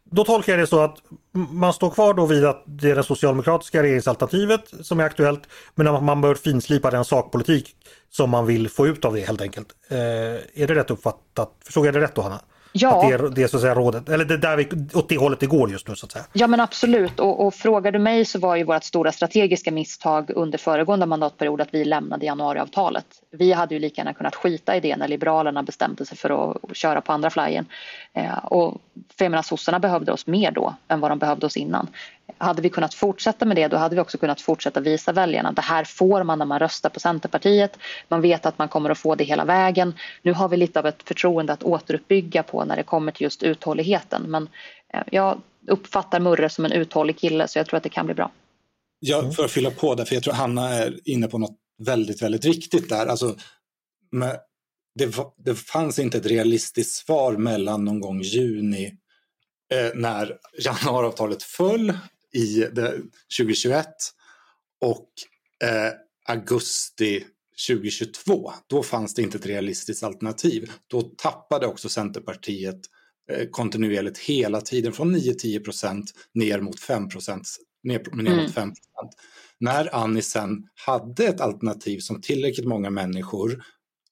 Då 0.04 0.24
tolkar 0.24 0.54
jag 0.54 0.60
det 0.60 0.68
så 0.68 0.80
att 0.80 0.98
man 1.34 1.74
står 1.74 1.90
kvar 1.90 2.14
då 2.14 2.26
vid 2.26 2.46
att 2.46 2.64
det 2.66 2.90
är 2.90 2.96
det 2.96 3.04
socialdemokratiska 3.04 3.84
regeringsalternativet 3.84 4.62
som 4.82 5.00
är 5.00 5.04
aktuellt 5.04 5.42
men 5.76 5.88
att 5.88 6.04
man 6.04 6.22
bör 6.22 6.36
finslipa 6.36 6.92
den 6.92 7.06
sakpolitik 7.06 7.76
som 8.10 8.30
man 8.30 8.46
vill 8.46 8.70
få 8.70 8.88
ut 8.88 9.06
av 9.06 9.14
det 9.14 9.22
helt 9.22 9.42
enkelt. 9.42 9.68
Eh, 9.90 9.98
är 9.98 10.68
det 10.68 10.76
rätt 10.76 10.92
uppfattat? 10.92 11.52
Förstod 11.66 11.86
jag 11.86 11.94
det 11.94 12.02
rätt 12.02 12.16
då 12.16 12.22
Hanna? 12.22 12.42
Ja. 12.72 13.08
Det 13.08 13.14
är, 13.14 13.30
det 13.30 13.44
är 13.44 13.48
så 13.48 13.58
att 13.58 13.62
säga 13.62 13.76
rådet, 13.76 14.10
eller 14.10 14.26
det 14.26 14.34
är 14.34 14.38
där 14.38 14.58
vi, 14.58 14.70
åt 14.94 15.10
det 15.10 15.18
hållet 15.18 15.40
det 15.40 15.46
går 15.46 15.72
just 15.72 15.88
nu 15.88 15.96
så 15.96 16.06
att 16.06 16.12
säga. 16.12 16.26
Ja 16.34 16.48
men 16.48 16.60
absolut 16.60 17.20
och, 17.20 17.48
och 17.48 17.54
frågar 17.54 17.92
du 17.92 18.00
mig 18.00 18.26
så 18.26 18.40
var 18.40 18.56
ju 18.56 18.64
vårt 18.64 18.84
stora 18.84 19.12
strategiska 19.12 19.72
misstag 19.72 20.32
under 20.36 20.58
föregående 20.58 21.06
mandatperiod 21.06 21.62
att 21.62 21.74
vi 21.74 21.86
lämnade 21.86 22.26
januariavtalet. 22.26 23.06
Vi 23.32 23.52
hade 23.52 23.76
ju 23.76 23.80
lika 23.80 24.02
gärna 24.02 24.14
kunnat 24.14 24.36
skita 24.36 24.76
i 24.76 24.80
det 24.80 24.98
när 24.98 25.08
Liberalerna 25.08 25.64
bestämde 25.64 26.06
sig 26.06 26.18
för 26.18 26.52
att 26.52 26.78
köra 26.78 27.02
på 27.02 27.12
andra 27.12 27.30
flyern. 27.30 27.66
Eh, 28.14 28.38
och 28.38 28.82
för 29.18 29.26
jag 29.26 29.32
menar 29.32 29.44
sossarna 29.44 29.80
behövde 29.80 30.12
oss 30.12 30.28
mer 30.28 30.52
då 30.52 30.76
än 30.88 31.00
vad 31.00 31.12
de 31.12 31.20
behövde 31.20 31.46
oss 31.46 31.58
innan. 31.58 31.88
Hade 32.38 32.62
vi 32.62 32.70
kunnat 32.70 32.94
fortsätta 32.94 33.46
med 33.46 33.58
det 33.58 33.68
då 33.68 33.78
hade 33.78 33.96
vi 33.96 34.02
också 34.02 34.18
kunnat 34.18 34.42
fortsätta 34.42 34.80
visa 34.80 35.12
väljarna 35.12 35.50
att 35.50 35.56
det 35.56 35.62
här 35.62 35.84
får 35.84 36.24
man 36.24 36.40
när 36.40 36.46
man 36.46 36.60
röstar 36.60 36.90
på 36.90 37.00
Centerpartiet. 37.00 37.78
Man 38.08 38.22
vet 38.22 38.46
att 38.46 38.58
man 38.58 38.68
kommer 38.68 38.90
att 38.90 38.98
få 38.98 39.16
det 39.16 39.24
hela 39.24 39.46
vägen. 39.46 39.94
Nu 40.22 40.34
har 40.34 40.50
vi 40.50 40.58
lite 40.58 40.80
av 40.80 40.86
ett 40.86 41.04
förtroende 41.04 41.54
att 41.54 41.64
återuppbygga 41.64 42.44
på 42.44 42.66
när 42.66 42.76
det 42.76 42.84
kommer 42.84 43.12
till 43.12 43.24
just 43.24 43.44
uthålligheten. 43.44 44.22
Men 44.28 44.50
eh, 44.94 45.02
jag 45.12 45.42
uppfattar 45.68 46.20
Murre 46.20 46.50
som 46.50 46.66
en 46.66 46.72
uthållig 46.72 47.20
kille 47.20 47.48
så 47.48 47.60
jag 47.60 47.68
tror 47.68 47.78
att 47.78 47.84
det 47.84 47.90
kan 47.90 48.06
bli 48.06 48.16
bra. 48.16 48.32
Ja, 49.00 49.32
för 49.32 49.46
att 49.46 49.52
fylla 49.52 49.72
på 49.72 49.96
där, 49.96 50.06
för 50.06 50.16
jag 50.16 50.24
tror 50.24 50.34
Hanna 50.34 50.70
är 50.70 51.00
inne 51.06 51.28
på 51.28 51.38
något 51.38 51.58
väldigt, 51.86 52.22
väldigt 52.22 52.46
viktigt 52.46 52.90
där. 52.90 53.08
Alltså, 53.08 53.36
med, 54.12 54.40
det, 54.96 55.16
det 55.38 55.56
fanns 55.56 56.00
inte 56.00 56.18
ett 56.18 56.26
realistiskt 56.26 57.06
svar 57.06 57.34
mellan 57.34 57.86
någon 57.86 58.00
gång 58.00 58.22
juni 58.22 58.86
eh, 59.74 59.92
när 59.96 60.38
januariavtalet 60.60 61.44
föll 61.44 61.94
i 62.34 62.68
det, 62.72 63.02
2021 63.40 63.88
och 64.82 65.10
eh, 65.64 65.94
augusti 66.26 67.26
2022. 67.68 68.52
Då 68.68 68.84
fanns 68.84 69.14
det 69.14 69.22
inte 69.22 69.38
ett 69.38 69.46
realistiskt 69.46 70.04
alternativ. 70.04 70.72
Då 70.88 71.02
tappade 71.02 71.68
också 71.68 71.90
Centerpartiet 71.90 72.80
eh, 73.32 73.48
kontinuerligt 73.52 74.18
hela 74.18 74.62
tiden 74.62 74.94
från 74.94 75.16
9-10 75.16 75.64
procent 75.64 76.12
ner 76.34 76.62
mot 76.62 76.80
5 76.80 77.10
procent. 77.10 77.48
Ner, 77.84 78.16
ner 78.16 78.32
mm. 78.32 78.52
5 78.52 78.74
När 79.60 79.96
Annie 79.96 80.22
sen 80.22 80.68
hade 80.86 81.26
ett 81.26 81.42
alternativ 81.42 82.00
som 82.00 82.22
tillräckligt 82.22 82.68
många 82.68 82.90
människor 82.90 83.64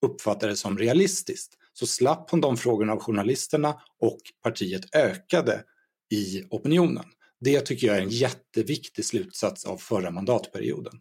uppfattade 0.01 0.55
som 0.55 0.77
realistiskt 0.77 1.53
så 1.73 1.88
slapp 1.88 2.32
hon 2.32 2.41
de 2.41 2.58
frågorna 2.58 2.93
av 2.93 2.99
journalisterna 2.99 3.82
och 3.99 4.19
partiet 4.43 4.95
ökade 4.95 5.63
i 6.12 6.43
opinionen. 6.49 7.05
Det 7.39 7.62
tycker 7.62 7.88
jag 7.88 7.97
är 7.97 8.02
en 8.02 8.10
jätteviktig 8.10 9.06
slutsats 9.06 9.65
av 9.65 9.78
förra 9.78 10.12
mandatperioden. 10.12 10.93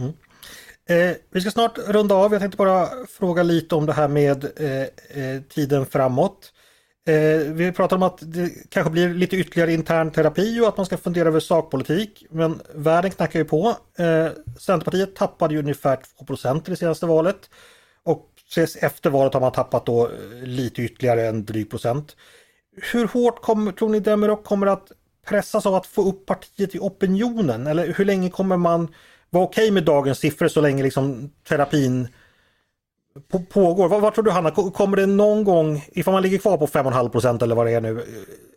Mm. 0.00 0.12
Eh, 0.88 1.16
vi 1.30 1.40
ska 1.40 1.50
snart 1.50 1.78
runda 1.78 2.14
av. 2.14 2.32
Jag 2.32 2.40
tänkte 2.40 2.56
bara 2.56 3.06
fråga 3.06 3.42
lite 3.42 3.74
om 3.74 3.86
det 3.86 3.92
här 3.92 4.08
med 4.08 4.44
eh, 4.60 4.82
eh 5.22 5.42
tiden 5.42 5.86
framåt. 5.86 6.52
Eh, 7.08 7.52
vi 7.52 7.72
pratar 7.72 7.96
om 7.96 8.02
att 8.02 8.18
det 8.20 8.50
kanske 8.68 8.90
blir 8.90 9.14
lite 9.14 9.36
ytterligare 9.36 9.72
intern 9.72 10.10
terapi 10.10 10.60
och 10.60 10.68
att 10.68 10.76
man 10.76 10.86
ska 10.86 10.96
fundera 10.96 11.28
över 11.28 11.40
sakpolitik. 11.40 12.26
Men 12.30 12.60
världen 12.74 13.10
knackar 13.10 13.38
ju 13.38 13.44
på. 13.44 13.76
Eh, 13.98 14.28
Centerpartiet 14.58 15.16
tappade 15.16 15.54
ju 15.54 15.60
ungefär 15.60 15.98
2% 16.20 16.66
i 16.66 16.70
det 16.70 16.76
senaste 16.76 17.06
valet. 17.06 17.50
Och 18.02 18.30
efter 18.80 19.10
valet 19.10 19.34
har 19.34 19.40
man 19.40 19.52
tappat 19.52 19.86
då 19.86 20.06
eh, 20.06 20.42
lite 20.42 20.82
ytterligare 20.82 21.26
en 21.26 21.44
dryg 21.44 21.70
procent. 21.70 22.16
Hur 22.92 23.06
hårt 23.06 23.42
kommer, 23.42 23.72
tror 23.72 23.88
ni 23.88 24.00
Demirok 24.00 24.44
kommer 24.44 24.66
att 24.66 24.92
pressas 25.28 25.66
av 25.66 25.74
att 25.74 25.86
få 25.86 26.08
upp 26.08 26.26
partiet 26.26 26.74
i 26.74 26.78
opinionen? 26.78 27.66
Eller 27.66 27.92
hur 27.92 28.04
länge 28.04 28.30
kommer 28.30 28.56
man 28.56 28.88
vara 29.30 29.44
okej 29.44 29.64
okay 29.64 29.72
med 29.72 29.84
dagens 29.84 30.18
siffror 30.18 30.48
så 30.48 30.60
länge 30.60 30.82
liksom 30.82 31.30
terapin 31.48 32.08
på, 33.28 33.38
pågår? 33.38 33.88
Vad, 33.88 34.00
vad, 34.00 34.14
tror 34.14 34.24
du 34.24 34.30
Hanna, 34.30 34.50
kommer 34.50 34.96
det 34.96 35.06
någon 35.06 35.44
gång, 35.44 35.84
ifall 35.92 36.14
man 36.14 36.22
ligger 36.22 36.38
kvar 36.38 36.56
på 36.56 36.66
5,5 36.66 37.08
procent 37.08 37.42
eller 37.42 37.54
vad 37.54 37.66
det 37.66 37.72
är 37.72 37.80
nu, 37.80 37.98
eh, 37.98 38.04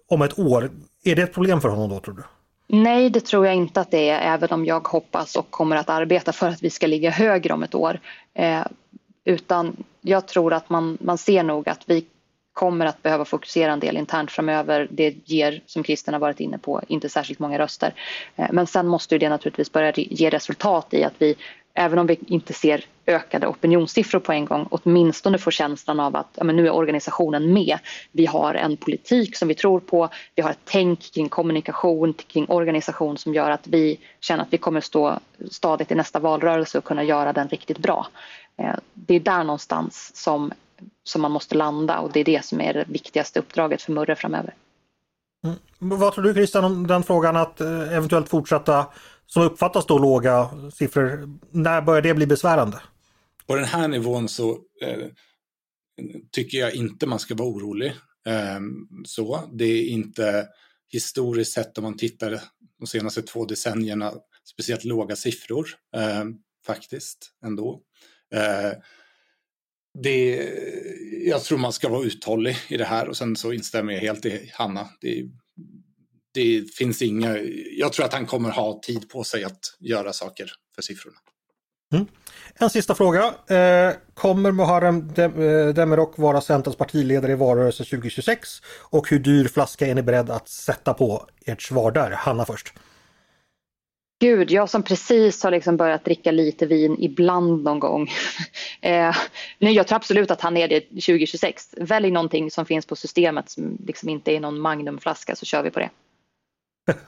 om 0.08 0.22
ett 0.22 0.40
år, 0.40 0.72
är 1.04 1.16
det 1.16 1.22
ett 1.22 1.34
problem 1.34 1.62
för 1.62 1.70
honom 1.70 1.90
då 1.90 2.00
tror 2.00 2.16
du? 2.16 2.24
Nej, 2.72 3.10
det 3.10 3.20
tror 3.20 3.46
jag 3.46 3.56
inte 3.56 3.82
att 3.82 3.92
det 3.92 4.10
är, 4.10 4.34
även 4.34 4.50
om 4.50 4.66
jag 4.66 4.88
hoppas 4.88 5.36
och 5.36 5.52
kommer 5.52 5.76
att 5.76 5.90
arbeta 5.90 6.32
för 6.32 6.48
att 6.48 6.64
vi 6.64 6.70
ska 6.70 6.88
ligga 6.88 7.10
högre 7.10 7.54
om 7.54 7.64
ett 7.64 7.76
år. 7.76 8.00
Eh, 8.34 8.62
utan 9.26 9.84
jag 10.02 10.28
tror 10.28 10.54
att 10.54 10.70
man, 10.70 10.98
man 11.02 11.18
ser 11.18 11.44
nog 11.44 11.70
att 11.70 11.82
vi 11.86 12.06
kommer 12.54 12.86
att 12.86 13.04
behöva 13.04 13.26
fokusera 13.26 13.72
en 13.72 13.80
del 13.80 13.98
internt 13.98 14.32
framöver. 14.32 14.88
Det 14.92 15.16
ger, 15.26 15.62
som 15.66 15.84
Christian 15.84 16.14
har 16.14 16.20
varit 16.20 16.40
inne 16.40 16.58
på, 16.58 16.82
inte 16.88 17.10
särskilt 17.10 17.40
många 17.40 17.60
röster. 17.60 17.94
Eh, 18.36 18.48
men 18.52 18.68
sen 18.68 18.88
måste 18.88 19.18
det 19.18 19.30
naturligtvis 19.30 19.72
börja 19.72 19.92
ge 19.96 20.30
resultat 20.30 20.94
i 20.94 21.04
att 21.04 21.14
vi, 21.18 21.36
även 21.74 22.00
om 22.00 22.08
vi 22.08 22.20
inte 22.28 22.54
ser 22.54 22.86
ökade 23.06 23.48
opinionssiffror 23.48 24.20
på 24.20 24.32
en 24.32 24.46
gång, 24.46 24.68
åtminstone 24.72 25.38
får 25.38 25.52
känslan 25.52 26.00
av 26.00 26.16
att 26.16 26.28
ja, 26.36 26.44
men 26.44 26.56
nu 26.56 26.68
är 26.68 26.74
organisationen 26.74 27.54
med. 27.54 27.78
Vi 28.12 28.26
har 28.26 28.54
en 28.54 28.78
politik 28.78 29.36
som 29.36 29.48
vi 29.48 29.56
tror 29.56 29.80
på, 29.80 30.10
vi 30.36 30.42
har 30.42 30.52
ett 30.52 30.60
tänk 30.64 31.14
kring 31.14 31.30
kommunikation, 31.30 32.14
kring 32.14 32.50
organisation 32.50 33.18
som 33.18 33.34
gör 33.34 33.52
att 33.52 33.68
vi 33.68 34.00
känner 34.20 34.44
att 34.44 34.54
vi 34.54 34.58
kommer 34.58 34.82
stå 34.82 35.20
stadigt 35.52 35.92
i 35.92 35.96
nästa 35.96 36.20
valrörelse 36.20 36.78
och 36.78 36.84
kunna 36.84 37.04
göra 37.04 37.34
den 37.34 37.48
riktigt 37.48 37.78
bra. 37.78 38.08
Eh, 38.58 38.76
det 38.94 39.16
är 39.16 39.20
där 39.20 39.44
någonstans 39.44 40.12
som 40.16 40.52
som 41.04 41.22
man 41.22 41.32
måste 41.32 41.56
landa 41.56 42.00
och 42.00 42.12
det 42.12 42.20
är 42.20 42.26
det 42.26 42.46
som 42.46 42.62
är 42.62 42.74
det 42.74 42.86
viktigaste 42.88 43.40
uppdraget 43.40 43.82
för 43.82 43.92
Murre 43.92 44.16
framöver. 44.16 44.54
Mm. 45.44 45.58
Vad 45.80 46.14
tror 46.14 46.24
du 46.24 46.34
Christian 46.34 46.64
om 46.64 46.88
den 46.88 47.04
frågan 47.04 47.36
att 47.36 47.62
eh, 47.62 47.94
eventuellt 47.94 48.30
fortsätta 48.30 48.88
som 49.26 49.44
uppfattas 49.44 49.86
då 49.86 49.98
låga 49.98 50.50
siffror? 50.74 51.40
När 51.52 51.82
börjar 51.82 52.02
det 52.02 52.14
bli 52.14 52.28
besvärande? 52.28 52.82
På 53.48 53.56
den 53.56 53.66
här 53.66 53.88
nivån 53.88 54.30
så 54.30 54.52
eh, 54.82 55.06
tycker 56.32 56.58
jag 56.58 56.76
inte 56.76 57.08
man 57.08 57.20
ska 57.20 57.36
vara 57.36 57.50
orolig. 57.50 57.96
Eh, 58.28 58.60
så 59.06 59.50
Det 59.52 59.66
är 59.66 59.90
inte 59.90 60.48
historiskt 60.92 61.54
sett 61.54 61.78
om 61.78 61.84
man 61.84 61.98
tittar 61.98 62.42
de 62.80 62.88
senaste 62.88 63.22
två 63.22 63.46
decennierna 63.46 64.14
speciellt 64.54 64.84
låga 64.84 65.16
siffror 65.16 65.68
eh, 65.96 66.26
faktiskt 66.66 67.32
ändå. 67.46 67.82
Det, 70.04 70.50
jag 71.26 71.44
tror 71.44 71.58
man 71.58 71.74
ska 71.74 71.90
vara 71.90 72.06
uthållig 72.06 72.58
i 72.68 72.78
det 72.78 72.86
här 72.86 73.10
och 73.10 73.18
sen 73.18 73.36
så 73.36 73.54
instämmer 73.54 73.94
jag 73.94 74.00
helt 74.00 74.26
i 74.26 74.52
Hanna. 74.54 74.90
Det, 75.02 75.26
det 76.34 76.74
finns 76.78 77.02
inga, 77.02 77.38
jag 77.78 77.94
tror 77.94 78.06
att 78.06 78.14
han 78.14 78.26
kommer 78.26 78.50
ha 78.50 78.80
tid 78.84 79.10
på 79.10 79.24
sig 79.24 79.44
att 79.44 79.60
göra 79.80 80.14
saker 80.14 80.52
för 80.76 80.82
siffrorna. 80.82 81.18
Mm. 81.94 82.06
En 82.56 82.70
sista 82.70 82.96
fråga. 82.96 83.34
Eh, 83.48 83.94
kommer 84.14 84.52
Muharrem 84.52 85.10
eh, 85.18 85.74
Demirok 85.74 86.18
vara 86.18 86.42
Centerns 86.42 86.78
partiledare 86.78 87.32
i 87.32 87.36
valrörelsen 87.36 87.86
2026? 87.86 88.50
Och 88.80 89.10
hur 89.10 89.20
dyr 89.20 89.48
flaska 89.48 89.88
är 89.88 89.96
ni 89.96 90.02
beredd 90.02 90.30
att 90.30 90.50
sätta 90.50 90.94
på 90.94 91.28
ert 91.46 91.62
svar 91.62 91.92
där? 91.92 92.12
Hanna 92.12 92.46
först. 92.46 92.74
Gud, 94.22 94.52
jag 94.52 94.70
som 94.70 94.84
precis 94.84 95.44
har 95.44 95.52
liksom 95.52 95.78
börjat 95.78 96.06
dricka 96.06 96.32
lite 96.32 96.66
vin 96.66 96.96
ibland 97.00 97.64
någon 97.64 97.80
gång. 97.80 98.10
eh, 98.82 99.16
jag 99.58 99.88
tror 99.88 99.96
absolut 99.96 100.32
att 100.32 100.42
han 100.42 100.58
är 100.58 100.68
det 100.68 100.80
2026. 100.80 101.76
Välj 101.78 102.12
någonting 102.12 102.52
som 102.52 102.66
finns 102.66 102.86
på 102.86 102.96
systemet 102.96 103.50
som 103.50 103.78
liksom 103.88 104.10
inte 104.10 104.32
är 104.32 104.40
någon 104.40 104.60
magnumflaska 104.60 105.36
så 105.36 105.46
kör 105.46 105.64
vi 105.64 105.72
på 105.72 105.80
det. 105.80 105.90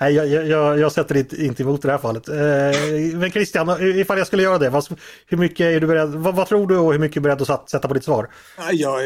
Nej, 0.00 0.14
jag, 0.14 0.46
jag, 0.46 0.78
jag 0.78 0.92
sätter 0.92 1.40
inte 1.44 1.62
emot 1.62 1.84
i 1.84 1.86
det 1.86 1.92
här 1.92 1.98
fallet. 1.98 2.28
Eh, 2.28 3.18
men 3.18 3.30
Christian, 3.30 3.98
ifall 3.98 4.18
jag 4.18 4.26
skulle 4.26 4.42
göra 4.42 4.58
det, 4.58 4.70
vad, 4.70 4.98
hur 5.26 5.38
mycket 5.38 5.60
är 5.60 5.80
du 5.80 5.86
beredd, 5.86 6.10
vad, 6.10 6.34
vad, 6.34 6.48
tror 6.48 6.66
du 6.66 6.78
och 6.78 6.92
hur 6.92 7.00
mycket 7.00 7.16
är 7.16 7.20
du 7.20 7.24
beredd 7.24 7.50
att 7.50 7.70
sätta 7.70 7.88
på 7.88 7.94
ditt 7.94 8.04
svar? 8.04 8.30
Jag 8.72 9.00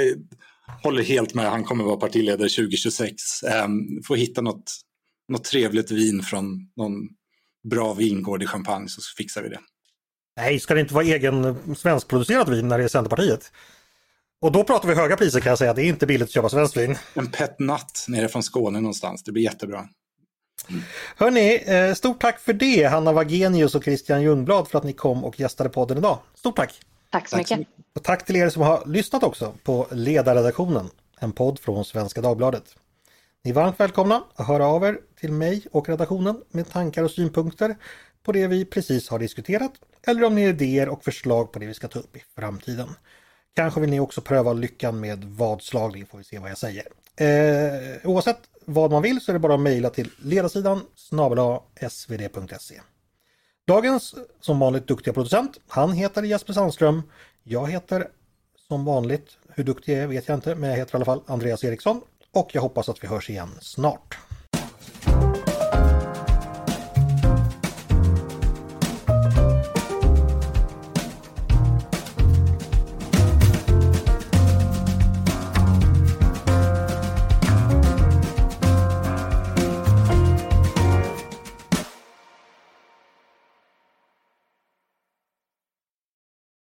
håller 0.82 1.02
helt 1.02 1.34
med, 1.34 1.50
han 1.50 1.64
kommer 1.64 1.84
vara 1.84 1.96
partiledare 1.96 2.48
2026. 2.48 3.42
Eh, 3.42 3.66
får 4.06 4.16
hitta 4.16 4.40
något, 4.40 4.72
något 5.28 5.44
trevligt 5.44 5.90
vin 5.90 6.22
från 6.22 6.70
någon 6.76 7.17
bra 7.68 7.94
vingård 7.94 8.42
i 8.42 8.46
Champagne 8.46 8.88
så 8.88 9.00
fixar 9.16 9.42
vi 9.42 9.48
det. 9.48 9.60
Nej, 10.36 10.60
ska 10.60 10.74
det 10.74 10.80
inte 10.80 10.94
vara 10.94 11.04
egen 11.04 11.56
svenskproducerat 11.76 12.48
vin 12.48 12.68
när 12.68 12.78
det 12.78 12.84
är 12.84 12.88
Centerpartiet? 12.88 13.52
Och 14.40 14.52
då 14.52 14.64
pratar 14.64 14.88
vi 14.88 14.94
höga 14.94 15.16
priser 15.16 15.40
kan 15.40 15.50
jag 15.50 15.58
säga, 15.58 15.74
det 15.74 15.82
är 15.82 15.88
inte 15.88 16.06
billigt 16.06 16.28
att 16.28 16.34
köpa 16.34 16.48
svenskt 16.48 16.76
vin. 16.76 16.98
En 17.14 17.30
pet 17.30 17.58
nat 17.58 18.04
nere 18.08 18.28
från 18.28 18.42
Skåne 18.42 18.80
någonstans, 18.80 19.22
det 19.22 19.32
blir 19.32 19.42
jättebra. 19.42 19.88
Mm. 20.68 20.82
Hörni, 21.16 21.62
eh, 21.66 21.94
stort 21.94 22.20
tack 22.20 22.40
för 22.40 22.52
det 22.52 22.84
Hanna 22.84 23.12
Wagenius 23.12 23.74
och 23.74 23.84
Christian 23.84 24.22
Ljungblad 24.22 24.68
för 24.68 24.78
att 24.78 24.84
ni 24.84 24.92
kom 24.92 25.24
och 25.24 25.40
gästade 25.40 25.70
podden 25.70 25.98
idag. 25.98 26.18
Stort 26.34 26.56
tack! 26.56 26.80
Tack 27.10 27.28
så 27.28 27.36
mycket! 27.36 27.60
Och 27.94 28.02
tack 28.02 28.26
till 28.26 28.36
er 28.36 28.48
som 28.48 28.62
har 28.62 28.86
lyssnat 28.86 29.22
också 29.22 29.54
på 29.64 29.86
Ledarredaktionen, 29.90 30.90
en 31.18 31.32
podd 31.32 31.58
från 31.58 31.84
Svenska 31.84 32.20
Dagbladet. 32.20 32.64
Ni 33.48 33.52
är 33.52 33.54
varmt 33.54 33.80
välkomna 33.80 34.24
att 34.34 34.46
höra 34.46 34.66
av 34.66 34.84
er 34.84 34.98
till 35.20 35.32
mig 35.32 35.62
och 35.72 35.88
redaktionen 35.88 36.42
med 36.50 36.70
tankar 36.70 37.04
och 37.04 37.10
synpunkter 37.10 37.76
på 38.22 38.32
det 38.32 38.46
vi 38.46 38.64
precis 38.64 39.08
har 39.08 39.18
diskuterat 39.18 39.72
eller 40.06 40.24
om 40.24 40.34
ni 40.34 40.42
har 40.42 40.48
idéer 40.48 40.88
och 40.88 41.04
förslag 41.04 41.52
på 41.52 41.58
det 41.58 41.66
vi 41.66 41.74
ska 41.74 41.88
ta 41.88 41.98
upp 41.98 42.16
i 42.16 42.22
framtiden. 42.34 42.88
Kanske 43.54 43.80
vill 43.80 43.90
ni 43.90 44.00
också 44.00 44.20
pröva 44.20 44.52
lyckan 44.52 45.00
med 45.00 45.24
vadslagning 45.24 46.06
får 46.06 46.18
vi 46.18 46.24
se 46.24 46.38
vad 46.38 46.50
jag 46.50 46.58
säger. 46.58 46.86
Eh, 47.16 48.10
oavsett 48.10 48.38
vad 48.64 48.90
man 48.90 49.02
vill 49.02 49.20
så 49.20 49.30
är 49.30 49.34
det 49.34 49.38
bara 49.38 49.54
att 49.54 49.60
mejla 49.60 49.90
till 49.90 50.10
ledarsidan 50.18 50.80
snabel 50.94 51.38
svd.se. 51.90 52.80
Dagens 53.66 54.14
som 54.40 54.58
vanligt 54.58 54.86
duktiga 54.86 55.14
producent, 55.14 55.60
han 55.68 55.92
heter 55.92 56.22
Jesper 56.22 56.52
Sandström. 56.52 57.02
Jag 57.42 57.70
heter 57.70 58.08
som 58.68 58.84
vanligt, 58.84 59.38
hur 59.48 59.64
duktig 59.64 59.92
jag 59.92 60.02
är 60.02 60.06
vet 60.06 60.28
jag 60.28 60.36
inte, 60.36 60.54
men 60.54 60.70
jag 60.70 60.76
heter 60.76 60.94
i 60.94 60.96
alla 60.96 61.04
fall 61.04 61.22
Andreas 61.26 61.64
Eriksson 61.64 62.00
och 62.32 62.50
jag 62.52 62.62
hoppas 62.62 62.88
att 62.88 63.04
vi 63.04 63.08
hörs 63.08 63.30
igen 63.30 63.58
snart. 63.60 64.18